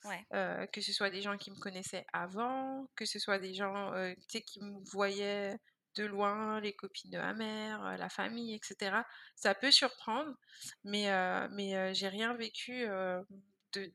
Ouais. 0.04 0.24
que 0.72 0.80
ce 0.80 0.92
soit 0.92 1.10
des 1.10 1.22
gens 1.22 1.36
qui 1.36 1.50
me 1.50 1.56
connaissaient 1.58 2.06
avant, 2.12 2.86
que 2.96 3.04
ce 3.06 3.18
soit 3.18 3.38
des 3.38 3.54
gens, 3.54 3.92
qui 4.46 4.60
me 4.62 4.78
voyaient 4.92 5.58
de 5.96 6.04
loin, 6.04 6.60
les 6.60 6.74
copines 6.74 7.10
de 7.10 7.18
ma 7.18 7.32
mère, 7.34 7.96
la 7.98 8.08
famille 8.08 8.54
et 8.54 8.60
cetera. 8.62 9.04
Ça 9.34 9.54
peut 9.54 9.70
surprendre, 9.72 10.32
mais 10.84 11.06
mais 11.50 11.92
j'ai 11.94 12.08
rien 12.08 12.34
vécu, 12.34 12.86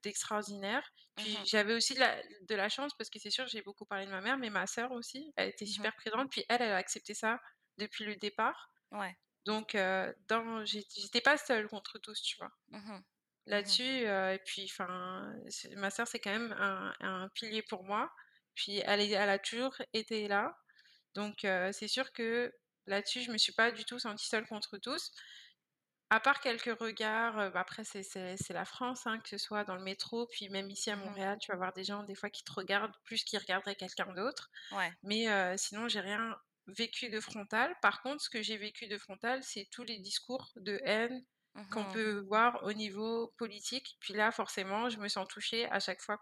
d'extraordinaire. 0.03 0.87
Puis 1.15 1.37
Mmh 1.37 1.45
j'avais 1.45 1.73
aussi 1.75 1.93
de 1.95 1.99
la 1.99 2.21
de 2.43 2.55
la 2.55 2.69
chance 2.69 2.93
parce 2.97 3.09
que 3.09 3.19
c'est 3.19 3.29
sûr, 3.31 3.47
j'ai 3.47 3.61
beaucoup 3.61 3.85
parlé 3.85 4.05
de 4.05 4.11
ma 4.11 4.21
mère, 4.21 4.37
mais 4.37 4.49
ma 4.49 4.67
sœur 4.67 4.91
aussi, 4.91 5.33
elle 5.37 5.49
était 5.49 5.65
Mmh 5.65 5.67
super 5.67 5.95
présente. 5.95 6.31
Puis 6.31 6.45
elle, 6.49 6.61
elle 6.61 6.71
a 6.71 6.77
accepté 6.77 7.13
ça 7.13 7.39
depuis 7.77 8.05
le 8.05 8.15
départ. 8.15 8.73
Ouais. 8.91 9.17
Donc 9.45 9.75
dans 10.27 10.65
j'étais 10.65 11.21
pas 11.21 11.37
seule 11.37 11.67
contre 11.69 11.99
tous, 11.99 12.21
tu 12.21 12.37
vois? 12.37 12.51
Mmh 12.71 13.03
Là-dessus, 13.47 14.05
heu 14.07 14.33
et 14.33 14.39
puis 14.45 14.65
enfin, 14.71 15.33
ma 15.75 15.89
sœur, 15.89 16.07
c'est 16.07 16.19
quand 16.19 16.31
même 16.31 16.53
un 16.57 16.93
un 16.99 17.29
pilier 17.29 17.63
pour 17.63 17.83
moi. 17.83 18.11
Puis 18.55 18.77
elle 18.85 19.01
est 19.01 19.09
elle 19.11 19.29
a 19.29 19.39
toujours 19.39 19.75
été 19.93 20.27
là. 20.27 20.55
Donc 21.15 21.45
heu, 21.45 21.71
c'est 21.73 21.87
sûr 21.89 22.13
que 22.13 22.53
là-dessus, 22.87 23.21
je 23.23 23.31
me 23.31 23.37
suis 23.39 23.53
pas 23.53 23.71
du 23.71 23.85
tout 23.85 23.99
sentie 23.99 24.27
seule 24.27 24.47
contre 24.47 24.77
tous. 24.79 25.11
À 26.11 26.19
part 26.19 26.41
quelques 26.41 26.77
regards, 26.79 27.51
bah, 27.51 27.61
après 27.61 27.83
c'est 27.83 28.03
la 28.53 28.65
France, 28.65 29.07
hein, 29.07 29.19
que 29.19 29.29
ce 29.29 29.37
soit 29.39 29.63
dans 29.63 29.75
le 29.75 29.81
métro, 29.83 30.27
puis 30.27 30.47
même 30.49 30.69
ici 30.69 30.91
à 30.91 30.95
Mmh 30.99 31.15
Montréal, 31.15 31.37
tu 31.41 31.51
vas 31.51 31.57
voir 31.57 31.73
des 31.73 31.83
gens 31.85 32.03
des 32.03 32.13
fois 32.15 32.29
qui 32.29 32.43
te 32.43 32.51
regardent 32.51 32.93
plus 33.05 33.23
qu'ils 33.23 33.39
regarderaient 33.39 33.75
quelqu'un 33.75 34.13
d'autre. 34.13 34.51
Ouais. 34.71 34.95
Mais 35.03 35.27
heu, 35.29 35.57
sinon 35.57 35.87
j'ai 35.89 36.01
rien 36.01 36.37
vécu 36.67 37.09
de 37.09 37.19
frontal. 37.21 37.75
Par 37.83 38.01
contre, 38.03 38.23
ce 38.23 38.29
que 38.31 38.41
j'ai 38.43 38.57
vécu 38.57 38.87
de 38.87 38.97
frontal, 38.97 39.43
c'est 39.43 39.67
tous 39.71 39.83
les 39.83 39.99
discours 39.99 40.51
de 40.57 40.79
haine 40.85 41.25
qu'on 41.71 41.85
Mmh 41.85 41.87
peut 41.87 42.19
voir 42.27 42.63
au 42.63 42.73
niveau 42.73 43.33
politique. 43.37 43.97
Puis 44.01 44.13
là, 44.13 44.31
forcément, 44.31 44.89
je 44.89 44.99
me 44.99 45.07
sens 45.09 45.27
touchée 45.29 45.65
à 45.71 45.79
chaque 45.79 46.01
fois 46.01 46.17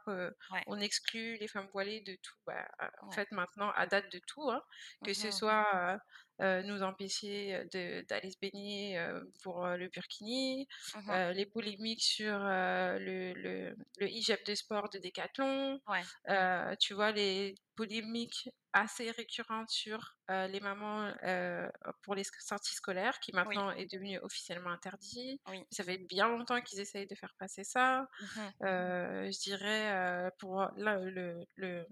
Ouais. 0.49 0.65
qu'on 0.65 0.79
exclut 0.79 1.37
les 1.37 1.47
femmes 1.47 1.67
voilées 1.73 2.01
de 2.01 2.15
tout. 2.21 2.35
Bah, 2.47 2.67
en 3.01 3.09
Ouais. 3.09 3.15
fait, 3.15 3.31
maintenant, 3.31 3.71
à 3.71 3.87
date 3.87 4.11
de 4.11 4.19
tout, 4.27 4.49
hein, 4.51 4.63
que 5.03 5.13
ce 5.13 5.31
Mmh 5.31 5.31
soit 5.31 5.67
euh, 5.75 5.93
euh, 5.95 5.97
nous 6.63 6.81
empêcher 6.83 7.63
de- 7.73 8.01
d'aller 8.07 8.31
se 8.31 8.37
baigner 8.41 8.97
euh, 8.99 9.23
pour 9.43 9.65
euh, 9.65 9.77
le 9.77 9.89
burkini, 9.89 10.67
Mmh 10.95 11.11
euh, 11.11 11.33
les 11.33 11.45
polémiques 11.45 12.03
sur 12.03 12.33
euh, 12.43 12.97
le, 12.99 13.33
le, 13.33 13.75
le 13.97 14.07
hijab 14.09 14.39
de 14.45 14.55
sport 14.55 14.89
de 14.89 14.99
Décathlon, 14.99 15.79
Ouais. 15.87 16.07
euh, 16.29 16.75
tu 16.79 16.93
vois, 16.93 17.11
les 17.11 17.55
polémiques 17.75 18.49
assez 18.73 19.09
récurrentes 19.11 19.69
sur 19.69 20.15
euh, 20.29 20.47
les 20.47 20.59
mamans 20.59 21.11
euh, 21.23 21.67
pour 22.03 22.13
les 22.15 22.23
sorties 22.39 22.75
scolaires, 22.75 23.19
qui 23.19 23.31
Oui. 23.45 23.65
maintenant 23.65 23.71
est 23.71 23.91
devenu 23.91 24.19
officiellement 24.19 24.69
interdit. 24.69 25.41
Oui. 25.47 25.65
Ça 25.71 25.83
fait 25.83 25.97
bien 25.97 26.27
longtemps 26.29 26.61
qu'ils 26.61 26.79
essayent 26.79 27.07
de 27.07 27.15
faire 27.15 27.33
passer 27.39 27.63
ça. 27.63 28.05
Mmh 28.19 28.53
Euh, 28.63 29.31
je 29.31 29.39
dirais 29.39 29.91
euh, 29.93 30.29
pour 30.39 30.61
là, 30.77 30.97
le, 30.99 31.45
le, 31.55 31.85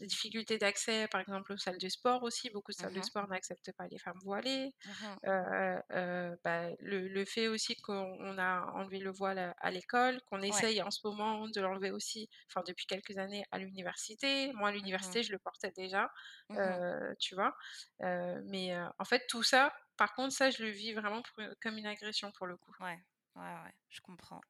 les 0.00 0.06
difficultés 0.06 0.58
d'accès, 0.58 1.08
par 1.08 1.20
exemple, 1.20 1.52
aux 1.52 1.56
salles 1.56 1.78
de 1.78 1.88
sport 1.88 2.22
aussi. 2.22 2.50
Beaucoup 2.50 2.72
de 2.72 2.76
salles 2.76 2.92
de 2.94 3.00
Mmh 3.00 3.02
sport 3.02 3.28
n'acceptent 3.28 3.72
pas 3.76 3.86
les 3.88 3.98
femmes 3.98 4.18
voilées. 4.22 4.72
Mmh 4.84 5.18
Euh, 5.26 5.80
euh, 5.92 6.36
bah, 6.44 6.70
le, 6.80 7.08
le 7.08 7.24
fait 7.24 7.48
aussi 7.48 7.76
qu'on 7.76 8.38
a 8.38 8.62
enlevé 8.74 8.98
le 9.00 9.10
voile 9.12 9.38
à, 9.38 9.50
à 9.60 9.70
l'école, 9.70 10.20
qu'on 10.26 10.42
Ouais. 10.48 10.66
essaye 10.66 10.82
en 10.82 10.90
ce 10.90 11.00
moment 11.04 11.48
de 11.48 11.60
l'enlever 11.60 11.90
aussi, 11.90 12.28
enfin 12.50 12.62
depuis 12.66 12.86
quelques 12.86 13.18
années 13.18 13.44
à 13.52 13.58
l'université. 13.58 14.52
Moi, 14.54 14.70
à 14.70 14.72
Mmh 14.80 14.92
l'université, 14.92 15.22
je 15.22 15.32
le 15.32 15.38
portais 15.38 15.72
déjà, 15.72 16.10
Mmh 16.48 16.56
euh, 16.58 17.14
tu 17.20 17.34
vois? 17.34 17.54
Euh, 18.02 18.40
mais 18.46 18.74
euh, 18.74 18.86
en 18.98 19.04
fait, 19.04 19.22
tout 19.28 19.42
ça, 19.42 19.72
par 19.96 20.14
contre, 20.14 20.34
ça, 20.34 20.50
je 20.50 20.62
le 20.62 20.70
vis 20.70 20.92
vraiment 20.94 21.22
pour- 21.22 21.44
comme 21.62 21.78
une 21.78 21.86
agression 21.86 22.32
pour 22.32 22.46
le 22.46 22.56
coup. 22.56 22.74
Ouais. 22.80 22.98
Ouais, 23.34 23.42
ouais, 23.64 23.74
je 23.90 24.00
comprends. 24.00 24.40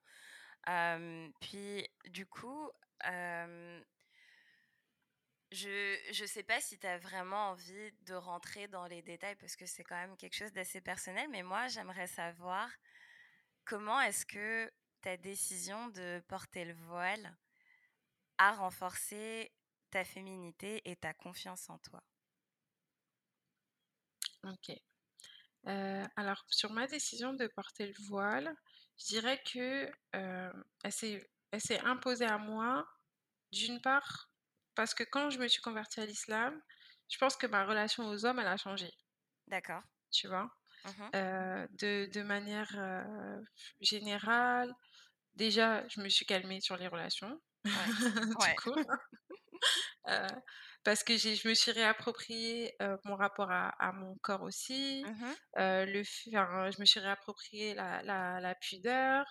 Puis 1.41 1.87
du 2.07 2.27
coup, 2.27 2.71
je 5.57 5.99
je 6.13 6.27
sais 6.27 6.43
pas 6.43 6.61
si 6.61 6.79
tu 6.79 6.87
as 6.87 6.99
vraiment 6.99 7.51
envie 7.51 7.93
de 8.03 8.15
rentrer 8.15 8.69
dans 8.69 8.87
les 8.87 9.03
détails 9.03 9.37
parce 9.37 9.57
que 9.57 9.67
c'est 9.67 9.85
quand 9.85 9.97
même 9.97 10.17
quelque 10.17 10.37
chose 10.37 10.53
d'assez 10.53 10.81
personnel, 10.81 11.29
mais 11.31 11.43
moi, 11.43 11.69
j'aimerais 11.69 12.07
savoir 12.07 12.71
comment 13.65 14.01
est-ce 14.01 14.27
que 14.27 14.71
ta 15.01 15.17
décision 15.17 15.89
de 15.89 16.23
porter 16.29 16.65
le 16.65 16.75
voile 16.75 17.37
a 18.39 18.53
renforcé 18.55 19.53
ta 19.91 20.05
féminité 20.05 20.83
et 20.91 20.97
ta 20.97 21.15
confiance 21.15 21.71
en 21.71 21.79
toi? 21.79 22.03
Ok. 24.45 24.71
Euh, 25.69 26.05
alors, 26.17 26.45
sur 26.51 26.73
ma 26.73 26.87
décision 26.87 27.33
de 27.35 27.47
porter 27.49 27.87
le 27.87 28.05
voile, 28.09 28.55
je 28.99 29.07
dirais 29.07 29.43
que 29.43 29.91
euh, 30.15 30.53
elle 30.85 30.93
s'est 30.93 31.81
imposée 31.81 32.27
à 32.27 32.39
moi, 32.39 32.87
d'une 33.53 33.81
part, 33.81 34.31
parce 34.77 34.95
que 34.95 35.05
quand 35.05 35.31
je 35.31 35.39
me 35.41 35.49
suis 35.49 35.63
convertie 35.63 36.01
à 36.01 36.07
l'islam, 36.07 36.61
je 37.11 37.19
pense 37.19 37.37
que 37.37 37.47
ma 37.49 37.65
relation 37.67 38.09
aux 38.09 38.27
hommes, 38.27 38.39
elle 38.41 38.49
a 38.49 38.57
changé, 38.59 38.93
D'accord. 39.49 39.83
tu 40.11 40.29
vois? 40.29 40.51
Mmh 40.85 41.13
Euh, 41.15 41.67
de, 41.73 42.09
de 42.13 42.23
manière 42.23 42.73
euh, 42.79 43.41
générale, 43.81 44.75
déjà, 45.35 45.87
je 45.89 46.01
me 46.03 46.11
suis 46.11 46.27
calmée 46.27 46.61
sur 46.63 46.77
les 46.79 46.89
relations, 46.89 47.41
Ouais. 48.37 48.61
Heu, 50.07 50.43
parce 50.87 51.05
que 51.05 51.17
je 51.19 51.49
me 51.49 51.55
suis 51.55 51.73
réapproprié, 51.73 52.75
mon 53.05 53.17
rapport 53.17 53.51
à 53.51 53.71
à 53.85 53.93
mon 53.93 54.17
corps 54.23 54.43
aussi, 54.43 55.07
Mmh 55.07 55.37
le 55.57 56.01
enfin, 56.29 56.71
je 56.71 56.81
me 56.81 56.87
suis 56.87 57.01
réapproprié 57.01 57.75
la 57.75 58.03
la 58.05 58.41
la 58.41 58.55
pudeur 58.55 59.27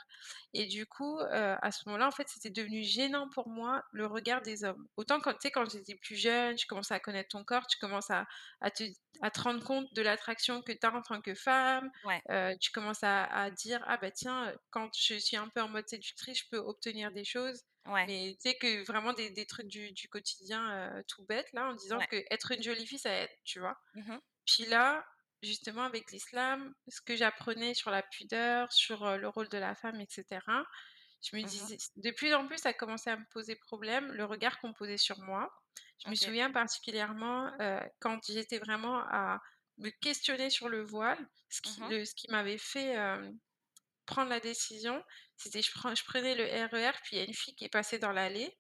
et 0.54 0.65
du 0.68 0.86
coup, 0.86 1.20
à 1.22 1.72
ce 1.72 1.84
moment-là, 1.88 2.08
en 2.08 2.12
fait, 2.12 2.28
c'était 2.30 2.50
devenu 2.50 2.84
gênant 2.84 3.30
pour 3.30 3.50
moi, 3.50 3.84
le 3.91 4.06
regard 4.08 4.41
des 4.41 4.63
hommes. 4.63 4.88
Autant 4.98 5.20
quand 5.22 5.34
tu 5.34 5.39
sais, 5.44 5.52
quand 5.52 5.70
j'étais 5.70 5.96
plus 5.96 6.15
jeune, 6.18 6.56
tu 6.56 6.68
commences 6.68 6.91
à 6.91 7.00
connaître 7.00 7.30
ton 7.30 7.44
corps, 7.44 7.68
tu 7.68 7.78
commences 7.80 8.12
à 8.12 8.26
à 8.62 8.72
te 8.72 8.84
à 9.22 9.32
te 9.32 9.41
rendre 9.41 9.63
compte 9.63 9.94
de 9.94 10.02
l'attraction 10.02 10.62
que 10.62 10.72
tu 10.74 10.86
as 10.86 10.94
en 10.94 11.02
tant 11.02 11.22
que 11.22 11.36
femme, 11.36 11.89
Ouais. 12.04 12.22
tu 12.62 12.72
commences 12.72 13.04
à 13.04 13.24
à 13.26 13.52
dire: 13.52 13.84
«Ah 13.88 13.98
bah 13.98 14.12
tiens, 14.12 14.54
quand 14.72 14.89
je 14.98 15.15
suis 15.15 15.38
un 15.38 15.48
peu 15.50 15.62
en 15.62 15.70
mode 15.70 15.88
séductrice, 15.88 16.39
je 16.39 16.50
peux 16.52 16.58
obtenir 16.58 17.12
des 17.12 17.24
choses». 17.26 17.62
Ouais. 17.86 18.10
Mais 18.10 18.36
tu 18.41 18.50
sais 18.52 18.56
que 18.58 18.84
vraiment 18.86 19.13
des 19.13 19.32
des 19.32 19.45
trucs 19.45 19.67
du 19.67 19.91
du 19.93 20.10
quotidien, 20.10 21.04
tout 21.08 21.26
bête 21.26 21.52
là, 21.54 21.69
en 21.69 21.74
disant 21.76 22.00
Ouais. 22.00 22.08
que 22.10 22.17
être 22.32 22.52
une 22.54 22.63
jolie 22.63 22.86
fille, 22.88 23.00
ça 23.00 23.12
aide, 23.13 23.30
tu 23.45 23.60
vois? 23.60 23.78
Mmh 23.95 24.19
Puis 24.45 24.65
là, 24.65 25.06
justement 25.43 25.84
avec 25.84 26.12
l'islam, 26.12 26.74
ce 26.88 27.02
que 27.02 27.15
j'apprenais 27.15 27.74
sur 27.74 27.91
la 27.91 28.04
pudeur, 28.04 28.71
sur, 28.74 29.17
le 29.17 29.28
rôle 29.30 29.50
de 29.50 29.58
la 29.58 29.76
femme 29.76 30.00
et 30.02 30.08
cetera, 30.10 30.65
je 31.24 31.36
me 31.38 31.43
Mmh 31.43 31.69
disais 31.69 31.78
de 31.95 32.12
plus 32.12 32.34
en 32.34 32.48
plus, 32.48 32.60
ça 32.60 32.74
commençait 32.74 33.12
à 33.12 33.17
me 33.17 33.26
poser 33.32 33.56
problème, 33.56 34.12
le 34.13 34.26
regard 34.26 34.60
qu'on 34.60 34.74
posait 34.74 34.98
sur 34.98 35.19
moi. 35.19 35.52
Je 36.06 36.10
me 36.10 36.15
souviens 36.15 36.52
particulièrement, 36.52 37.52
quand 38.00 38.19
j'étais 38.28 38.60
vraiment 38.60 39.00
à 39.10 39.41
me 39.78 39.89
questionner 39.89 40.50
sur 40.50 40.69
le 40.69 40.84
voile, 40.84 41.19
ce 41.50 41.62
qui 41.62 41.82
Mmh 41.82 41.88
le 41.88 42.06
ce 42.06 42.15
qui 42.15 42.30
m'avait 42.32 42.58
fait, 42.60 42.95
prendre 44.06 44.30
la 44.30 44.39
décision, 44.39 45.04
c'était 45.38 45.62
je 45.62 45.71
prends 45.74 45.93
je 45.95 46.04
prenais 46.06 46.36
le 46.36 46.45
RER, 46.45 46.91
puis 47.04 47.17
il 47.17 47.19
y 47.19 47.21
a 47.21 47.26
une 47.26 47.34
fille 47.34 47.56
qui 47.56 47.65
est 47.65 47.69
passée 47.69 48.00
dans 48.00 48.12
l'allée 48.12 48.58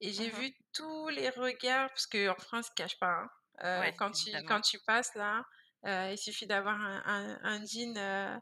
et 0.00 0.12
j'ai 0.12 0.28
Mmh 0.28 0.30
vu 0.30 0.52
tous 0.74 1.08
les 1.10 1.30
regards, 1.30 1.88
parce 1.90 2.06
qu'en 2.06 2.36
France, 2.38 2.68
ils 2.70 2.74
cachent 2.76 2.98
pas, 3.00 3.12
hein. 3.22 3.28
Ouais, 3.74 3.92
quand 3.98 4.10
tu 4.12 4.30
quand 4.46 4.60
tu 4.62 4.78
passes 4.86 5.14
là, 5.16 5.44
il 5.84 6.18
suffit 6.18 6.46
d'avoir 6.46 6.76
un 6.80 7.02
un 7.06 7.38
un 7.44 7.64
jean, 7.66 7.96
heu 7.98 8.40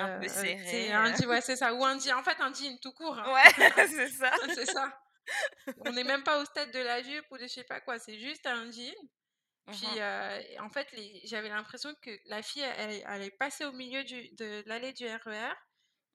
Un 0.00 0.08
peu 0.18 0.26
serré, 0.28 0.90
un 0.92 1.12
heu 1.12 1.14
jean 1.14 1.26
ouais, 1.28 1.40
c'est 1.40 1.56
ça, 1.56 1.74
ou 1.74 1.84
un 1.84 1.98
jean 1.98 2.18
en 2.18 2.22
fait, 2.22 2.40
un 2.40 2.52
jean 2.52 2.78
tout 2.80 2.92
court, 2.92 3.18
hein. 3.18 3.32
Ouais, 3.32 3.52
c'est 3.88 4.08
ça. 4.08 4.30
C'est 4.54 4.66
ça. 4.66 4.92
On 5.78 5.92
n'est 5.92 6.04
même 6.04 6.24
pas 6.24 6.40
au 6.42 6.44
stade 6.44 6.72
de 6.72 6.80
la 6.80 7.02
jupe 7.02 7.26
ou 7.32 7.36
de 7.38 7.42
je 7.44 7.48
sais 7.48 7.64
pas 7.64 7.80
quoi, 7.80 7.98
c'est 7.98 8.18
juste 8.18 8.46
un 8.46 8.70
jean. 8.70 8.94
Puis, 9.70 9.88
Mmh 9.88 9.98
et 9.98 10.60
en 10.60 10.70
fait, 10.70 10.88
j'avais 11.24 11.50
l'impression 11.50 11.94
que 12.02 12.10
la 12.26 12.42
fille, 12.42 12.62
elle 12.62 12.92
est 12.92 13.04
elle 13.06 13.22
est 13.22 13.30
passée 13.38 13.64
au 13.66 13.72
milieu 13.72 14.04
du 14.04 14.30
de 14.36 14.62
l'allée 14.66 14.92
du 14.94 15.06
RER. 15.06 15.54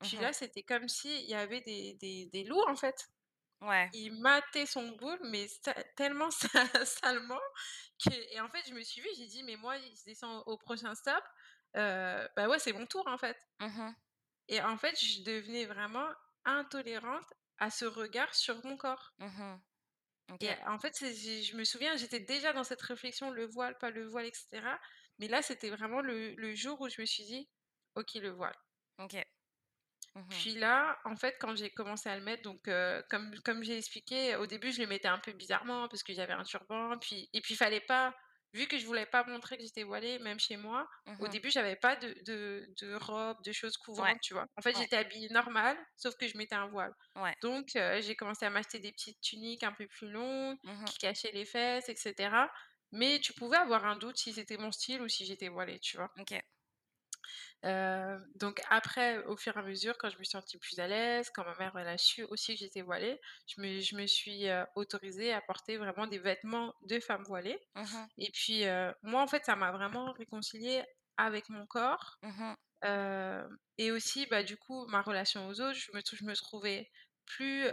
Puis 0.04 0.18
Mmh 0.18 0.20
là, 0.20 0.34
c'était 0.34 0.64
comme 0.64 0.90
s'il 0.90 1.26
y 1.30 1.36
avait 1.36 1.62
des 1.62 1.96
des 1.96 2.28
des 2.28 2.46
loups, 2.46 2.64
en 2.70 2.76
fait. 2.78 3.08
Ouais. 3.62 3.92
Il 3.94 4.22
matait 4.22 4.66
son 4.66 4.90
boule, 4.98 5.20
mais 5.26 5.48
tellement 5.96 6.32
sa 6.32 6.86
salement 6.86 7.40
que 8.06 8.12
et 8.34 8.40
en 8.42 8.50
fait, 8.50 8.64
je 8.68 8.74
me 8.74 8.84
suis 8.84 9.02
vue, 9.02 9.10
j'ai 9.18 9.28
dit: 9.28 9.44
«Mais 9.44 9.56
moi, 9.58 9.78
il 9.78 9.98
se 9.98 10.06
descend 10.06 10.44
au 10.48 10.58
prochain 10.58 10.96
stop, 10.96 11.24
heu, 11.78 12.28
bah, 12.36 12.48
ouais, 12.50 12.60
c'est 12.60 12.74
mon 12.74 12.86
tour, 12.88 13.08
en 13.08 13.18
fait» 13.18 13.38
Mmh 13.60 13.96
et 14.48 14.62
en 14.62 14.78
fait, 14.78 14.98
je 14.98 15.22
devenais 15.24 15.66
vraiment 15.66 16.08
intolérante 16.46 17.26
à 17.58 17.70
ce 17.70 17.84
regard 17.84 18.34
sur 18.34 18.64
mon 18.66 18.78
corps 18.78 19.14
Mmh 19.20 19.64
et 20.40 20.50
en 20.68 20.78
fait, 20.80 20.94
je 21.00 21.56
me 21.58 21.64
souviens, 21.64 21.96
j'étais 21.96 22.20
déjà 22.20 22.54
dans 22.54 22.64
cette 22.64 22.82
réflexion, 22.82 23.32
le 23.32 23.46
voile, 23.48 23.78
pas 23.80 23.90
le 23.92 24.06
voile 24.06 24.26
et 24.28 24.34
cetera, 24.34 24.80
mais 25.20 25.28
là, 25.28 25.42
c'était 25.42 25.70
vraiment 25.70 26.02
le 26.02 26.36
le 26.36 26.54
jour 26.56 26.80
où 26.82 26.90
je 26.90 27.02
me 27.02 27.06
suis 27.06 27.24
dit: 27.26 27.50
«OK, 27.96 28.14
le 28.16 28.30
voile». 28.30 28.56
OK. 29.00 29.24
Mmh 30.16 30.24
puis 30.30 30.56
là, 30.56 30.98
en 31.06 31.16
fait, 31.16 31.36
quand 31.40 31.56
j'ai 31.56 31.70
commencé 31.70 32.10
à 32.10 32.18
le 32.18 32.24
mettre, 32.24 32.42
donc 32.44 32.62
comme 33.10 33.36
comme 33.46 33.64
j'ai 33.64 33.78
expliqué, 33.78 34.36
au 34.36 34.48
début, 34.48 34.72
je 34.72 34.82
le 34.82 34.88
mettais 34.88 35.08
un 35.08 35.20
peu 35.20 35.32
bizarrement 35.34 35.88
parce 35.90 36.04
que 36.04 36.14
j'avais 36.14 36.34
un 36.34 36.44
turban, 36.44 36.98
puis 37.00 37.30
et 37.34 37.42
puis 37.42 37.54
il 37.54 37.58
fallait 37.58 37.82
pas 37.82 38.16
vu 38.54 38.68
que 38.68 38.78
je 38.78 38.86
voulais 38.86 39.06
pas 39.06 39.24
montrer 39.26 39.58
que 39.58 39.64
j'étais 39.64 39.84
voilée, 39.84 40.20
même 40.20 40.40
chez 40.40 40.58
moi, 40.58 40.88
au 41.20 41.28
mmh 41.28 41.28
début, 41.28 41.52
j'avais 41.52 41.76
pas 41.76 41.96
de 41.96 42.16
de 42.26 42.68
de 42.82 42.94
robe, 42.96 43.38
de 43.44 43.52
choses 43.52 43.78
couvrantes, 43.78 44.20
tu 44.22 44.34
vois? 44.34 44.48
En 44.58 44.62
fait, 44.62 44.74
j'étais 44.76 44.96
habillée 44.98 45.30
normal, 45.30 45.78
sauf 45.98 46.16
que 46.16 46.28
je 46.28 46.38
mettais 46.38 46.56
un 46.56 46.68
voile. 46.68 46.94
Ouais. 47.16 47.36
Donc 47.42 47.68
j'ai 47.74 48.16
commencé 48.16 48.46
à 48.46 48.50
m'acheter 48.50 48.80
des 48.80 48.92
petites 48.92 49.22
tuniques 49.22 49.64
un 49.64 49.74
peu 49.74 49.88
plus 49.88 50.10
longues, 50.10 50.58
Mmh 50.64 50.86
qui 50.86 50.98
cachaient 50.98 51.32
les 51.34 51.46
fesses 51.46 51.90
et 51.90 51.96
cetera. 51.96 52.50
Mais 52.92 53.20
tu 53.20 53.34
pouvais 53.34 53.58
avoir 53.58 53.86
un 53.86 53.98
doute 53.98 54.18
si 54.18 54.34
c'était 54.34 54.58
mon 54.58 54.72
style 54.72 55.02
ou 55.02 55.08
si 55.10 55.26
j'étais 55.26 55.50
voilée, 55.50 55.80
tu 55.80 55.98
vois? 55.98 56.12
OK. 56.20 56.34
Heu, 57.66 58.20
donc 58.36 58.62
après, 58.70 59.24
au 59.26 59.38
fur 59.38 59.56
et 59.58 59.60
à 59.60 59.64
mesure, 59.64 59.98
quand 59.98 60.10
je 60.10 60.18
me 60.18 60.24
suis 60.24 60.32
sentie 60.32 60.58
plus 60.58 60.80
à 60.80 60.88
l'aise, 60.88 61.30
quand 61.34 61.44
ma 61.46 61.56
mère, 61.58 61.76
elle 61.78 61.88
a 61.88 61.98
su 61.98 62.24
aussi 62.24 62.54
que 62.56 62.60
j'étais 62.60 62.82
voilée, 62.82 63.20
je 63.48 63.62
me 63.62 63.80
je 63.82 63.96
me 63.96 64.06
suis, 64.08 64.48
heu, 64.50 64.66
autorisée 64.76 65.34
à 65.34 65.42
porter 65.42 65.78
vraiment 65.78 66.08
des 66.08 66.20
vêtements 66.20 66.74
de 66.84 67.00
femme 67.00 67.24
voilée. 67.24 67.60
Mmh 67.76 68.10
et 68.20 68.32
puis, 68.32 68.66
heu, 68.66 68.94
moi, 69.04 69.22
en 69.24 69.28
fait, 69.28 69.46
ça 69.46 69.56
m'a 69.56 69.72
vraiment 69.72 70.14
réconciliée 70.14 70.84
avec 71.18 71.50
mon 71.50 71.66
corps, 71.68 72.20
Mmh 72.22 72.56
et 73.78 73.92
aussi, 73.92 74.26
bah, 74.28 74.44
du 74.44 74.58
coup, 74.58 74.86
ma 74.88 75.02
relation 75.02 75.48
aux 75.48 75.62
autres, 75.62 75.74
je 75.78 75.92
me 75.94 76.02
je 76.06 76.24
me 76.26 76.36
trouvais 76.36 76.90
plus, 77.26 77.66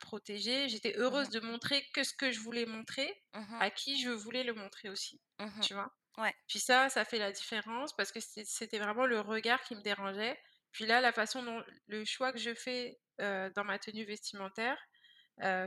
protégée. 0.00 0.68
J'étais 0.68 0.94
heureuse 0.96 1.28
Mmh 1.28 1.30
de 1.30 1.40
montrer 1.40 1.84
que 1.94 2.04
ce 2.04 2.14
que 2.14 2.30
je 2.32 2.40
voulais 2.40 2.66
montrer, 2.66 3.12
à 3.58 3.70
qui 3.70 4.00
je 4.00 4.10
voulais 4.10 4.44
le 4.44 4.54
montrer 4.54 4.88
aussi, 4.90 5.20
tu 5.60 5.74
vois? 5.74 5.92
Ouais. 6.18 6.34
Puis 6.48 6.60
ça, 6.60 6.88
ça 6.90 7.04
fait 7.04 7.18
la 7.18 7.32
différence 7.32 7.94
parce 7.96 8.12
que 8.12 8.20
c'était 8.20 8.78
vraiment 8.78 9.06
le 9.06 9.20
regard 9.20 9.62
qui 9.62 9.74
me 9.76 9.82
dérangeait. 9.82 10.38
Puis 10.72 10.86
là, 10.86 11.00
la 11.00 11.12
façon 11.12 11.42
dont 11.42 11.62
le 11.88 12.04
choix 12.04 12.32
que 12.32 12.38
je 12.38 12.54
fais, 12.54 13.00
dans 13.18 13.64
ma 13.64 13.78
tenue 13.78 14.04
vestimentaire, 14.04 14.78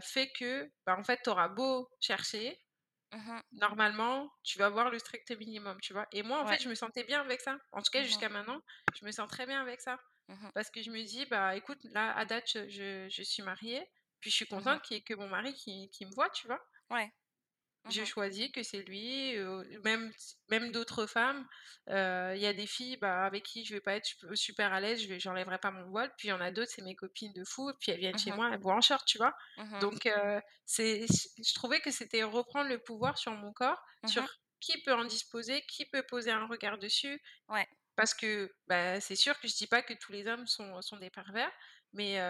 fait 0.01 0.31
que, 0.37 0.71
bah, 0.85 0.97
en 0.99 1.03
fait, 1.03 1.19
tu 1.23 1.29
auras 1.29 1.49
beau 1.49 1.89
chercher, 2.01 2.59
Mmh 3.11 3.43
normalement, 3.51 4.31
tu 4.43 4.57
vas 4.59 4.69
voir 4.69 4.89
le 4.91 4.99
strict 4.99 5.31
minimum, 5.37 5.79
tu 5.81 5.93
vois? 5.93 6.07
Et 6.11 6.23
moi, 6.23 6.39
en 6.41 6.45
Ouais. 6.45 6.47
fait, 6.47 6.61
je 6.61 6.69
me 6.69 6.75
sentais 6.75 7.03
bien 7.03 7.21
avec 7.21 7.41
ça. 7.41 7.57
En 7.71 7.81
tout 7.81 7.91
cas, 7.91 8.01
Mmh 8.01 8.03
jusqu'à 8.03 8.29
maintenant, 8.29 8.61
je 8.99 9.05
me 9.05 9.11
sens 9.11 9.27
très 9.27 9.45
bien 9.47 9.61
avec 9.61 9.81
ça. 9.81 9.99
Mmh 10.27 10.51
Parce 10.53 10.69
que 10.71 10.81
je 10.83 10.91
me 10.91 11.03
dis: 11.03 11.25
«Bah, 11.27 11.55
écoute, 11.55 11.79
là, 11.85 12.15
à 12.17 12.25
date, 12.25 12.47
je 12.69 13.07
je 13.09 13.23
suis 13.23 13.43
mariée, 13.43 13.87
puis 14.19 14.29
je 14.31 14.35
suis 14.35 14.47
contente 14.47 14.81
qu'il 14.83 14.97
y 14.97 14.99
ait 14.99 15.03
que 15.03 15.13
mon 15.15 15.29
mari 15.29 15.53
qui 15.53 15.89
qui 15.91 16.05
me 16.05 16.11
voit», 16.15 16.29
tu 16.31 16.47
vois? 16.47 16.61
Ouais. 16.89 17.11
Mmh 17.85 18.05
choisis 18.05 18.51
que 18.51 18.63
c'est 18.63 18.81
lui, 18.83 19.35
même 19.83 20.11
même 20.49 20.71
d'autres 20.71 21.05
femmes, 21.07 21.47
il 21.87 22.37
y 22.39 22.45
a 22.45 22.53
des 22.53 22.67
filles, 22.67 22.97
bah, 22.97 23.25
avec 23.25 23.43
qui 23.43 23.65
je 23.65 23.73
vais 23.75 23.81
pas 23.81 23.95
être 23.95 24.05
sup 24.05 24.25
super 24.35 24.73
à 24.73 24.79
l'aise, 24.79 25.01
je 25.01 25.07
vais 25.07 25.19
j'enlèverai 25.19 25.57
pas 25.59 25.71
mon 25.71 25.89
voile, 25.89 26.13
puis 26.17 26.27
il 26.27 26.31
y 26.31 26.33
en 26.33 26.41
a 26.41 26.51
d'autres, 26.51 26.71
c'est 26.73 26.81
mes 26.83 26.95
copines 26.95 27.33
de 27.33 27.43
fou, 27.45 27.71
puis 27.79 27.91
elles 27.91 27.99
viennent 27.99 28.17
chez 28.17 28.31
Mmh 28.31 28.33
moi, 28.33 28.47
elles 28.51 28.57
me 28.57 28.63
voient 28.63 28.75
en 28.75 28.81
short, 28.81 29.05
tu 29.07 29.17
vois? 29.17 29.33
Mmh 29.57 29.79
Donc 29.79 30.09
c'est 30.65 31.05
je 31.07 31.43
je 31.43 31.53
trouvais 31.53 31.79
que 31.81 31.91
c'était 31.91 32.23
reprendre 32.23 32.69
le 32.69 32.79
pouvoir 32.79 33.17
sur 33.17 33.31
mon 33.33 33.53
corps, 33.53 33.81
sur 34.05 34.27
qui 34.59 34.81
peut 34.83 34.93
en 34.93 35.05
disposer, 35.05 35.61
qui 35.67 35.85
peut 35.85 36.03
poser 36.03 36.31
un 36.31 36.45
regard 36.47 36.77
dessus, 36.79 37.21
Ouais. 37.49 37.67
parce 37.95 38.13
que, 38.13 38.53
bah, 38.67 39.01
c'est 39.01 39.15
sûr 39.17 39.39
que 39.39 39.47
je 39.47 39.55
dis 39.55 39.67
pas 39.67 39.81
que 39.81 39.93
tous 39.93 40.11
les 40.13 40.27
hommes 40.27 40.47
sont 40.47 40.81
sont 40.81 40.97
des 40.97 41.09
pervers, 41.09 41.51
mais 41.93 42.21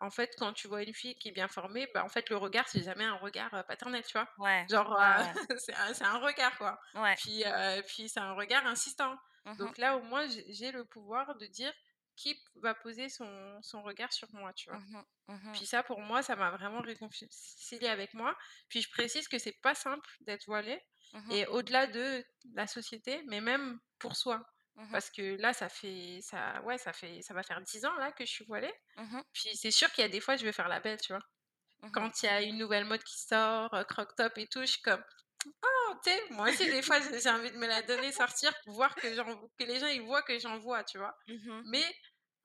en 0.00 0.10
fait, 0.10 0.30
quand 0.38 0.52
tu 0.52 0.68
vois 0.68 0.82
une 0.82 0.94
fille 0.94 1.16
qui 1.18 1.28
est 1.28 1.32
bien 1.32 1.48
formée, 1.48 1.88
bah, 1.94 2.04
en 2.04 2.08
fait, 2.08 2.28
le 2.30 2.36
regard, 2.36 2.68
c'est 2.68 2.82
jamais 2.82 3.04
un 3.04 3.16
regard, 3.16 3.50
paternel, 3.66 4.04
tu 4.04 4.12
vois? 4.12 4.28
Ouais. 4.38 4.66
Genre, 4.68 4.96
Ouais, 4.96 5.34
c'est 5.58 6.04
un 6.04 6.18
regard, 6.18 6.56
quoi. 6.58 6.78
Ouais. 6.94 7.18
Puis, 7.18 7.44
puis 7.86 8.08
c'est 8.08 8.20
un 8.20 8.34
regard 8.34 8.66
insistant. 8.66 9.16
Mmh 9.44 9.54
Donc 9.58 9.78
là, 9.78 9.96
au 9.96 10.02
moins, 10.02 10.26
j'ai 10.28 10.72
le 10.72 10.84
pouvoir 10.84 11.36
de 11.36 11.46
dire 11.46 11.72
qui 12.16 12.36
va 12.56 12.74
poser 12.74 13.08
son 13.08 13.60
son 13.62 13.82
regard 13.82 14.12
sur 14.12 14.28
moi, 14.32 14.52
tu 14.52 14.68
vois? 14.70 14.80
Mmh 14.80 15.04
Mmh 15.28 15.38
Puis 15.52 15.66
ça, 15.66 15.82
pour 15.82 16.00
moi, 16.00 16.22
ça 16.22 16.36
m'a 16.36 16.50
vraiment 16.50 16.80
réconciliée 16.82 17.88
avec 17.88 18.14
moi. 18.14 18.36
Puis 18.68 18.82
je 18.82 18.90
précise 18.90 19.28
que 19.28 19.38
c'est 19.38 19.60
pas 19.62 19.74
simple 19.74 20.08
d'être 20.20 20.46
voilée 20.46 20.80
Mmh 21.12 21.30
et 21.30 21.46
au-delà 21.46 21.86
de 21.86 22.24
la 22.54 22.66
société, 22.66 23.22
mais 23.28 23.40
même 23.40 23.80
pour 23.98 24.16
soi. 24.16 24.42
Mmh 24.78 24.92
Parce 24.92 25.10
que 25.10 25.36
là, 25.40 25.52
ça 25.52 25.68
fait 25.68 26.20
ça 26.22 26.62
ouais, 26.62 26.78
ça 26.78 26.92
fait 26.92 27.22
ça 27.22 27.34
va 27.34 27.42
faire 27.42 27.60
10 27.62 27.84
ans 27.84 27.94
là 27.96 28.12
que 28.12 28.24
je 28.26 28.30
suis 28.32 28.44
voilée. 28.46 28.72
Mmh 28.96 29.24
Puis 29.32 29.56
c'est 29.56 29.70
sûr 29.70 29.90
qu'il 29.92 30.02
y 30.02 30.06
a 30.06 30.10
des 30.10 30.20
fois, 30.20 30.36
je 30.36 30.44
vais 30.44 30.52
faire 30.52 30.68
la 30.68 30.80
belle, 30.80 31.00
tu 31.00 31.12
vois? 31.12 31.22
Mmh 31.82 31.92
Quand 31.92 32.22
il 32.22 32.26
y 32.26 32.30
a 32.30 32.42
une 32.42 32.58
nouvelle 32.58 32.84
mode 32.86 33.02
qui 33.04 33.18
sort, 33.20 33.74
heu, 33.74 33.84
crop 33.84 34.10
top 34.16 34.38
et 34.38 34.48
tout, 34.48 34.62
je 34.62 34.66
suis 34.66 34.82
comme: 34.82 35.02
«Oh!» 35.64 35.94
tu 36.04 36.10
sais, 36.10 36.22
moi 36.30 36.48
aussi 36.50 36.68
des 36.70 36.82
fois, 36.82 37.00
j'ai 37.00 37.30
envie 37.30 37.50
de 37.52 37.58
me 37.58 37.66
la 37.66 37.82
donner, 37.82 38.12
sortir 38.12 38.52
pour 38.64 38.74
voir 38.74 38.98
que 38.98 39.14
j'en 39.14 39.24
que 39.58 39.64
les 39.64 39.80
gens, 39.80 39.86
ils 39.88 40.02
voient 40.02 40.22
que 40.22 40.38
j'en 40.38 40.58
vois, 40.58 40.84
tu 40.84 40.98
vois? 40.98 41.16
Mais 41.64 41.84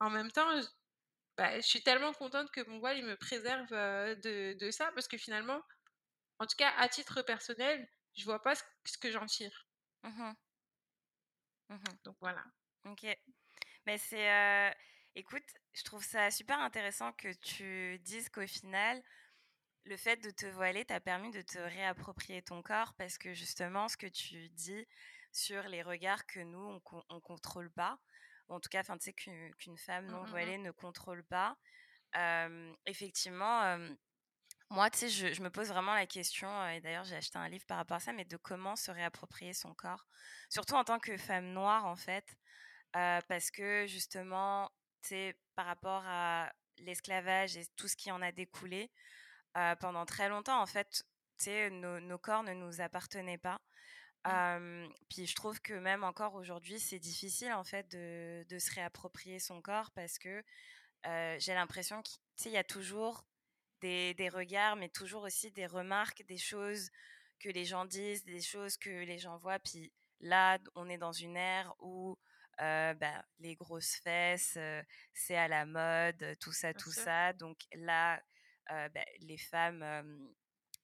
en 0.00 0.10
même 0.10 0.30
temps, 0.32 0.60
j 0.60 0.66
bah, 1.38 1.56
je 1.60 1.66
suis 1.66 1.82
tellement 1.82 2.12
contente 2.14 2.50
que 2.52 2.62
mon 2.68 2.78
voile, 2.80 2.98
il 2.98 3.06
me 3.06 3.16
préserve, 3.16 3.72
heu, 3.72 4.16
de 4.18 4.54
de 4.58 4.70
ça 4.72 4.92
parce 4.94 5.08
que 5.08 5.18
finalement, 5.18 5.62
en 6.40 6.46
tout 6.46 6.56
cas 6.58 6.72
à 6.78 6.88
titre 6.88 7.22
personnel, 7.22 7.88
je 8.16 8.24
vois 8.24 8.42
pas 8.42 8.54
ce 8.56 8.62
ce 8.86 8.98
que 8.98 9.10
j'en 9.12 9.26
tire. 9.26 9.66
Mmh 10.02 10.34
Mmh 11.68 11.98
Donc 12.04 12.16
voilà. 12.20 12.44
OK. 12.86 13.06
Mais 13.86 13.98
c'est, 13.98 14.74
écoute, 15.16 15.44
je 15.74 15.82
trouve 15.84 16.04
ça 16.04 16.30
super 16.30 16.60
intéressant 16.60 17.12
que 17.12 17.32
tu 17.34 17.98
dises 18.00 18.28
qu'au 18.30 18.46
final, 18.46 19.02
le 19.84 19.96
fait 19.96 20.18
de 20.18 20.30
te 20.30 20.46
voiler 20.46 20.84
t'a 20.86 21.00
permis 21.00 21.30
de 21.32 21.42
te 21.42 21.58
réapproprier 21.58 22.42
ton 22.42 22.62
corps 22.62 22.94
parce 22.94 23.18
que 23.18 23.34
justement, 23.34 23.88
ce 23.88 23.96
que 23.96 24.06
tu 24.08 24.50
dis 24.50 24.86
sur 25.32 25.64
les 25.64 25.82
regards 25.82 26.26
que 26.26 26.40
nous, 26.40 26.80
on 26.92 27.04
on 27.10 27.20
contrôle 27.20 27.70
pas, 27.72 28.00
ou 28.48 28.54
en 28.54 28.60
tout 28.60 28.70
cas, 28.70 28.84
tu 28.84 28.92
sais, 29.00 29.12
qu'u 29.14 29.52
qu'une 29.58 29.78
femme 29.78 30.08
Mmh, 30.08 30.12
non 30.12 30.24
mmh 30.24 30.48
mh. 30.48 30.54
voilée 30.54 30.58
ne 30.58 30.70
contrôle 30.72 31.24
pas, 31.24 31.58
effectivement, 32.86 33.78
moi, 34.70 34.90
tu 34.90 34.98
sais, 34.98 35.08
je 35.08 35.32
je 35.34 35.42
me 35.42 35.50
pose 35.50 35.68
vraiment 35.68 35.94
la 35.94 36.06
question, 36.06 36.48
heu 36.48 36.72
et 36.74 36.80
d'ailleurs, 36.80 37.04
j'ai 37.04 37.16
acheté 37.16 37.38
un 37.38 37.48
livre 37.48 37.64
par 37.66 37.76
rapport 37.78 37.96
à 37.98 38.00
ça, 38.00 38.12
mais 38.12 38.24
de 38.24 38.36
comment 38.36 38.76
se 38.76 38.90
réapproprier 38.90 39.52
son 39.54 39.74
corps. 39.74 40.06
Surtout 40.50 40.74
en 40.74 40.84
tant 40.84 40.98
que 40.98 41.16
femme 41.16 41.52
noire, 41.52 41.86
en 41.86 41.96
fait, 41.96 42.26
Heu, 42.96 43.20
parce 43.28 43.50
que 43.52 43.86
justement, 43.88 44.70
tu 45.02 45.10
sais, 45.10 45.40
par 45.56 45.66
rapport 45.66 46.04
à 46.06 46.52
l'esclavage 46.78 47.56
et 47.56 47.66
tout 47.76 47.88
ce 47.88 47.96
qui 47.96 48.10
en 48.12 48.22
a 48.22 48.32
découlé, 48.32 48.92
heu, 49.58 49.74
pendant 49.80 50.06
très 50.06 50.28
longtemps, 50.30 50.60
en 50.62 50.66
fait, 50.66 51.04
tu 51.38 51.44
sais, 51.46 51.70
nos 51.70 52.00
nos 52.00 52.18
corps 52.18 52.44
ne 52.44 52.54
nous 52.54 52.80
appartenaient 52.82 53.38
pas. 53.38 53.60
Mmh. 54.26 54.44
Puis 55.08 55.26
je 55.26 55.34
trouve 55.34 55.60
que 55.60 55.74
même 55.74 56.04
encore 56.04 56.34
aujourd'hui, 56.34 56.78
c'est 56.80 56.98
difficile, 56.98 57.52
en 57.52 57.64
fait, 57.64 57.88
de 57.90 58.44
de 58.48 58.58
se 58.58 58.72
réapproprier 58.74 59.38
son 59.38 59.60
corps 59.62 59.90
parce 59.92 60.18
que, 60.18 60.42
j'ai 61.38 61.54
l'impression 61.54 62.02
qu'il 62.36 62.52
y 62.52 62.56
a 62.56 62.64
toujours 62.64 63.24
des 63.84 64.14
des 64.14 64.28
regards, 64.30 64.76
mais 64.76 64.88
toujours 64.88 65.22
aussi 65.24 65.50
des 65.52 65.66
remarques, 65.66 66.22
des 66.26 66.38
choses 66.38 66.90
que 67.40 67.48
les 67.50 67.64
gens 67.66 67.84
disent, 67.86 68.24
des 68.24 68.40
choses 68.42 68.76
que 68.78 68.90
les 68.90 69.18
gens 69.18 69.36
voient. 69.38 69.58
Puis 69.60 69.92
là, 70.20 70.58
on 70.74 70.88
est 70.88 70.98
dans 70.98 71.12
une 71.12 71.36
ère 71.36 71.74
où 71.80 72.18
euh, 72.60 72.94
bah, 72.94 73.24
les 73.40 73.54
grosses 73.56 73.96
fesses, 74.04 74.54
euh, 74.56 74.82
c'est 75.12 75.36
à 75.36 75.48
la 75.48 75.66
mode, 75.66 76.36
tout 76.40 76.52
ça, 76.52 76.72
Bien 76.72 76.78
tout 76.82 76.92
sûr. 76.92 77.02
ça. 77.04 77.32
Donc 77.34 77.58
là, 77.74 78.22
euh, 78.70 78.88
bah, 78.94 79.04
les 79.20 79.38
femmes 79.38 79.82
euh, 79.82 80.02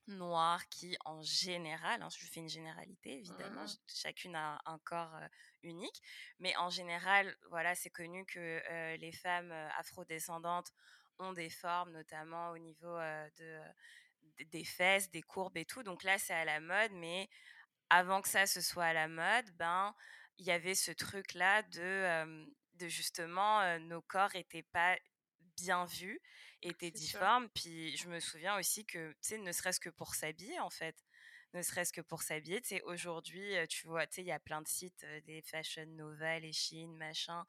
noires 0.08 0.66
qui, 0.68 0.96
en 1.04 1.22
général, 1.22 2.02
hein, 2.02 2.08
je 2.10 2.26
fais 2.26 2.40
une 2.40 2.48
généralité 2.48 3.18
évidemment, 3.18 3.64
mmh. 3.64 3.68
ch- 3.68 3.78
chacune 3.86 4.34
a 4.36 4.60
un 4.66 4.78
corps 4.80 5.14
euh, 5.14 5.28
unique, 5.62 6.02
mais 6.40 6.56
en 6.56 6.70
général, 6.70 7.36
voilà, 7.50 7.74
c'est 7.74 7.90
connu 7.90 8.24
que 8.26 8.38
euh, 8.70 8.96
les 8.96 9.12
femmes 9.12 9.52
euh, 9.52 9.68
afrodescendantes 9.78 10.72
ont 11.20 11.32
des 11.32 11.50
formes, 11.50 11.92
notamment 11.92 12.50
au 12.52 12.58
niveau 12.58 12.88
euh, 12.96 13.28
de, 13.38 13.60
d- 14.38 14.44
des 14.46 14.64
fesses, 14.64 15.10
des 15.10 15.22
courbes 15.22 15.56
et 15.56 15.64
tout. 15.64 15.82
Donc 15.82 16.02
là, 16.04 16.18
c'est 16.18 16.34
à 16.34 16.44
la 16.44 16.60
mode, 16.60 16.92
mais 16.92 17.28
avant 17.90 18.22
que 18.22 18.28
ça 18.28 18.46
ce 18.46 18.60
soit 18.60 18.86
à 18.86 18.92
la 18.92 19.08
mode, 19.08 19.50
ben 19.56 19.94
il 20.38 20.46
y 20.46 20.50
avait 20.52 20.74
ce 20.74 20.90
truc 20.92 21.34
là 21.34 21.62
de 21.62 21.80
euh, 21.80 22.46
de 22.74 22.88
justement 22.88 23.60
euh, 23.62 23.78
nos 23.78 24.02
corps 24.02 24.34
étaient 24.36 24.62
pas 24.72 24.98
bien 25.56 25.84
vus, 25.86 26.20
étaient 26.62 26.90
C'est 26.92 26.98
sûr. 26.98 27.20
difformes. 27.20 27.48
Puis 27.50 27.96
je 27.96 28.08
me 28.08 28.20
souviens 28.20 28.58
aussi 28.58 28.86
que 28.86 29.12
tu 29.14 29.18
sais 29.22 29.38
ne 29.38 29.52
serait-ce 29.52 29.80
que 29.80 29.90
pour 29.90 30.14
s'habiller 30.14 30.60
en 30.60 30.70
fait, 30.70 30.96
ne 31.54 31.62
serait-ce 31.62 31.92
que 31.92 32.00
pour 32.00 32.22
s'habiller, 32.22 32.60
tu 32.60 32.68
sais 32.68 32.82
aujourd'hui 32.82 33.54
tu 33.68 33.86
vois, 33.86 34.06
tu 34.06 34.16
sais 34.16 34.22
il 34.22 34.28
y 34.28 34.32
a 34.32 34.38
plein 34.38 34.62
de 34.62 34.68
sites 34.68 35.04
des 35.26 35.42
Fashion 35.42 35.86
Nova, 35.86 36.38
les 36.38 36.52
Shein, 36.52 36.88
machin 36.96 37.44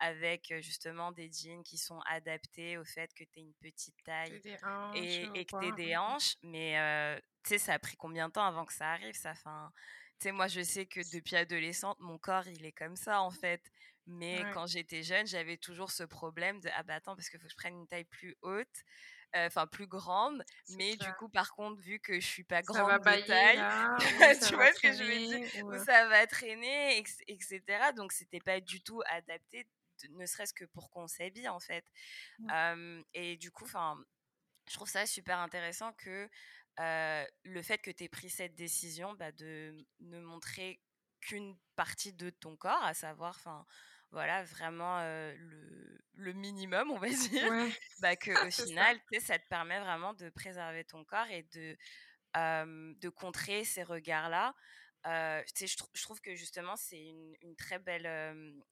avec 0.00 0.52
justement 0.60 1.12
des 1.12 1.30
jeans 1.30 1.62
qui 1.62 1.78
sont 1.78 2.00
adaptés 2.06 2.78
au 2.78 2.84
fait 2.84 3.12
que 3.14 3.22
tu 3.22 3.38
aies 3.38 3.42
une 3.42 3.54
petite 3.54 4.02
taille 4.02 4.40
hanches 4.62 4.96
et, 4.96 5.44
que 5.44 5.60
tu 5.60 5.72
des 5.76 5.96
hanches, 5.96 6.36
mais 6.42 6.78
euh, 6.78 7.20
tu 7.44 7.50
sais, 7.50 7.58
ça 7.58 7.74
a 7.74 7.78
pris 7.78 7.96
combien 7.96 8.28
de 8.28 8.32
temps 8.32 8.44
avant 8.44 8.64
que 8.64 8.72
ça 8.72 8.90
arrive, 8.92 9.14
ça? 9.14 9.34
Fin... 9.34 9.70
Tu 10.18 10.24
sais, 10.24 10.32
moi, 10.32 10.48
je 10.48 10.62
sais 10.62 10.86
que 10.86 11.00
depuis 11.12 11.36
adolescente, 11.36 11.98
mon 12.00 12.18
corps, 12.18 12.46
il 12.46 12.64
est 12.64 12.72
comme 12.72 12.96
ça, 12.96 13.20
en 13.20 13.30
fait. 13.30 13.62
Mais 14.06 14.42
Ouais, 14.42 14.50
quand 14.52 14.66
j'étais 14.66 15.02
jeune, 15.02 15.26
j'avais 15.26 15.58
toujours 15.58 15.90
ce 15.90 16.02
problème 16.02 16.58
de 16.60 16.70
ah 16.74 16.82
bah 16.82 16.94
attends, 16.94 17.14
parce 17.14 17.28
qu'il 17.28 17.38
faut 17.38 17.46
que 17.46 17.52
je 17.52 17.56
prenne 17.56 17.76
une 17.76 17.86
taille 17.86 18.04
plus 18.04 18.34
haute, 18.40 18.84
euh, 19.36 19.46
enfin 19.46 19.66
plus 19.66 19.86
grande. 19.86 20.42
Mais 20.76 20.96
du 20.96 21.12
coup, 21.14 21.28
par 21.28 21.52
contre, 21.54 21.80
vu 21.80 22.00
que 22.00 22.20
je 22.20 22.26
suis 22.26 22.44
pas 22.44 22.62
Ça 22.62 22.84
va 22.84 22.98
grande 22.98 23.16
de 23.16 23.26
taille, 23.26 23.56
là 23.56 23.96
tu 24.48 24.54
vois 24.54 24.72
ce 24.72 24.80
que 24.80 24.92
je 24.92 25.04
veux 25.04 25.38
dire, 25.40 25.64
où 25.64 25.84
ça 25.84 26.08
va 26.08 26.26
traîner, 26.26 26.98
etc. 27.28 27.62
Donc, 27.96 28.12
c'était 28.12 28.40
pas 28.40 28.60
du 28.60 28.82
tout 28.82 29.02
adapté 29.06 29.66
ne 30.12 30.24
serait-ce 30.24 30.54
que 30.54 30.64
pour 30.64 30.88
qu'on 30.88 31.06
s'habille 31.06 31.50
en 31.50 31.60
fait. 31.60 31.84
Mmh. 32.38 33.02
et 33.12 33.36
du 33.36 33.50
coup, 33.50 33.64
enfin, 33.64 34.02
je 34.66 34.74
trouve 34.74 34.88
ça 34.88 35.04
super 35.04 35.38
intéressant 35.38 35.92
que 35.92 36.28
le 36.78 37.62
fait 37.62 37.78
que 37.78 37.90
tu 37.90 38.04
aies 38.04 38.08
pris 38.08 38.30
cette 38.30 38.54
décision 38.54 39.12
bah, 39.14 39.30
de 39.32 39.76
ne 40.00 40.20
montrer 40.20 40.80
qu'une 41.20 41.56
partie 41.76 42.12
de 42.12 42.30
ton 42.30 42.56
corps, 42.56 42.82
à 42.82 42.94
savoir, 42.94 43.36
enfin, 43.36 43.66
voilà, 44.10 44.44
vraiment 44.44 45.00
le, 45.00 45.98
le, 46.14 46.32
minimum, 46.32 46.90
on 46.90 46.98
va 46.98 47.08
dire, 47.08 47.50
bah, 48.00 48.16
que 48.16 48.30
au 48.46 48.50
final, 48.50 48.98
ça 49.20 49.38
te 49.38 49.48
permet 49.48 49.80
vraiment 49.80 50.14
de 50.14 50.30
préserver 50.30 50.84
ton 50.84 51.04
corps 51.04 51.28
et 51.30 51.42
de, 51.54 51.76
de 52.34 53.08
contrer 53.08 53.64
ces 53.64 53.82
regards-là. 53.82 54.54
je, 55.04 55.76
je, 55.94 56.02
trouve 56.02 56.20
que 56.20 56.34
justement, 56.34 56.76
c'est 56.76 57.02
une, 57.02 57.34
une, 57.42 57.56
très 57.56 57.78
belle, 57.78 58.06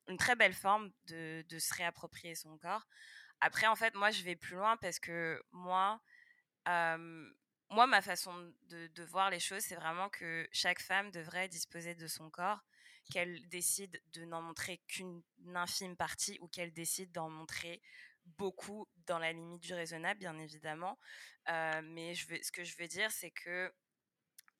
une 0.08 0.16
très 0.18 0.36
belle 0.36 0.54
forme 0.54 0.90
de, 1.06 1.44
de, 1.48 1.58
se 1.58 1.74
réapproprier 1.74 2.34
son 2.34 2.58
corps. 2.58 2.86
Après, 3.40 3.66
en 3.66 3.76
fait, 3.76 3.94
moi, 3.94 4.10
je 4.10 4.22
vais 4.22 4.36
plus 4.36 4.56
loin 4.56 4.76
parce 4.76 4.98
que 4.98 5.40
moi, 5.52 6.00
moi, 7.70 7.86
ma 7.86 8.00
façon 8.00 8.52
de, 8.70 9.04
voir 9.04 9.30
les 9.30 9.40
choses, 9.40 9.62
c'est 9.62 9.74
vraiment 9.74 10.08
que 10.08 10.48
chaque 10.52 10.80
femme 10.80 11.10
devrait 11.10 11.48
disposer 11.48 11.94
de 11.94 12.06
son 12.06 12.30
corps, 12.30 12.64
qu'elle 13.10 13.48
décide 13.48 14.00
de 14.12 14.24
n'en 14.24 14.42
montrer 14.42 14.78
qu'une 14.88 15.22
infime 15.54 15.96
partie 15.96 16.38
ou 16.40 16.48
qu'elle 16.48 16.72
décide 16.72 17.12
d'en 17.12 17.28
montrer 17.30 17.80
beaucoup 18.36 18.86
dans 19.06 19.18
la 19.18 19.32
limite 19.32 19.62
du 19.62 19.74
raisonnable, 19.74 20.20
bien 20.20 20.38
évidemment. 20.38 20.98
mais 21.46 22.14
je 22.14 22.26
veux, 22.28 22.38
ce 22.42 22.52
que 22.52 22.64
je 22.64 22.76
veux 22.78 22.88
dire, 22.88 23.10
c'est 23.10 23.30
que 23.30 23.72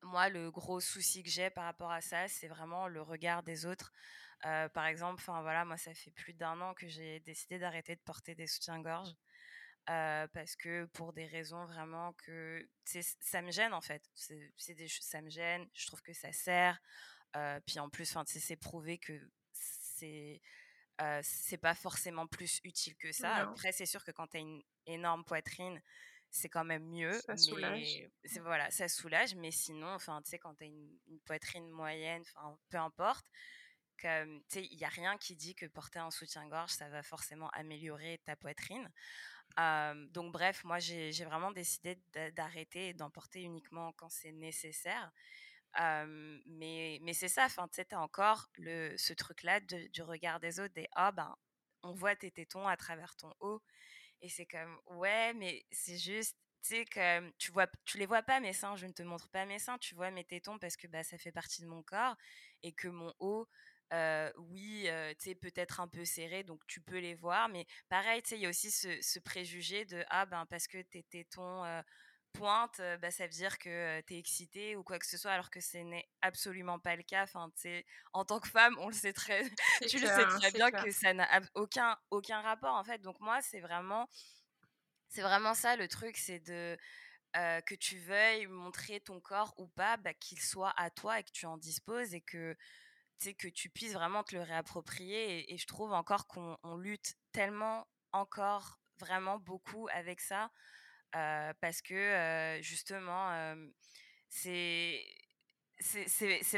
moi, 0.03 0.29
le 0.29 0.51
gros 0.51 0.81
souci 0.81 1.23
que 1.23 1.31
j'ai 1.31 1.51
par 1.51 1.65
rapport 1.65 1.91
à 1.91 2.01
ça, 2.01 2.29
c'est 2.29 2.49
vraiment 2.49 2.89
le 2.89 3.03
regard 3.03 3.43
des 3.43 3.67
autres. 3.67 3.93
par 4.43 4.87
exemple, 4.87 5.17
enfin 5.21 5.43
voilà, 5.43 5.65
moi, 5.65 5.77
ça 5.77 5.93
fait 5.95 6.11
plus 6.13 6.35
d'un 6.35 6.61
an 6.61 6.75
que 6.75 6.89
j'ai 6.89 7.21
décidé 7.21 7.59
d'arrêter 7.59 7.97
de 7.97 8.01
porter 8.01 8.35
des 8.35 8.47
soutiens-gorge. 8.47 9.11
parce 9.87 10.57
que 10.57 10.85
pour 10.87 11.13
des 11.13 11.27
raisons 11.27 11.65
vraiment 11.67 12.13
que 12.15 12.69
ça 13.21 13.43
me 13.43 13.51
gêne 13.51 13.73
en 13.75 13.81
fait. 13.81 14.03
Ça 14.15 15.21
me 15.23 15.31
gêne, 15.31 15.69
je 15.75 15.87
trouve 15.87 16.03
que 16.03 16.13
ça 16.13 16.33
sert. 16.33 16.79
Puis 17.67 17.79
en 17.79 17.89
plus, 17.89 18.17
c'est 18.27 18.57
prouvé 18.57 18.99
que 18.99 19.21
c'est 19.53 20.41
c'est 21.23 21.59
pas 21.59 21.75
forcément 21.75 22.27
plus 22.27 22.61
utile 22.65 22.97
que 22.97 23.13
ça. 23.13 23.37
Après, 23.37 23.73
c'est 23.73 23.87
sûr 23.87 24.05
que 24.05 24.11
quand 24.11 24.27
tu 24.29 24.39
as 24.39 24.41
une 24.41 24.63
énorme 24.87 25.25
poitrine, 25.25 25.81
c'est 26.31 26.49
quand 26.49 26.65
même 26.65 26.85
mieux. 26.85 27.13
Ça 27.21 27.37
soulage. 27.37 28.03
Mmh. 28.25 28.41
Voilà, 28.41 28.71
ça 28.71 28.89
soulage, 28.89 29.35
mais 29.37 29.51
sinon, 29.51 29.89
enfin, 29.95 30.21
tu 30.23 30.31
sais, 30.31 30.39
quand 30.39 30.55
tu 30.57 30.65
as 30.65 30.67
une, 30.67 30.99
une, 31.07 31.21
poitrine 31.21 31.69
moyenne, 31.71 32.23
enfin, 32.35 32.59
peu 32.69 32.79
importe, 32.79 33.25
il 34.05 34.77
n'y 34.77 34.85
a 34.85 34.89
rien 34.89 35.17
qui 35.19 35.35
dit 35.35 35.55
que 35.55 35.67
porter 35.67 35.99
un 35.99 36.11
soutien-gorge, 36.11 36.71
ça 36.71 36.89
va 36.89 37.03
forcément 37.03 37.49
améliorer 37.51 38.21
ta 38.25 38.37
poitrine. 38.37 38.91
donc 40.11 40.33
bref, 40.33 40.65
moi 40.65 40.79
j'ai 40.79 41.25
vraiment 41.25 41.51
décidé 41.51 41.99
d'arrêter 42.35 42.89
et 42.89 42.95
d'en 42.95 43.11
porter 43.11 43.43
uniquement 43.43 43.93
quand 43.93 44.09
c'est 44.09 44.33
nécessaire. 44.33 45.11
Mais 45.77 46.99
mais 47.03 47.13
c'est 47.15 47.29
ça, 47.29 47.45
enfin, 47.47 47.69
tu 47.69 47.77
sais, 47.83 47.95
encore 47.95 48.49
le, 48.57 48.97
ce 48.97 49.13
truc-là 49.13 49.61
du 49.61 50.03
regard 50.03 50.41
des 50.41 50.61
autres, 50.61 50.75
des 50.75 50.89
ah 50.93 51.13
ben, 51.13 51.37
on 51.83 51.93
voit 51.93 52.17
tes 52.17 52.31
tétons 52.31 52.67
à 52.67 52.77
travers 52.77 53.15
ton 53.17 53.33
haut. 53.41 53.63
Et 54.23 54.29
c'est 54.29 54.47
comme, 54.47 54.79
ouais, 54.87 55.33
mais 55.35 55.65
c'est 55.73 55.97
juste, 55.99 56.37
tu 56.63 56.85
sais, 56.95 57.31
tu, 57.39 57.53
vois, 57.53 57.69
tu 57.85 57.99
les 57.99 58.07
vois 58.07 58.23
pas 58.23 58.41
mes 58.41 58.53
seins, 58.53 58.77
je 58.77 58.87
ne 58.87 58.93
te 58.93 59.03
montre 59.03 59.29
pas 59.31 59.47
mes 59.47 59.59
seins, 59.59 59.79
tu 59.79 59.95
vois 59.95 60.11
mes 60.11 60.25
tétons 60.25 60.59
parce 60.59 60.77
que 60.77 60.87
bah, 60.89 61.05
ça 61.05 61.19
fait 61.19 61.33
partie 61.33 61.63
de 61.63 61.69
mon 61.69 61.83
corps 61.83 62.17
et 62.63 62.73
que 62.73 62.89
mon 62.89 63.15
haut, 63.21 63.49
oui, 64.39 64.89
tu 65.19 65.25
sais, 65.31 65.35
peut-être 65.35 65.81
un 65.81 65.89
peu 65.89 66.05
serré, 66.05 66.43
donc 66.45 66.67
tu 66.67 66.81
peux 66.81 66.99
les 66.99 67.15
voir. 67.15 67.49
Mais 67.49 67.67
pareil, 67.89 68.23
tu 68.23 68.31
sais, 68.31 68.37
il 68.39 68.43
y 68.43 68.47
a 68.47 68.51
aussi 68.51 68.71
ce, 68.71 69.19
préjugé 69.21 69.85
de 69.85 70.05
ah 70.11 70.27
ben 70.27 70.47
parce 70.47 70.67
que 70.67 70.83
tes 70.83 71.05
tétons 71.05 71.65
pointent, 72.39 72.81
bah, 73.01 73.11
ça 73.11 73.25
veut 73.25 73.33
dire 73.33 73.59
que 73.59 74.01
tu 74.03 74.15
es 74.15 74.19
excité 74.19 74.77
ou 74.77 74.83
quoi 74.83 74.99
que 74.99 75.07
ce 75.07 75.19
soit, 75.19 75.33
alors 75.33 75.51
que 75.51 75.61
ce 75.61 75.79
n'est 75.79 76.09
absolument 76.23 76.79
pas 76.79 76.97
le 76.97 77.03
cas. 77.03 77.25
Enfin, 77.25 77.51
en 78.13 78.25
tant 78.25 78.41
que 78.41 78.49
femme, 78.49 78.77
on 78.79 78.89
le 78.89 78.95
sait 78.95 79.13
très, 79.13 79.43
tu 79.89 79.99
le 79.99 80.07
sais 80.07 80.27
très 80.27 80.51
bien 80.53 80.71
que 80.71 80.91
ça 80.91 81.13
n'a 81.15 81.29
aucun, 81.55 81.97
aucun 82.11 82.41
rapport 82.41 82.75
en 82.75 82.85
fait. 82.85 82.99
Donc 83.03 83.21
moi, 83.21 83.41
c'est 83.43 83.61
vraiment, 83.61 84.09
c'est 85.09 85.23
vraiment 85.23 85.55
ça 85.55 85.77
le 85.77 85.89
truc, 85.89 86.17
c'est 86.17 86.41
de 86.41 86.79
que 87.35 87.75
tu 87.75 87.99
veuilles 87.99 88.47
montrer 88.47 89.01
ton 89.01 89.21
corps 89.21 89.55
ou 89.59 89.69
pas, 89.69 89.97
bah, 89.97 90.15
qu'il 90.15 90.41
soit 90.41 90.75
à 90.77 90.91
toi 90.91 91.21
et 91.21 91.23
que 91.23 91.31
tu 91.31 91.47
en 91.47 91.57
disposes 91.57 92.15
et 92.15 92.21
que 92.21 92.57
que 93.39 93.49
tu 93.49 93.69
puisses 93.69 93.95
vraiment 93.95 94.23
te 94.23 94.35
le 94.37 94.43
réapproprier. 94.43 95.53
Et, 95.53 95.59
je 95.59 95.67
trouve 95.67 95.93
encore 95.93 96.27
qu'on 96.29 96.57
lutte 96.77 97.15
tellement 97.33 97.87
encore 98.13 98.81
vraiment 98.99 99.39
beaucoup 99.39 99.89
avec 99.93 100.21
ça 100.21 100.51
parce 101.13 101.83
que 101.83 102.59
justement 102.63 103.55
c'est 104.29 105.05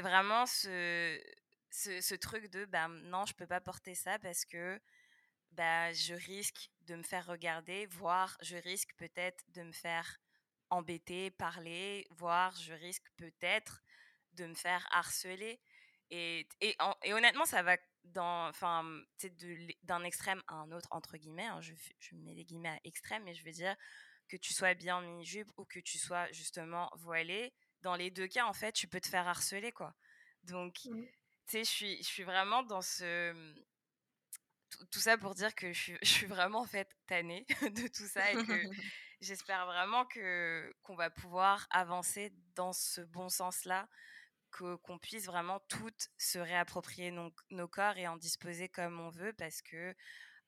vraiment 0.00 0.46
ce, 0.46 2.14
truc 2.16 2.50
de 2.50 2.64
bah, 2.66 2.88
non 2.88 3.24
je 3.26 3.34
peux 3.34 3.46
pas 3.46 3.60
porter 3.60 3.94
ça 3.94 4.18
parce 4.18 4.44
que 4.44 4.80
bah, 5.52 5.92
je 5.92 6.14
risque 6.14 6.70
de 6.82 6.94
me 6.94 7.02
faire 7.02 7.26
regarder 7.26 7.86
voire 7.86 8.36
je 8.42 8.56
risque 8.56 8.90
peut-être 8.96 9.44
de 9.48 9.62
me 9.62 9.72
faire 9.72 10.18
embêter 10.70 11.30
parler 11.30 12.06
voire 12.10 12.54
je 12.56 12.72
risque 12.72 13.06
peut-être 13.16 13.82
de 14.34 14.46
me 14.46 14.54
faire 14.54 14.86
harceler 14.92 15.60
et, 16.10 16.46
honnêtement, 17.12 17.44
ça 17.44 17.62
va 17.62 17.76
d'un 18.04 18.52
extrême 20.04 20.42
à 20.48 20.54
un 20.54 20.72
autre, 20.72 20.88
entre 20.90 21.16
guillemets. 21.16 21.46
Hein, 21.46 21.60
je, 21.60 21.72
je, 22.00 22.16
mets 22.16 22.34
les 22.34 22.44
guillemets 22.44 22.70
à 22.70 22.80
extrême, 22.84 23.22
mais 23.24 23.34
je 23.34 23.44
veux 23.44 23.52
dire 23.52 23.76
que 24.30 24.36
tu 24.36 24.54
sois 24.54 24.74
bien 24.74 24.96
en 24.96 25.02
mini-jupe 25.02 25.50
ou 25.56 25.64
que 25.64 25.80
tu 25.80 25.98
sois 25.98 26.30
justement 26.32 26.88
voilée. 26.94 27.52
Dans 27.82 27.96
les 27.96 28.10
deux 28.10 28.28
cas, 28.28 28.44
en 28.44 28.52
fait, 28.52 28.72
tu 28.72 28.86
peux 28.86 29.00
te 29.00 29.08
faire 29.08 29.26
harceler, 29.26 29.72
quoi. 29.72 29.94
Donc, 30.44 30.76
mmh. 30.84 31.02
tu 31.02 31.10
sais, 31.46 31.64
je 31.64 31.70
suis, 31.70 31.96
je 31.98 32.08
suis 32.08 32.22
vraiment 32.22 32.62
dans 32.62 32.82
ce... 32.82 33.34
Tout, 34.92 35.00
ça 35.00 35.18
pour 35.18 35.34
dire 35.34 35.54
que 35.54 35.72
je 35.72 35.80
suis, 35.80 35.98
je 36.02 36.08
suis 36.08 36.26
vraiment, 36.26 36.60
en 36.60 36.66
fait, 36.66 36.88
tannée 37.06 37.44
de 37.62 37.88
tout 37.88 38.06
ça 38.06 38.30
et 38.30 38.36
que 38.36 38.62
j'espère 39.20 39.66
vraiment 39.66 40.06
que 40.06 40.72
qu'on 40.82 40.94
va 40.94 41.10
pouvoir 41.10 41.66
avancer 41.70 42.32
dans 42.54 42.72
ce 42.72 43.00
bon 43.00 43.28
sens-là 43.28 43.88
qu'on 44.50 44.98
puisse 44.98 45.26
vraiment 45.26 45.60
toutes 45.68 46.08
se 46.18 46.38
réapproprier 46.38 47.12
nos, 47.12 47.68
corps 47.68 47.96
et 47.96 48.08
en 48.08 48.16
disposer 48.16 48.68
comme 48.68 48.98
on 48.98 49.08
veut 49.08 49.32
parce 49.34 49.62
que 49.62 49.94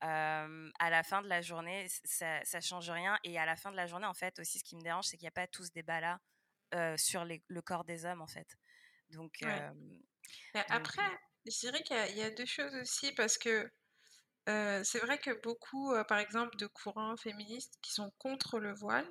à 0.03 0.90
la 0.90 1.03
fin 1.03 1.22
de 1.22 1.28
la 1.28 1.42
journée, 1.42 1.86
ça, 2.05 2.44
ça 2.44 2.61
change 2.61 2.90
rien. 2.90 3.18
Et 3.24 3.38
à 3.38 3.46
la 3.46 3.57
fin 3.57 3.70
de 3.70 3.76
la 3.76 3.86
journée, 3.86 4.07
en 4.07 4.14
fait, 4.14 4.38
aussi, 4.38 4.59
ce 4.59 4.64
qui 4.64 4.76
me 4.76 4.82
dérange, 4.82 5.07
c'est 5.07 5.16
qu'il 5.16 5.24
n'y 5.24 5.28
a 5.28 5.32
pas 5.32 5.46
tous 5.46 5.72
des 5.72 5.82
débat 5.82 6.00
là 6.00 6.96
sur 6.96 7.24
le 7.24 7.61
corps 7.61 7.84
des 7.84 8.05
hommes, 8.05 8.20
en 8.20 8.26
fait. 8.26 8.57
Donc, 9.11 9.44
après, 10.68 11.03
je 11.46 11.59
dirais 11.59 11.82
qu'il 11.82 12.16
y, 12.16 12.22
a 12.22 12.30
deux 12.30 12.46
choses 12.46 12.74
aussi 12.76 13.12
parce 13.12 13.38
que 13.38 13.70
c'est 14.46 14.98
vrai 15.00 15.18
que 15.18 15.40
beaucoup, 15.42 15.94
par 16.09 16.18
exemple, 16.18 16.57
de 16.57 16.66
courants 16.66 17.16
féministes 17.16 17.74
qui 17.82 17.92
sont 17.92 18.11
contre 18.18 18.59
le 18.59 18.74
voile, 18.74 19.07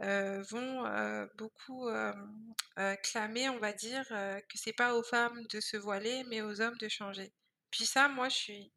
vont 0.00 1.28
beaucoup 1.36 1.88
clamer, 3.02 3.48
on 3.48 3.58
va 3.58 3.72
dire, 3.72 4.06
que 4.08 4.58
c'est 4.58 4.72
pas 4.72 4.94
aux 4.94 5.02
femmes 5.02 5.46
de 5.46 5.60
se 5.60 5.76
voiler, 5.76 6.24
mais 6.24 6.42
aux 6.42 6.60
hommes 6.60 6.76
de 6.78 6.88
changer. 6.88 7.32
Puis 7.70 7.86
ça, 7.86 8.08
moi, 8.08 8.28
je 8.28 8.36
suis 8.36 8.72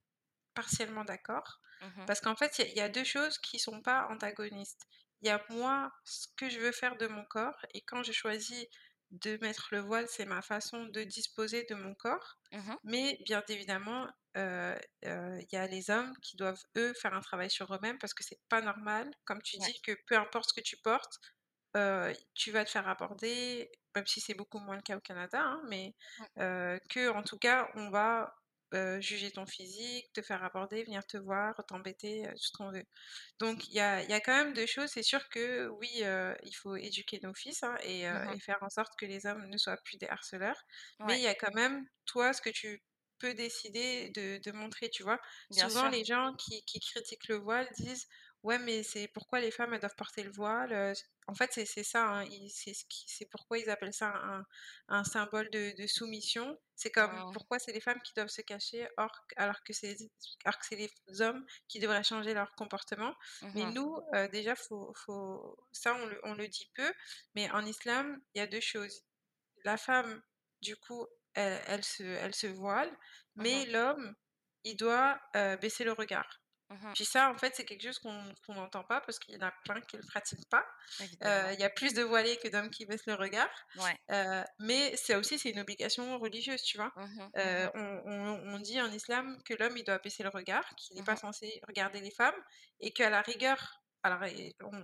partiellement 0.54 1.06
d'accord, 1.06 1.60
mmh 1.82 2.06
parce 2.06 2.22
qu'en 2.22 2.36
fait, 2.36 2.60
il 2.60 2.78
y, 2.78 2.82
a 2.82 2.90
deux 2.90 3.04
choses 3.04 3.38
qui 3.40 3.60
sont 3.60 3.82
pas 3.82 4.08
antagonistes. 4.10 4.86
Il 5.22 5.28
y 5.28 5.32
a 5.32 5.44
moi, 5.50 5.92
ce 6.06 6.28
que 6.38 6.50
je 6.50 6.60
veux 6.60 6.72
faire 6.72 6.98
de 6.98 7.08
mon 7.08 7.26
corps, 7.26 7.58
et 7.74 7.82
quand 7.82 8.04
je 8.04 8.12
choisis 8.12 8.66
de 9.12 9.38
mettre 9.42 9.70
le 9.72 9.80
voile, 9.80 10.08
c'est 10.08 10.26
ma 10.26 10.42
façon 10.42 10.86
de 10.86 11.04
disposer 11.04 11.66
de 11.70 11.76
mon 11.76 11.94
corps. 11.96 12.38
Mmh 12.52 12.74
mais 12.84 13.18
bien 13.26 13.44
évidemment, 13.50 14.08
il 14.36 15.48
y 15.52 15.56
a 15.58 15.68
les 15.68 15.90
hommes 15.90 16.14
qui 16.22 16.38
doivent, 16.38 16.64
eux, 16.78 16.94
faire 16.94 17.14
un 17.14 17.22
travail 17.22 17.50
sur 17.50 17.74
eux-mêmes 17.74 17.98
parce 18.00 18.14
que 18.14 18.24
c'est 18.24 18.40
pas 18.50 18.62
normal, 18.62 19.12
comme 19.26 19.42
tu 19.42 19.58
dis, 19.58 19.82
que 19.82 19.94
peu 20.08 20.16
importe 20.18 20.50
ce 20.50 20.54
que 20.54 20.62
tu 20.62 20.78
portes, 20.78 21.20
tu 22.36 22.52
vas 22.52 22.66
te 22.66 22.70
faire 22.70 22.88
aborder, 22.88 23.72
même 23.96 24.08
si 24.08 24.22
c'est 24.22 24.34
beaucoup 24.34 24.60
moins 24.60 24.76
le 24.76 24.82
cas 24.82 24.98
au 24.98 25.02
Canada, 25.02 25.42
hein, 25.42 25.62
mais 25.68 25.96
que 26.90 27.10
en 27.10 27.24
tout 27.24 27.38
cas, 27.38 27.70
on 27.76 27.90
va 27.90 28.34
juger 29.00 29.32
ton 29.32 29.46
physique, 29.46 30.12
te 30.14 30.22
faire 30.22 30.44
aborder, 30.44 30.84
venir 30.84 31.06
te 31.06 31.18
voir, 31.18 31.56
t'embêter, 31.68 32.28
tout 32.32 32.44
ce 32.44 32.52
qu'on 32.52 32.72
veut. 32.72 32.86
Donc 33.40 33.68
il 33.68 33.74
y 33.74 33.80
a, 33.80 34.04
y 34.04 34.14
a, 34.14 34.20
quand 34.20 34.36
même 34.36 34.54
deux 34.54 34.66
choses. 34.66 34.90
C'est 34.90 35.04
sûr 35.04 35.28
que 35.30 35.68
oui, 35.68 35.90
il 36.44 36.56
faut 36.56 36.76
éduquer 36.76 37.20
nos 37.24 37.34
fils 37.34 37.64
hein, 37.64 37.76
et, 37.84 38.08
mmh 38.08 38.34
et, 38.36 38.40
faire 38.40 38.62
en 38.62 38.70
sorte 38.70 38.94
que 38.98 39.06
les 39.06 39.26
hommes 39.26 39.46
ne 39.48 39.58
soient 39.58 39.78
plus 39.84 39.98
des 39.98 40.08
harceleurs. 40.08 40.62
Mais 41.00 41.18
il 41.18 41.24
y 41.24 41.28
a 41.28 41.36
quand 41.36 41.54
même, 41.54 41.86
toi, 42.06 42.34
ce 42.34 42.42
que 42.42 42.50
tu 42.50 42.82
peux 43.22 43.34
décider 43.34 44.10
de, 44.10 44.40
de 44.44 44.52
montrer, 44.52 44.90
tu 44.90 45.04
vois. 45.04 45.20
Souvent, 45.52 45.90
les 45.90 46.04
gens 46.04 46.34
qui, 46.38 46.64
qui, 46.66 46.80
critiquent 46.80 47.28
le 47.28 47.38
voile 47.38 47.68
disent 47.78 48.08
Ouais, 48.44 48.58
mais 48.58 48.82
c'est 48.82 49.08
pourquoi 49.08 49.40
les 49.40 49.52
femmes, 49.52 49.74
elles 49.74 49.80
doivent 49.82 49.96
porter 49.96 50.24
le 50.24 50.32
voile, 50.32 50.94
en 51.28 51.36
fait, 51.36 51.52
c'est 51.54 51.84
ça, 51.84 52.08
hein, 52.22 52.26
c'est 52.50 52.74
ce 52.74 53.24
pourquoi 53.30 53.60
ils 53.60 53.70
appellent 53.70 53.94
ça 53.94 54.08
un 54.16 54.46
un 54.88 55.04
symbole 55.04 55.50
de 55.52 55.74
de 55.80 55.88
soumission. 55.88 56.58
C'est 56.76 56.90
comme 56.92 57.24
pourquoi 57.32 57.60
c'est 57.60 57.72
les 57.72 57.80
femmes 57.82 58.02
qui 58.02 58.14
doivent 58.16 58.30
se 58.30 58.42
cacher 58.42 58.88
or 58.98 59.12
alors 59.38 59.62
que 59.64 59.74
c'est 59.74 59.96
les 60.72 61.22
hommes 61.22 61.46
qui 61.68 61.80
devraient 61.80 62.04
changer 62.04 62.34
leur 62.34 62.56
comportement. 62.56 63.14
Mais 63.54 63.66
Mmh 63.66 63.76
nous, 63.76 63.96
déjà, 64.32 64.56
faut 64.56 64.92
faut 65.06 65.56
ça, 65.72 65.94
on 65.96 66.08
le 66.08 66.20
on 66.24 66.34
le 66.34 66.48
dit 66.48 66.72
peu, 66.74 66.92
mais 67.36 67.50
en 67.52 67.64
islam, 67.66 68.20
il 68.34 68.40
y 68.40 68.42
a 68.42 68.48
2 68.48 68.60
choses. 68.62 69.04
La 69.66 69.78
femme, 69.78 70.24
du 70.62 70.78
coup, 70.78 71.08
elle 71.36 71.62
elle 71.68 71.84
se 71.86 72.04
elle 72.04 72.36
se 72.36 72.48
voile, 72.48 72.98
Mmh 73.36 73.62
mais 73.62 73.66
l'homme, 73.68 74.16
il 74.64 74.78
doit, 74.78 75.22
baisser 75.62 75.84
le 75.86 75.94
regard. 75.94 76.41
Mmh 76.72 76.96
Puis 76.96 77.06
ça, 77.06 77.30
en 77.32 77.38
fait, 77.38 77.56
c'est 77.56 77.66
quelque 77.66 77.84
chose 77.84 78.00
qu'on 78.00 78.34
qu'on 78.46 78.56
n'entend 78.56 78.84
pas 78.84 79.02
parce 79.02 79.20
qu'il 79.20 79.36
y 79.36 79.38
en 79.38 79.48
a 79.48 79.52
plein 79.66 79.82
qui 79.82 79.98
le 79.98 80.04
pratiquent 80.04 80.50
pas. 80.50 80.66
Évidemment. 81.00 81.52
il 81.54 81.58
y 81.60 81.64
a 81.64 81.70
plus 81.70 81.94
de 81.94 82.04
voilées 82.04 82.38
que 82.38 82.48
d'hommes 82.50 82.70
qui 82.70 82.86
baissent 82.86 83.06
le 83.08 83.16
regard, 83.16 83.50
Ouais. 83.76 83.98
heu, 84.12 84.44
mais 84.60 84.96
c'est 84.98 85.16
aussi, 85.16 85.40
c'est 85.40 85.52
une 85.52 85.60
obligation 85.60 86.18
religieuse, 86.20 86.62
tu 86.64 86.78
vois? 86.78 86.94
Mmh 86.96 87.32
Heu, 87.38 87.42
mh. 87.44 87.72
on 87.76 88.02
on 88.06 88.56
on 88.56 88.60
dit 88.60 88.82
en 88.82 88.92
islam 88.92 89.42
que 89.46 89.54
l'homme, 89.54 89.78
il 89.78 89.84
doit 89.84 90.00
baisser 90.00 90.24
le 90.24 90.30
regard, 90.30 90.68
qu'il 90.76 90.96
n'est 90.98 91.04
pas 91.04 91.16
Mmh 91.16 91.18
censé 91.18 91.62
regarder 91.68 92.02
les 92.02 92.12
femmes 92.12 92.36
et 92.80 92.92
qu'à 92.94 93.10
la 93.10 93.22
rigueur 93.22 93.78
alors 94.04 94.20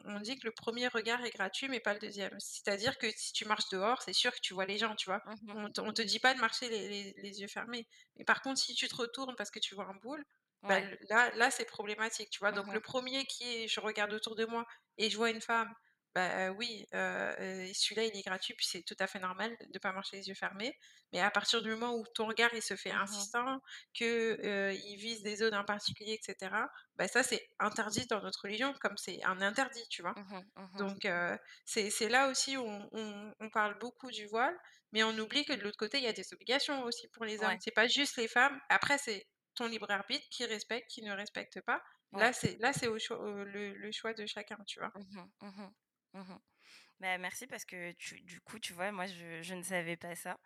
on 0.06 0.20
dit 0.20 0.38
que 0.38 0.46
le 0.46 0.52
premier 0.54 0.88
regard 0.88 1.26
est 1.26 1.32
gratuit, 1.32 1.68
mais 1.70 1.80
pas 1.80 1.94
le 1.94 2.00
deuxième. 2.00 2.36
C'est-à-dire 2.40 3.00
que 3.00 3.08
si 3.16 3.34
tu 3.34 3.46
marches 3.46 3.68
dehors, 3.72 4.04
c'est 4.04 4.14
sûr 4.14 4.32
que 4.32 4.40
tu 4.44 4.54
vois 4.54 4.66
les 4.68 4.78
gens, 4.78 4.96
tu 4.96 5.10
vois? 5.10 5.24
Mmh 5.26 5.56
On 5.56 5.72
on 5.80 5.92
te 5.94 6.04
dit 6.04 6.20
pas 6.20 6.36
de 6.36 6.40
marcher 6.40 6.70
les 6.70 6.88
les 6.88 7.14
les 7.18 7.42
yeux 7.42 7.48
fermés. 7.48 7.88
Mais 8.18 8.26
par 8.26 8.42
contre, 8.42 8.60
si 8.62 8.76
tu 8.76 8.88
te 8.88 8.96
retournes 8.96 9.34
parce 9.36 9.50
que 9.50 9.58
tu 9.60 9.74
vois 9.74 9.86
un 9.88 9.96
boule, 9.96 10.24
bah, 10.68 10.80
Ouais. 10.80 10.88
là 11.10 11.32
là, 11.36 11.52
c'est 11.52 11.66
problématique, 11.66 12.30
tu 12.32 12.40
vois? 12.40 12.52
Donc 12.52 12.66
Mmh 12.66 12.74
le 12.74 12.82
premier 12.82 13.26
qui 13.26 13.64
est 13.66 13.68
je 13.68 13.80
regarde 13.80 14.14
autour 14.14 14.36
de 14.36 14.46
moi 14.46 14.66
et 14.98 15.10
je 15.10 15.18
vois 15.18 15.30
une 15.32 15.42
femme, 15.42 15.74
bah, 16.16 16.48
heu, 16.50 16.52
oui, 16.58 16.86
celui-là, 16.92 18.04
il 18.06 18.18
est 18.18 18.24
gratuit, 18.24 18.54
puis 18.56 18.66
c'est 18.70 18.84
tout 18.84 18.96
à 19.00 19.08
fait 19.08 19.20
normal 19.20 19.56
de 19.74 19.80
pas 19.80 19.92
marcher 19.94 20.18
les 20.18 20.28
yeux 20.30 20.36
fermés. 20.36 20.74
Mais 21.14 21.20
à 21.22 21.32
partir 21.32 21.62
du 21.62 21.70
moment 21.70 21.96
où 21.96 22.04
ton 22.16 22.28
regard, 22.28 22.54
il 22.54 22.62
se 22.62 22.76
fait 22.76 22.92
Mmh 22.92 23.28
insistant, 23.32 23.60
que, 23.98 24.38
heu, 24.44 24.74
il 24.74 24.98
vise 24.98 25.22
des 25.24 25.38
zones 25.38 25.56
en 25.56 25.64
particulier 25.66 26.14
et 26.14 26.20
cetera, 26.24 26.68
bah, 26.96 27.08
ça, 27.08 27.24
c'est 27.24 27.48
interdit 27.60 28.06
dans 28.08 28.22
notre 28.22 28.42
religion, 28.44 28.74
comme 28.82 28.98
c'est 28.98 29.24
un 29.24 29.42
interdit, 29.42 29.84
tu 29.90 30.02
vois? 30.02 30.16
Mmh 30.16 30.32
mh. 30.34 30.48
Donc 30.78 31.06
heu, 31.06 31.38
c'est 31.66 31.90
c'est 31.90 32.10
là 32.10 32.30
aussi 32.30 32.58
où 32.58 32.62
on 32.64 32.90
on 32.94 33.34
on 33.40 33.50
parle 33.50 33.80
beaucoup 33.80 34.12
du 34.12 34.28
voile, 34.28 34.56
mais 34.92 35.04
on 35.04 35.18
oublie 35.20 35.46
que 35.46 35.54
de 35.54 35.62
l'autre 35.62 35.78
côté, 35.78 35.98
il 35.98 36.04
y 36.04 36.08
a 36.08 36.14
des 36.14 36.34
obligations 36.34 36.84
aussi 36.84 37.08
pour 37.10 37.26
les 37.26 37.44
hommes. 37.44 37.56
Ouais, 37.56 37.62
C'est 37.62 37.72
pas 37.74 37.88
juste 37.88 38.18
les 38.18 38.28
femmes. 38.28 38.60
Après, 38.70 38.98
c'est 39.00 39.28
ton 39.58 39.68
libre 39.68 39.92
arbitre, 39.92 40.28
qui 40.32 40.46
respecte, 40.46 40.90
qui 40.92 41.02
ne 41.04 41.12
respecte 41.14 41.62
pas. 41.62 41.84
Là, 42.14 42.34
c'est 42.34 42.58
là, 42.60 42.74
c'est 42.74 42.88
au 42.88 43.00
choix 43.00 43.20
au 43.20 43.44
le 43.44 43.74
le 43.76 43.92
choix 43.92 44.14
de 44.14 44.26
chacun, 44.26 44.58
tu 44.68 44.80
vois? 44.80 44.94
Mmh 44.96 45.02
mh. 45.22 45.32
Mmh 45.42 45.74
Mmh 46.14 46.38
Bah, 47.00 47.18
merci 47.20 47.48
parce 47.48 47.66
que 47.66 47.94
tu 47.94 48.22
du 48.22 48.42
coup, 48.42 48.60
tu 48.60 48.74
vois, 48.74 48.92
moi, 48.92 49.08
je 49.08 49.42
je 49.44 49.54
ne 49.56 49.64
savais 49.64 49.98
pas 49.98 50.16
ça. 50.16 50.40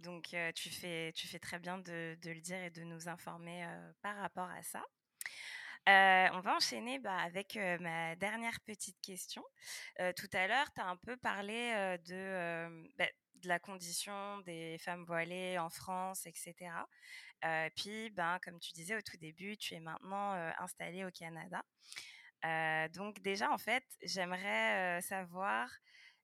Donc 0.00 0.34
heu, 0.34 0.52
tu 0.54 0.70
fais 0.70 1.12
tu 1.14 1.28
fais 1.28 1.40
très 1.40 1.58
bien 1.60 1.78
de 1.78 2.16
de 2.22 2.30
le 2.32 2.40
dire 2.42 2.62
et 2.64 2.70
de 2.70 2.82
nous 2.84 3.08
informer, 3.08 3.64
heu, 3.66 3.94
par 4.02 4.16
rapport 4.18 4.50
à 4.50 4.62
ça. 4.62 4.84
Heu, 5.88 6.30
on 6.34 6.40
va 6.40 6.56
enchaîner, 6.56 6.98
bah, 6.98 7.16
avec, 7.18 7.56
ma 7.80 8.16
dernière 8.16 8.60
petite 8.60 9.00
question. 9.00 9.42
Tout 10.16 10.28
à 10.32 10.46
l'heure, 10.46 10.72
tu 10.74 10.80
as 10.80 10.86
un 10.88 10.96
peu 10.96 11.16
parlé, 11.16 11.98
de, 12.06 12.88
bah, 12.96 13.08
de 13.42 13.48
la 13.48 13.58
condition 13.58 14.38
des 14.40 14.78
femmes 14.78 15.04
voilées 15.04 15.58
en 15.58 15.68
France 15.70 16.26
et 16.26 16.32
cetera. 16.34 16.88
Heu, 17.44 17.70
puis, 17.76 18.10
ben, 18.10 18.38
comme 18.44 18.58
tu 18.60 18.72
disais 18.72 18.96
au 18.96 19.02
tout 19.02 19.16
début, 19.18 19.56
tu 19.56 19.74
es 19.74 19.80
maintenant, 19.80 20.34
heu, 20.36 20.52
installée 20.58 21.04
au 21.04 21.10
Canada. 21.10 21.62
Heu, 22.44 22.88
donc 22.90 23.20
déjà, 23.20 23.50
en 23.52 23.58
fait, 23.58 23.84
j'aimerais, 24.02 25.00
savoir 25.02 25.70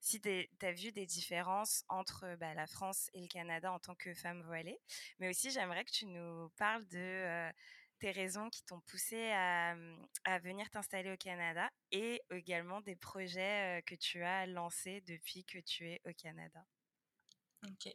si 0.00 0.20
tu 0.20 0.48
as 0.62 0.72
vu 0.72 0.92
des 0.92 1.06
différences 1.06 1.84
entre, 1.88 2.36
bah, 2.36 2.54
la 2.54 2.66
France 2.66 3.10
et 3.14 3.20
le 3.20 3.28
Canada 3.28 3.72
en 3.72 3.78
tant 3.80 3.94
que 3.96 4.14
femme 4.14 4.42
voilée. 4.42 4.78
Mais 5.18 5.28
aussi, 5.28 5.50
j'aimerais 5.50 5.84
que 5.84 5.90
tu 5.90 6.06
nous 6.06 6.50
parles 6.56 6.86
de, 6.88 7.52
tes 7.98 8.10
raisons 8.12 8.48
qui 8.50 8.64
t'ont 8.64 8.80
poussée 8.80 9.30
à, 9.32 9.74
mmh, 9.74 10.06
à 10.24 10.38
venir 10.38 10.70
t'installer 10.70 11.12
au 11.12 11.16
Canada 11.16 11.68
et 11.90 12.22
également 12.30 12.80
des 12.80 12.96
projets, 12.96 13.82
que 13.86 13.94
tu 13.94 14.22
as 14.22 14.46
lancés 14.46 15.00
depuis 15.02 15.44
que 15.44 15.58
tu 15.58 15.88
es 15.88 16.00
au 16.06 16.12
Canada. 16.12 16.64
OK. 17.64 17.88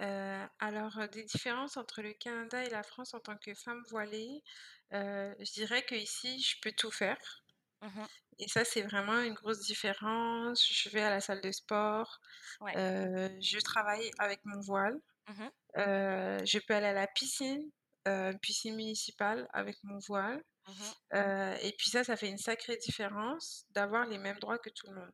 Heu, 0.00 0.48
alors, 0.60 0.98
heu, 0.98 1.08
des 1.08 1.24
différences 1.24 1.76
entre 1.78 2.02
le 2.02 2.14
Canada 2.14 2.64
et 2.64 2.70
la 2.70 2.82
France 2.84 3.14
en 3.14 3.20
tant 3.20 3.36
que 3.38 3.54
femme 3.54 3.82
voilée, 3.90 4.42
heu, 4.94 5.34
je 5.40 5.52
dirais 5.54 5.84
qu'ici, 5.86 6.40
je 6.42 6.60
peux 6.62 6.72
tout 6.72 6.90
faire 6.92 7.44
Mmh 7.80 8.08
et 8.38 8.48
ça, 8.48 8.64
c'est 8.64 8.82
vraiment 8.82 9.20
une 9.20 9.34
grosse 9.34 9.60
différence. 9.60 10.66
Je 10.72 10.88
vais 10.90 11.02
à 11.02 11.10
la 11.10 11.20
salle 11.20 11.40
de 11.40 11.52
sport, 11.52 12.20
Ouais. 12.60 12.76
heu, 12.76 13.30
je 13.42 13.58
travaille 13.60 14.10
avec 14.18 14.40
mon 14.44 14.60
voile. 14.60 14.98
Mmh 15.28 15.50
Heu, 15.78 16.38
je 16.46 16.58
peux 16.66 16.74
aller 16.74 16.86
à 16.88 16.92
la 16.94 17.06
piscine, 17.08 17.70
heu, 18.08 18.34
piscine 18.42 18.76
municipale 18.76 19.48
avec 19.54 19.78
mon 19.84 19.98
voile, 20.00 20.42
Mmh 20.66 20.94
heu 21.14 21.54
et 21.62 21.74
puis 21.78 21.90
ça, 21.90 22.04
ça 22.04 22.16
fait 22.16 22.28
une 22.30 22.38
sacrée 22.38 22.76
différence 22.78 23.66
d'avoir 23.72 24.06
les 24.06 24.18
mêmes 24.18 24.38
droits 24.40 24.58
que 24.60 24.70
tout 24.70 24.88
le 24.88 24.94
monde. 24.96 25.12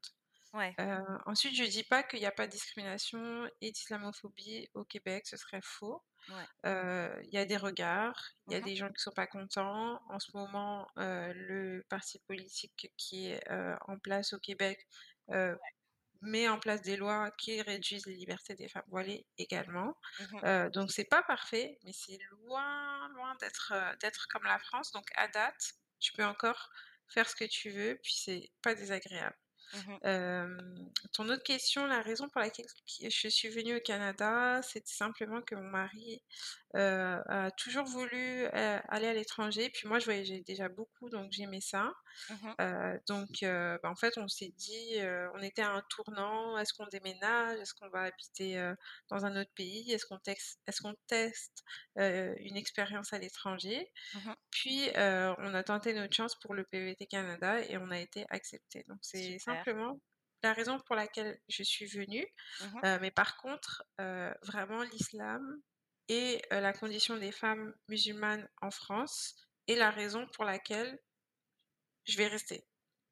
Ouais. 0.52 0.78
Heu, 0.78 1.04
ensuite, 1.26 1.54
je 1.56 1.64
dis 1.64 1.84
pas 1.84 2.02
qu'il 2.02 2.20
y 2.20 2.26
a 2.26 2.32
pas 2.32 2.46
de 2.46 2.52
discrimination 2.52 3.48
et 3.60 3.72
d'islamophobie 3.72 4.68
au 4.74 4.84
Québec, 4.84 5.26
ce 5.26 5.36
serait 5.36 5.60
faux. 5.62 6.02
Ouais. 6.28 6.48
Heu, 6.66 7.20
il 7.24 7.30
y 7.34 7.38
a 7.38 7.46
des 7.46 7.56
regards, 7.58 8.30
il 8.48 8.54
y 8.54 8.56
a 8.56 8.62
des 8.62 8.76
gens 8.76 8.88
qui 8.90 9.02
sont 9.02 9.12
pas 9.12 9.26
contents. 9.28 10.00
En 10.10 10.20
ce 10.20 10.36
moment, 10.36 10.88
heu, 10.98 11.32
le 11.34 11.84
parti 11.90 12.20
politique 12.20 12.92
qui 12.98 13.28
est, 13.28 13.42
en 13.88 13.98
place 13.98 14.32
au 14.34 14.40
Québec, 14.40 14.86
met 16.22 16.48
en 16.48 16.58
place 16.58 16.82
des 16.82 16.96
lois 16.96 17.30
qui 17.32 17.60
réduisent 17.62 18.06
les 18.06 18.14
libertés 18.14 18.54
des 18.54 18.68
femmes 18.68 18.84
voilées 18.88 19.26
également. 19.38 19.94
Mmh 20.18 20.44
Heu, 20.44 20.70
donc 20.70 20.90
c'est 20.92 21.04
pas 21.04 21.22
parfait, 21.22 21.78
mais 21.84 21.92
c'est 21.92 22.18
loin, 22.30 23.08
loin 23.10 23.34
d'être, 23.40 23.72
d'être 24.00 24.26
comme 24.28 24.44
la 24.44 24.58
France. 24.58 24.92
Donc 24.92 25.06
à 25.16 25.28
date, 25.28 25.72
tu 25.98 26.12
peux 26.12 26.24
encore 26.24 26.70
faire 27.08 27.28
ce 27.28 27.36
que 27.36 27.44
tu 27.44 27.70
veux, 27.70 27.98
puis 28.02 28.14
c'est 28.14 28.50
pas 28.62 28.74
désagréable. 28.74 29.36
Mmh 29.72 29.96
ton 31.12 31.28
autre 31.28 31.42
question, 31.42 31.86
la 31.86 32.00
raison 32.02 32.28
pour 32.28 32.40
laquelle 32.40 32.66
je 33.08 33.28
suis 33.28 33.48
venue 33.48 33.76
au 33.76 33.80
Canada, 33.80 34.60
c'était 34.62 34.90
simplement 34.90 35.42
que 35.42 35.54
mon 35.54 35.62
mari, 35.62 36.22
a 36.74 37.50
toujours 37.56 37.84
voulu, 37.84 38.46
aller 38.46 39.06
à 39.08 39.14
l'étranger. 39.14 39.70
Puis 39.70 39.88
moi, 39.88 39.98
je 39.98 40.06
voyageais 40.06 40.42
déjà 40.46 40.68
beaucoup, 40.68 41.10
donc 41.10 41.30
j'aimais 41.32 41.60
ça. 41.60 41.92
Mmh 42.28 42.54
Heu, 42.60 43.00
donc 43.08 43.42
heu, 43.42 43.78
bah, 43.82 43.90
en 43.90 43.96
fait, 43.96 44.18
on 44.18 44.28
s'est 44.28 44.52
dit, 44.56 44.98
heu, 45.00 45.30
on 45.34 45.40
était 45.42 45.62
à 45.62 45.72
un 45.72 45.82
tournant: 45.90 46.58
«Est-ce 46.58 46.72
qu'on 46.74 46.86
déménage? 46.88 47.58
Est-ce 47.60 47.74
qu'on 47.74 47.88
va 47.90 48.02
habiter, 48.02 48.72
dans 49.08 49.24
un 49.26 49.36
autre 49.40 49.52
pays? 49.54 49.92
Est-ce 49.92 50.06
qu'on 50.06 50.18
tex 50.18 50.58
est-ce 50.66 50.82
qu'on 50.82 50.94
teste, 51.06 51.64
une 51.96 52.56
expérience 52.56 53.12
à 53.12 53.18
l'étranger?» 53.18 53.92
Mmh 54.12 54.34
Puis, 54.50 54.90
on 54.96 55.54
a 55.54 55.62
tenté 55.64 55.92
notre 55.94 56.14
chance 56.14 56.38
pour 56.40 56.54
le 56.54 56.64
PVT 56.64 57.06
Canada 57.06 57.60
et 57.62 57.76
on 57.78 57.90
a 57.90 57.98
été 58.00 58.26
acceptés. 58.30 58.84
Donc 58.88 58.98
c'est 59.02 59.38
simplement 59.38 60.00
la 60.42 60.52
raison 60.54 60.80
pour 60.80 60.96
laquelle 60.96 61.38
je 61.48 61.62
suis 61.62 61.86
venue. 61.86 62.26
Mmh 62.58 62.84
mais 63.00 63.10
par 63.10 63.36
contre, 63.36 63.84
vraiment 64.42 64.82
l'islam 64.82 65.60
et 66.08 66.42
la 66.50 66.72
condition 66.72 67.16
des 67.18 67.32
femmes 67.32 67.74
musulmanes 67.88 68.48
en 68.62 68.70
France 68.70 69.36
est 69.68 69.76
la 69.76 69.90
raison 69.90 70.26
pour 70.34 70.44
laquelle 70.44 70.98
je 72.04 72.16
vais 72.16 72.26
rester. 72.28 72.66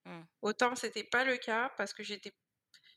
Mmh. 0.04 0.28
Autant 0.42 0.76
c'était 0.76 1.04
pas 1.04 1.24
le 1.24 1.36
cas 1.38 1.70
parce 1.76 1.92
que 1.94 2.02
j'étais 2.04 2.32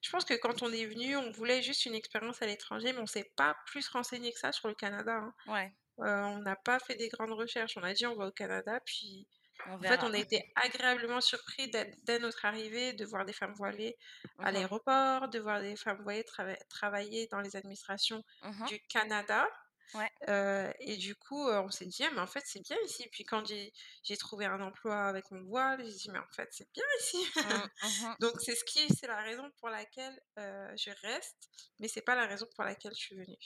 je 0.02 0.10
pense 0.12 0.26
que 0.26 0.34
quand 0.36 0.64
on 0.64 0.72
est 0.74 0.86
venu, 0.88 1.16
on 1.18 1.32
voulait 1.32 1.64
juste 1.64 1.86
une 1.86 1.96
expérience 1.96 2.42
à 2.42 2.48
l'étranger, 2.48 2.94
mais 2.94 3.00
on 3.00 3.08
s'est 3.08 3.32
pas 3.38 3.56
plus 3.68 3.88
renseigné 3.90 4.34
que 4.34 4.40
ça 4.40 4.52
sur 4.52 4.68
le 4.70 4.76
Canada, 4.76 5.16
hein. 5.16 5.36
Ouais, 5.46 5.76
Heu, 6.00 6.06
on 6.26 6.40
n'a 6.40 6.56
pas 6.56 6.80
fait 6.80 6.96
des 6.96 7.10
grandes 7.10 7.32
recherches. 7.34 7.78
On 7.78 7.84
a 7.84 7.94
dit: 7.94 8.06
«On 8.06 8.16
va 8.16 8.28
au 8.28 8.32
Canada», 8.32 8.80
puis 8.86 9.28
on 9.68 9.80
en 9.82 9.86
fait, 9.86 10.04
on 10.04 10.14
a 10.14 10.20
été 10.20 10.52
agréablement 10.56 11.22
surpris 11.22 11.70
dès 11.72 12.20
notre 12.20 12.46
arrivée 12.46 12.94
de 12.94 13.06
voir 13.06 13.26
des 13.26 13.34
femmes 13.34 13.54
voilées 13.54 13.98
à 14.42 14.52
Mmh 14.52 14.52
l'aéroport, 14.52 15.30
de 15.30 15.40
voir 15.40 15.62
des 15.62 15.76
femmes 15.76 16.02
voilées 16.04 16.24
trava 16.26 16.56
travailler 16.70 17.28
dans 17.32 17.42
les 17.42 17.56
administrations 17.56 18.24
Mmh 18.42 18.72
du 18.72 18.80
Canada, 18.90 19.48
Ouais. 19.94 20.12
heu 20.30 20.74
et 20.80 20.98
du 20.98 21.16
coup, 21.16 21.48
heu, 21.50 21.60
on 21.60 21.70
s'est 21.70 21.86
dit: 21.86 22.04
«Ah 22.04 22.12
mais 22.14 22.22
en 22.22 22.28
fait, 22.28 22.44
c'est 22.46 22.62
bien 22.64 22.78
ici». 22.86 23.08
Puis 23.12 23.24
quand 23.26 23.46
j'ai 23.48 24.18
trouvé 24.18 24.46
un 24.46 24.62
emploi 24.62 25.08
avec 25.08 25.32
mon 25.32 25.44
voile, 25.44 25.84
j'ai 25.86 25.94
dit: 25.94 26.10
«Mais 26.12 26.20
en 26.20 26.28
fait, 26.34 26.50
c'est 26.52 26.72
bien 26.74 26.84
ici». 27.00 27.18
Mmh. 27.42 27.68
Mmh 27.84 28.16
Donc 28.20 28.40
c'est 28.42 28.56
ce 28.56 28.64
qui 28.66 28.88
c'est 28.96 29.08
la 29.08 29.22
raison 29.22 29.52
pour 29.60 29.70
laquelle, 29.70 30.20
heu, 30.40 30.70
je 30.78 30.92
reste, 31.02 31.50
mais 31.80 31.88
c'est 31.88 32.02
pas 32.04 32.16
la 32.16 32.28
raison 32.28 32.48
pour 32.56 32.64
laquelle 32.64 32.94
je 32.96 33.00
suis 33.02 33.16
venue. 33.16 33.38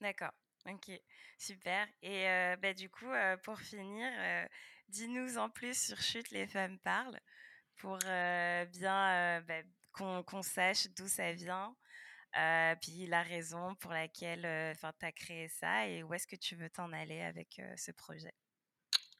D'accord. 0.00 0.32
OK, 0.66 0.90
super 1.38 1.88
et 2.02 2.24
bah, 2.60 2.74
du 2.74 2.90
coup, 2.90 3.06
pour 3.42 3.58
finir, 3.60 4.10
dis-nous 4.88 5.38
en 5.38 5.48
plus 5.50 5.80
sur 5.86 6.00
Chut, 6.02 6.30
les 6.30 6.46
femmes 6.46 6.78
parlent 6.78 7.20
pour, 7.76 7.98
bien, 7.98 9.42
bah, 9.42 9.62
qu'on 9.92 10.22
qu'on 10.24 10.42
sache 10.42 10.88
d'où 10.90 11.08
ça 11.08 11.32
vient, 11.32 11.76
heu, 12.36 12.74
puis 12.82 13.06
la 13.06 13.22
raison 13.22 13.74
pour 13.76 13.92
laquelle, 13.92 14.46
enfin, 14.74 14.92
tu 14.98 15.06
as 15.06 15.12
créé 15.12 15.48
ça 15.48 15.86
et 15.88 16.02
où 16.02 16.14
est-ce 16.14 16.26
que 16.26 16.36
tu 16.36 16.56
veux 16.56 16.70
t'en 16.70 16.92
aller 16.92 17.20
avec, 17.22 17.58
heu, 17.60 17.74
ce 17.76 17.92
projet? 17.92 18.32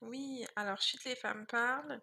Oui, 0.00 0.44
alors 0.56 0.80
Chute 0.80 1.04
les 1.04 1.14
femmes 1.16 1.46
parlent, 1.46 2.00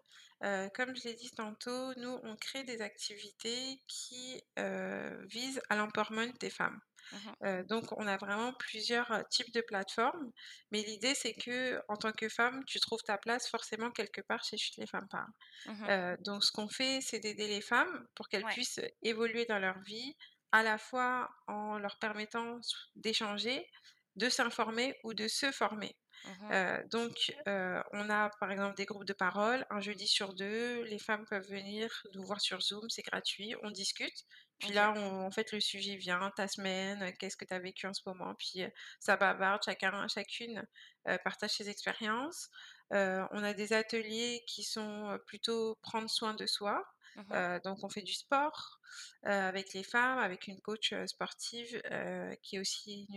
comme 0.74 0.94
je 0.96 1.02
l'ai 1.04 1.14
dit 1.14 1.30
tantôt, 1.32 1.94
nous 1.96 2.18
on 2.22 2.36
crée 2.36 2.62
des 2.64 2.80
activités 2.80 3.82
qui, 3.88 4.42
visent 5.26 5.60
à 5.68 5.76
l'empowerment 5.76 6.32
des 6.40 6.50
femmes. 6.50 6.80
Mmh 7.10 7.34
donc 7.68 7.92
on 7.98 8.06
a 8.06 8.16
vraiment 8.18 8.52
plusieurs, 8.54 9.24
types 9.30 9.52
de 9.54 9.62
plateformes, 9.62 10.32
mais 10.72 10.82
l'idée 10.82 11.14
c'est 11.14 11.34
qu'en 11.34 11.96
tant 11.96 12.12
que 12.12 12.28
femme, 12.28 12.64
tu 12.66 12.80
trouves 12.80 13.02
ta 13.04 13.18
place 13.18 13.48
forcément 13.48 13.90
quelque 13.92 14.22
part 14.22 14.44
chez 14.44 14.58
Chute 14.58 14.78
les 14.78 14.86
femmes 14.88 15.08
parlent. 15.10 15.32
Mmh 15.64 15.92
donc 16.20 16.44
ce 16.44 16.52
qu'on 16.52 16.68
fait, 16.68 17.00
c'est 17.02 17.20
d'aider 17.20 17.48
les 17.48 17.62
femmes 17.62 18.06
pour 18.16 18.28
qu'elles 18.28 18.44
Ouais. 18.44 18.58
puissent 18.58 18.80
évoluer 19.02 19.46
dans 19.46 19.58
leur 19.60 19.80
vie, 19.82 20.16
à 20.52 20.62
la 20.62 20.78
fois 20.78 21.30
en 21.48 21.78
leur 21.78 21.98
permettant 21.98 22.60
d'échanger, 22.96 23.66
de 24.16 24.28
s'informer 24.28 24.96
ou 25.04 25.14
de 25.14 25.28
se 25.28 25.52
former. 25.52 25.96
Mmh 26.24 26.30
mh. 26.44 26.52
Heu, 26.52 26.84
donc 26.90 27.32
heu, 27.48 27.82
on 27.92 28.10
a 28.10 28.30
par 28.40 28.50
exemple 28.52 28.76
des 28.76 28.86
groupes 28.86 29.04
de 29.06 29.12
parole, 29.14 29.66
un 29.70 29.80
jeudi 29.80 30.06
sur 30.08 30.34
2, 30.34 30.82
les 30.84 30.98
femmes 30.98 31.26
peuvent 31.28 31.48
venir 31.48 31.90
nous 32.14 32.24
voir 32.24 32.40
sur 32.40 32.60
Zoom, 32.62 32.88
c'est 32.90 33.02
gratuit, 33.02 33.54
on 33.62 33.70
discute. 33.70 34.24
Puis 34.58 34.72
là, 34.72 34.92
on 34.96 35.26
en 35.26 35.30
fait, 35.30 35.52
le 35.52 35.60
sujet 35.60 35.96
vient, 35.96 36.30
ta 36.36 36.48
semaine, 36.48 37.12
qu'est-ce 37.18 37.36
que 37.36 37.44
tu 37.46 37.54
as 37.54 37.60
vécu 37.60 37.86
en 37.86 37.94
ce 37.94 38.02
moment? 38.06 38.34
Puis, 38.38 38.62
ça 39.00 39.16
bavarde, 39.16 39.62
chacun 39.64 40.06
chacune, 40.08 40.64
partage 41.24 41.50
ses 41.52 41.68
expériences. 41.70 42.48
On 42.90 43.42
a 43.44 43.54
des 43.54 43.72
ateliers 43.74 44.42
qui 44.48 44.64
sont, 44.64 45.18
plutôt 45.26 45.76
prendre 45.82 46.10
soin 46.10 46.34
de 46.34 46.46
soi, 46.46 46.84
Mmh 47.18 47.28
mh. 47.28 47.34
heu, 47.34 47.60
donc 47.64 47.78
on 47.84 47.88
fait 47.88 48.02
du 48.02 48.12
sport, 48.14 48.80
heu, 49.26 49.30
avec 49.30 49.74
les 49.74 49.82
femmes, 49.84 50.18
avec 50.18 50.46
une 50.48 50.60
coach, 50.60 50.92
heu, 50.92 51.06
sportive, 51.06 51.80
qui 52.42 52.56
est 52.56 52.60
aussi 52.60 53.08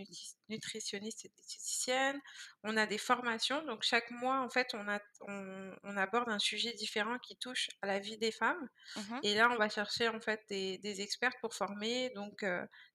nutritionniste 0.48 1.24
et 1.24 1.28
diététicienne. 1.28 2.20
On 2.64 2.76
a 2.76 2.86
des 2.86 2.98
formations, 2.98 3.64
donc 3.66 3.82
chaque 3.82 4.10
mois, 4.10 4.40
en 4.40 4.48
fait, 4.50 4.68
on 4.74 4.88
a 4.88 5.00
on 5.28 5.74
on 5.84 5.96
aborde 5.96 6.28
un 6.28 6.38
sujet 6.38 6.72
différent 6.74 7.18
qui 7.18 7.36
touche 7.36 7.68
à 7.82 7.86
la 7.86 7.98
vie 8.00 8.18
des 8.18 8.32
femmes 8.32 8.68
Mmh 8.94 9.10
mh. 9.10 9.22
et 9.22 9.34
là, 9.34 9.50
on 9.50 9.56
va 9.56 9.68
chercher, 9.68 10.08
en 10.08 10.20
fait, 10.20 10.40
des 10.48 10.78
des 10.78 11.00
experts 11.02 11.34
pour 11.40 11.54
former. 11.54 12.10
Donc 12.14 12.42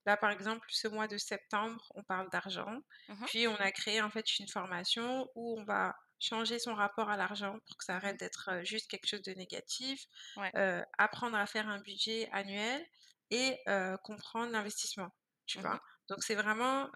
là, 0.05 0.17
par 0.17 0.31
exemple, 0.31 0.67
ce 0.71 0.87
mois 0.87 1.07
de 1.07 1.17
septembre, 1.17 1.91
on 1.95 2.03
parle 2.03 2.29
d'argent. 2.31 2.79
Mmh 3.07 3.21
mh. 3.21 3.27
Puis 3.27 3.47
on 3.47 3.55
a 3.55 3.71
créé, 3.71 4.01
en 4.01 4.09
fait, 4.09 4.39
une 4.39 4.47
formation 4.47 5.27
où 5.35 5.59
on 5.59 5.63
va 5.65 5.95
changer 6.19 6.59
son 6.59 6.75
rapport 6.75 7.09
à 7.09 7.17
l'argent 7.17 7.59
pour 7.67 7.77
que 7.77 7.83
ça 7.85 7.95
Mmh 7.95 7.97
arrête 7.97 8.19
d'être, 8.19 8.61
juste 8.63 8.89
quelque 8.89 9.07
chose 9.07 9.21
de 9.23 9.33
négatif, 9.33 10.05
Ouais. 10.35 10.53
apprendre 10.97 11.37
à 11.37 11.45
faire 11.47 11.67
un 11.69 11.79
budget 11.81 12.29
annuel 12.33 12.85
et 13.31 13.59
comprendre 14.03 14.51
l'investissement, 14.51 15.09
tu 15.45 15.57
Mmh 15.57 15.63
mh. 15.71 15.77
vois? 15.77 15.81
Donc 16.09 16.23
c'est 16.23 16.35
vraiment, 16.35 16.89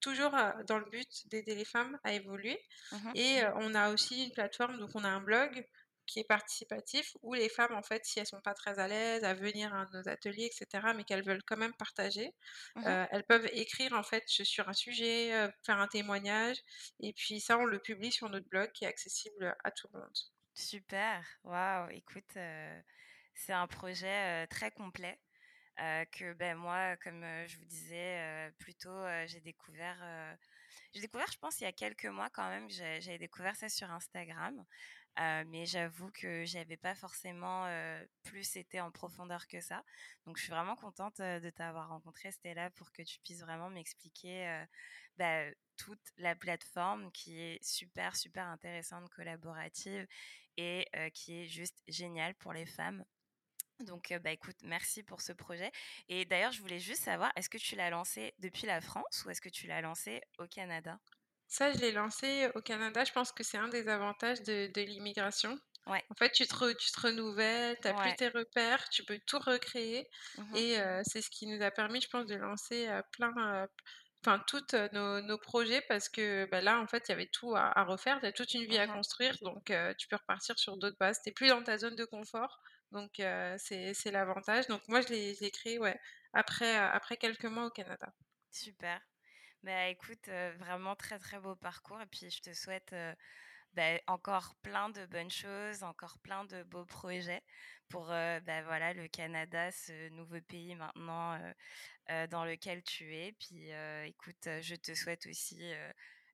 toujours, 0.00 0.32
dans 0.66 0.78
le 0.78 0.90
but 0.90 1.28
d'aider 1.28 1.54
les 1.54 1.64
femmes 1.64 1.98
à 2.04 2.12
évoluer 2.14 2.60
Mmh 2.90 3.04
mh. 3.08 3.14
et 3.14 3.42
on 3.56 3.74
a 3.74 3.92
aussi 3.92 4.24
une 4.24 4.32
plateforme, 4.32 4.78
donc 4.78 4.90
on 4.94 5.04
a 5.04 5.08
un 5.10 5.20
blog 5.20 5.66
qui 6.12 6.20
est 6.20 6.24
participatif 6.24 7.16
où 7.22 7.34
les 7.34 7.48
femmes, 7.48 7.74
en 7.74 7.82
fait, 7.82 8.04
si 8.04 8.18
elles 8.20 8.26
sont 8.26 8.40
pas 8.42 8.54
très 8.54 8.78
à 8.78 8.88
l'aise 8.88 9.24
à 9.24 9.34
venir 9.34 9.74
à 9.74 9.86
nos 9.92 10.08
ateliers 10.08 10.46
et 10.46 10.52
cetera, 10.52 10.94
mais 10.94 11.04
qu'elles 11.04 11.24
veulent 11.24 11.42
quand 11.44 11.56
même 11.58 11.74
partager, 11.74 12.34
Mmh 12.76 12.84
mh. 12.88 12.92
heu, 12.92 13.06
elles 13.10 13.24
peuvent 13.26 13.48
écrire, 13.52 13.92
en 13.94 14.02
fait, 14.02 14.24
su 14.28 14.44
sur 14.44 14.68
un 14.68 14.72
sujet, 14.74 15.32
heu, 15.34 15.52
faire 15.66 15.78
un 15.80 15.88
témoignage 15.88 16.58
et 17.00 17.12
puis 17.14 17.40
ça, 17.40 17.58
on 17.58 17.64
le 17.66 17.78
publie 17.80 18.12
sur 18.12 18.28
notre 18.30 18.48
blog 18.48 18.70
qui 18.72 18.84
est 18.84 18.88
accessible 18.88 19.56
à 19.64 19.70
tout 19.72 19.88
le 19.92 20.00
monde. 20.00 20.10
Super, 20.54 21.24
waouh! 21.44 21.88
Écoute, 21.90 22.36
heu, 22.36 22.82
c'est 23.34 23.52
un 23.54 23.66
projet, 23.66 24.46
très 24.48 24.70
complet, 24.70 25.18
que, 25.78 26.34
beh, 26.34 26.54
moi, 26.54 26.96
comme, 26.98 27.24
je 27.46 27.58
vous 27.58 27.64
disais, 27.66 28.52
plus 28.58 28.74
tôt, 28.74 29.04
j'ai 29.26 29.40
découvert, 29.40 30.36
j'ai 30.94 31.00
découvert, 31.02 31.30
je 31.32 31.38
pense, 31.38 31.60
il 31.60 31.64
y 31.64 31.66
a 31.68 31.72
quelques 31.72 32.06
mois 32.06 32.30
quand 32.30 32.48
même, 32.50 32.70
j'avais 32.70 33.18
découvert 33.18 33.56
ça 33.56 33.68
sur 33.70 33.90
Instagram, 33.90 34.64
heu, 35.18 35.44
mais 35.46 35.66
j'avoue 35.66 36.10
que 36.12 36.44
j'avais 36.44 36.76
pas 36.76 36.94
forcément, 36.94 37.66
heu, 37.68 38.08
plus 38.22 38.56
été 38.56 38.80
en 38.80 38.90
profondeur 38.90 39.46
que 39.48 39.60
ça. 39.60 39.84
Donc 40.26 40.36
je 40.38 40.42
suis 40.44 40.52
vraiment 40.52 40.76
contente, 40.76 41.18
de 41.20 41.50
t'avoir 41.50 41.88
rencontrée 41.88 42.32
Stella 42.32 42.70
pour 42.70 42.92
que 42.92 43.02
tu 43.02 43.20
puisses 43.20 43.40
vraiment 43.42 43.70
m'expliquer, 43.70 44.64
bah, 45.16 45.44
toute 45.76 46.00
la 46.18 46.34
plateforme 46.36 47.10
qui 47.12 47.40
est 47.40 47.62
super, 47.64 48.16
super 48.16 48.46
intéressante, 48.46 49.08
collaborative 49.10 50.06
et 50.56 50.86
qui 51.14 51.40
est 51.42 51.46
juste 51.46 51.82
géniale 51.88 52.34
pour 52.36 52.52
les 52.52 52.66
femmes. 52.66 53.04
Donc 53.80 54.12
bah, 54.22 54.30
écoute, 54.32 54.56
merci 54.62 55.02
pour 55.02 55.20
ce 55.20 55.32
projet 55.32 55.72
et 56.08 56.24
d'ailleurs, 56.24 56.52
je 56.52 56.60
voulais 56.60 56.78
juste 56.78 57.02
savoir, 57.02 57.32
est-ce 57.36 57.48
que 57.50 57.58
tu 57.58 57.76
l'as 57.76 57.90
lancé 57.90 58.34
depuis 58.38 58.66
la 58.66 58.80
France 58.80 59.24
ou 59.26 59.30
est-ce 59.30 59.40
que 59.40 59.48
tu 59.48 59.66
l'as 59.66 59.80
lancé 59.82 60.20
au 60.38 60.46
Canada? 60.46 61.00
Ça, 61.54 61.70
je 61.72 61.78
l'ai 61.78 61.92
lancé 61.92 62.50
au 62.54 62.62
Canada. 62.62 63.04
Je 63.04 63.12
pense 63.12 63.30
que 63.32 63.42
c'est 63.44 63.58
un 63.58 63.68
des 63.68 63.88
avantages 63.88 64.42
de 64.42 64.70
de 64.74 64.80
l'immigration. 64.82 65.58
Ouais. 65.86 66.04
En 66.10 66.14
fait, 66.14 66.30
tu 66.32 66.46
te 66.46 66.54
re 66.54 66.74
tu 66.76 66.90
te 66.92 67.00
renouvelles, 67.00 67.78
tu 67.82 67.88
as 67.88 67.94
plus 67.94 68.14
tes 68.14 68.28
repères, 68.28 68.88
tu 68.90 69.04
peux 69.04 69.18
tout 69.26 69.38
recréer 69.38 70.08
Mmh 70.38 70.44
mh. 70.52 70.62
et 70.62 70.76
c'est 71.04 71.20
ce 71.22 71.30
qui 71.30 71.46
nous 71.46 71.62
a 71.62 71.70
permis, 71.70 72.00
je 72.00 72.08
pense, 72.08 72.26
de 72.26 72.36
lancer, 72.36 72.88
plein, 73.12 73.32
enfin, 74.24 74.42
toutes 74.48 74.74
nos 74.94 75.20
nos 75.22 75.38
projets 75.38 75.82
parce 75.88 76.08
que, 76.08 76.46
bah, 76.50 76.60
là, 76.62 76.80
en 76.80 76.86
fait, 76.86 77.04
il 77.08 77.12
y 77.12 77.14
avait 77.14 77.26
tout 77.32 77.54
à 77.56 77.78
à 77.80 77.84
refaire. 77.84 78.20
Tu 78.20 78.26
as 78.26 78.32
toute 78.32 78.54
une 78.54 78.64
vie 78.66 78.78
Mmh 78.78 78.78
à 78.78 78.88
mh. 78.88 78.98
construire 78.98 79.36
donc 79.42 79.72
tu 79.98 80.08
peux 80.08 80.16
repartir 80.16 80.58
sur 80.58 80.76
d'autres 80.78 80.98
bases. 80.98 81.20
Tu 81.22 81.30
es 81.30 81.32
plus 81.32 81.48
dans 81.48 81.62
ta 81.64 81.78
zone 81.78 81.96
de 81.96 82.04
confort 82.06 82.60
donc 82.92 83.12
c'est 83.58 84.10
l'avantage. 84.12 84.66
Donc 84.68 84.82
moi, 84.88 85.00
je 85.02 85.08
l'ai 85.08 85.50
créé, 85.50 85.78
ouais, 85.78 85.98
après, 86.34 86.76
après 86.76 87.16
quelques 87.18 87.44
mois 87.46 87.66
au 87.66 87.70
Canada. 87.70 88.12
Super. 88.50 89.02
Bah, 89.62 89.86
écoute, 89.88 90.26
heu, 90.28 90.50
vraiment 90.58 90.96
très, 90.96 91.18
très 91.20 91.38
beau 91.38 91.54
parcours 91.54 92.00
et 92.00 92.06
puis 92.06 92.30
je 92.30 92.40
te 92.40 92.52
souhaite, 92.52 92.92
heu, 92.92 93.14
bah, 93.74 93.98
encore 94.08 94.56
plein 94.62 94.90
de 94.90 95.06
bonnes 95.06 95.30
choses, 95.30 95.82
encore 95.84 96.18
plein 96.20 96.44
de 96.46 96.64
beaux 96.64 96.84
projets 96.86 97.42
pour, 97.88 98.10
heu, 98.12 98.40
bah, 98.40 98.62
voilà, 98.64 98.92
le 98.94 99.08
Canada, 99.08 99.70
ce 99.72 100.08
nouveau 100.10 100.40
pays 100.42 100.74
maintenant, 100.76 101.38
dans 102.30 102.44
lequel 102.44 102.82
tu 102.84 103.14
es. 103.16 103.32
Puis, 103.32 103.70
écoute, 104.06 104.48
je 104.62 104.74
te 104.76 104.94
souhaite 104.94 105.26
aussi, 105.26 105.72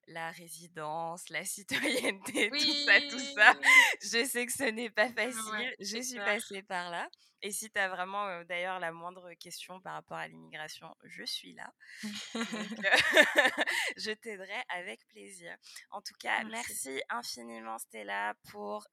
la 0.09 0.31
résidence, 0.31 1.29
la 1.29 1.45
citoyenneté, 1.45 2.51
tout 2.51 2.59
ça, 2.59 3.01
tout 3.11 3.19
ça. 3.19 3.55
Je 4.03 4.25
sais 4.25 4.47
que 4.47 4.53
ce 4.53 4.65
n'est 4.65 4.91
pas 4.91 5.09
Ouais, 5.09 5.33
facile, 5.33 5.75
je 5.81 6.03
suis 6.03 6.19
passée 6.19 6.63
par 6.63 6.91
là 6.91 7.09
et 7.43 7.53
si 7.53 7.71
tu 7.71 7.79
as 7.79 7.89
vraiment, 7.89 8.43
d'ailleurs 8.45 8.81
la 8.81 8.91
moindre 8.91 9.33
question 9.35 9.81
par 9.81 9.95
rapport 9.95 10.17
à 10.17 10.27
l'immigration, 10.27 10.95
je 11.05 11.25
suis 11.25 11.55
là. 11.55 11.73
Donc 12.03 12.13
je 13.97 14.13
t'aiderai 14.13 14.63
avec 14.69 15.07
plaisir. 15.09 15.57
En 15.91 16.03
tout 16.03 16.15
cas, 16.19 16.43
Merci. 16.45 16.89
merci 16.89 17.03
infiniment 17.11 17.79
Stella 17.79 18.35
pour, 18.51 18.87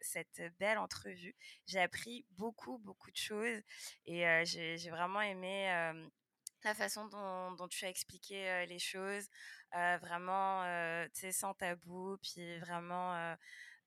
cette 0.00 0.42
belle 0.58 0.78
entrevue. 0.78 1.34
J'ai 1.66 1.80
appris 1.80 2.26
beaucoup, 2.30 2.78
beaucoup 2.78 3.10
de 3.10 3.16
choses 3.16 3.62
et 4.06 4.24
j'ai 4.44 4.90
vraiment 4.90 5.20
aimé, 5.20 5.68
la 6.64 6.74
façon 6.74 7.06
dont 7.06 7.52
dont 7.52 7.68
tu 7.68 7.84
as 7.84 7.88
expliqué, 7.88 8.66
les 8.66 8.78
choses, 8.78 9.28
vraiment, 9.72 10.64
heu, 10.64 11.08
tu 11.14 11.20
sais, 11.20 11.32
sans 11.32 11.54
tabou, 11.54 12.16
puis 12.22 12.58
vraiment, 12.58 13.14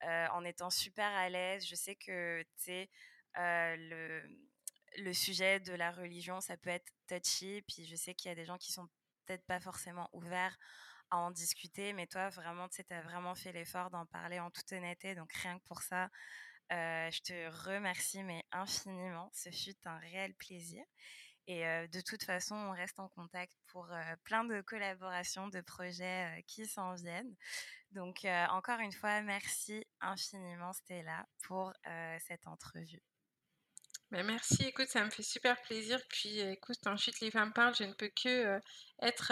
heu, 0.04 0.28
en 0.32 0.44
étant 0.46 0.70
super 0.70 1.08
à 1.08 1.30
l'aise. 1.30 1.66
Je 1.68 1.76
sais 1.76 1.96
que, 1.96 2.42
tu 2.44 2.50
sais, 2.58 2.90
le, 3.38 5.14
sujet 5.14 5.60
de 5.60 5.74
la 5.74 5.92
religion, 5.92 6.42
ça 6.42 6.58
peut 6.58 6.70
être 6.70 6.92
touchy, 7.08 7.64
puis 7.68 7.86
je 7.86 7.96
sais 7.96 8.16
qu'il 8.16 8.30
y 8.30 8.32
a 8.32 8.36
des 8.36 8.46
gens 8.46 8.58
qui 8.58 8.72
sont 8.72 8.88
peut-être 9.26 9.46
pas 9.46 9.60
forcément 9.60 10.10
ouverts 10.14 10.58
à 11.12 11.18
en 11.18 11.32
discuter, 11.32 11.94
mais 11.94 12.08
toi, 12.08 12.30
vraiment, 12.30 12.68
tu 12.70 12.78
sais, 12.78 12.94
as 12.94 13.02
vraiment 13.02 13.36
fait 13.36 13.52
l'effort 13.52 13.90
d'en 13.92 14.06
parler 14.06 14.40
en 14.40 14.52
toute 14.52 14.72
honnêteté, 14.72 15.16
donc 15.16 15.32
rien 15.34 15.60
que 15.60 15.64
pour 15.66 15.82
ça, 15.84 16.10
je 16.72 17.22
te 17.22 17.68
remercie, 17.68 18.24
mais 18.24 18.44
infiniment. 18.52 19.30
Ce 19.34 19.50
fut 19.52 19.76
un 19.86 19.98
réel 20.00 20.34
plaisir 20.36 20.84
et 21.48 21.64
de 21.88 22.02
toute 22.02 22.24
façon, 22.24 22.56
on 22.56 22.72
reste 22.72 23.00
en 23.00 23.10
contact 23.10 23.54
pour, 23.68 23.88
plein 24.24 24.43
de 24.46 24.62
collaborations, 24.62 25.48
de 25.48 25.62
projets, 25.62 26.43
qui 26.48 26.66
s'en 26.66 26.96
viennent. 26.96 27.36
Donc 27.91 28.26
encore 28.50 28.80
une 28.80 28.91
fois, 28.91 29.22
merci 29.22 29.86
infiniment 30.02 30.74
Stella 30.74 31.26
pour, 31.43 31.74
cette 32.20 32.48
entrevue. 32.48 33.02
Bah, 34.12 34.22
merci, 34.24 34.64
écoute, 34.64 34.88
ça 34.88 35.03
me 35.03 35.10
fait 35.10 35.24
super 35.24 35.60
plaisir. 35.64 35.99
Puis, 36.10 36.39
heu, 36.41 36.51
écoute, 36.51 36.78
Chute 36.97 37.20
les 37.22 37.32
femmes 37.32 37.51
parlent, 37.53 37.76
je 37.76 37.84
ne 37.84 37.93
peux 37.93 38.10
que, 38.10 38.58
heu, 38.58 38.60
être, 39.01 39.32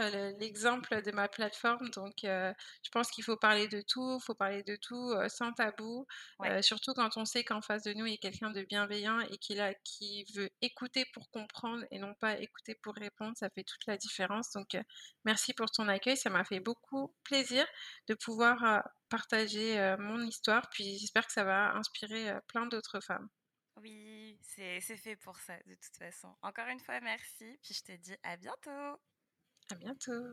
le 0.00 0.38
l'exemple 0.40 1.02
de 1.02 1.12
ma 1.12 1.28
plateforme. 1.28 1.90
Donc 1.90 2.14
je 2.22 2.90
pense 2.92 3.10
qu'il 3.10 3.22
faut 3.24 3.36
parler 3.36 3.68
de 3.68 3.82
tout, 3.82 4.18
il 4.20 4.24
faut 4.24 4.34
parler 4.34 4.62
de 4.64 4.76
tout, 4.76 5.12
sans 5.28 5.52
tabou, 5.52 6.06
Ouais. 6.38 6.56
surtout 6.62 6.92
quand 6.94 7.16
on 7.16 7.24
sait 7.24 7.44
qu'en 7.44 7.60
face 7.62 7.82
de 7.84 7.92
nous, 7.92 8.06
il 8.06 8.12
y 8.12 8.14
a 8.14 8.18
quelqu'un 8.18 8.50
de 8.50 8.62
bienveillant 8.64 9.20
et 9.20 9.36
qui 9.38 9.54
là 9.54 9.74
qui 9.84 10.24
veut 10.34 10.48
écouter 10.62 11.04
pour 11.12 11.30
comprendre 11.30 11.84
et 11.90 11.98
non 11.98 12.14
pas 12.14 12.38
écouter 12.40 12.74
pour 12.82 12.94
répondre, 12.94 13.34
ça 13.36 13.48
fait 13.50 13.64
toute 13.64 13.86
la 13.86 13.96
différence. 13.96 14.50
Donc 14.52 14.76
merci 15.24 15.52
pour 15.54 15.70
ton 15.70 15.88
accueil, 15.88 16.16
ça 16.16 16.30
m'a 16.30 16.44
fait 16.44 16.60
beaucoup 16.60 17.14
plaisir 17.24 17.66
de 18.08 18.14
pouvoir, 18.14 18.82
partager, 19.08 19.94
mon 20.00 20.20
histoire, 20.26 20.68
puis 20.70 20.98
j'espère 20.98 21.26
que 21.26 21.32
ça 21.32 21.44
va 21.44 21.74
inspirer, 21.76 22.32
plein 22.48 22.66
d'autres 22.66 23.00
femmes. 23.00 23.28
Oui, 23.76 24.38
c'est 24.42 24.80
fait 24.80 25.16
pour 25.16 25.38
ça, 25.38 25.56
de 25.66 25.74
toute 25.74 25.96
façon. 25.96 26.34
Encore 26.42 26.66
une 26.68 26.80
fois, 26.80 27.00
merci, 27.00 27.58
puis 27.62 27.74
je 27.74 27.82
te 27.82 27.92
dis 27.92 28.16
à 28.22 28.36
bientôt! 28.36 28.98
À 29.70 29.74
bientôt! 29.74 30.32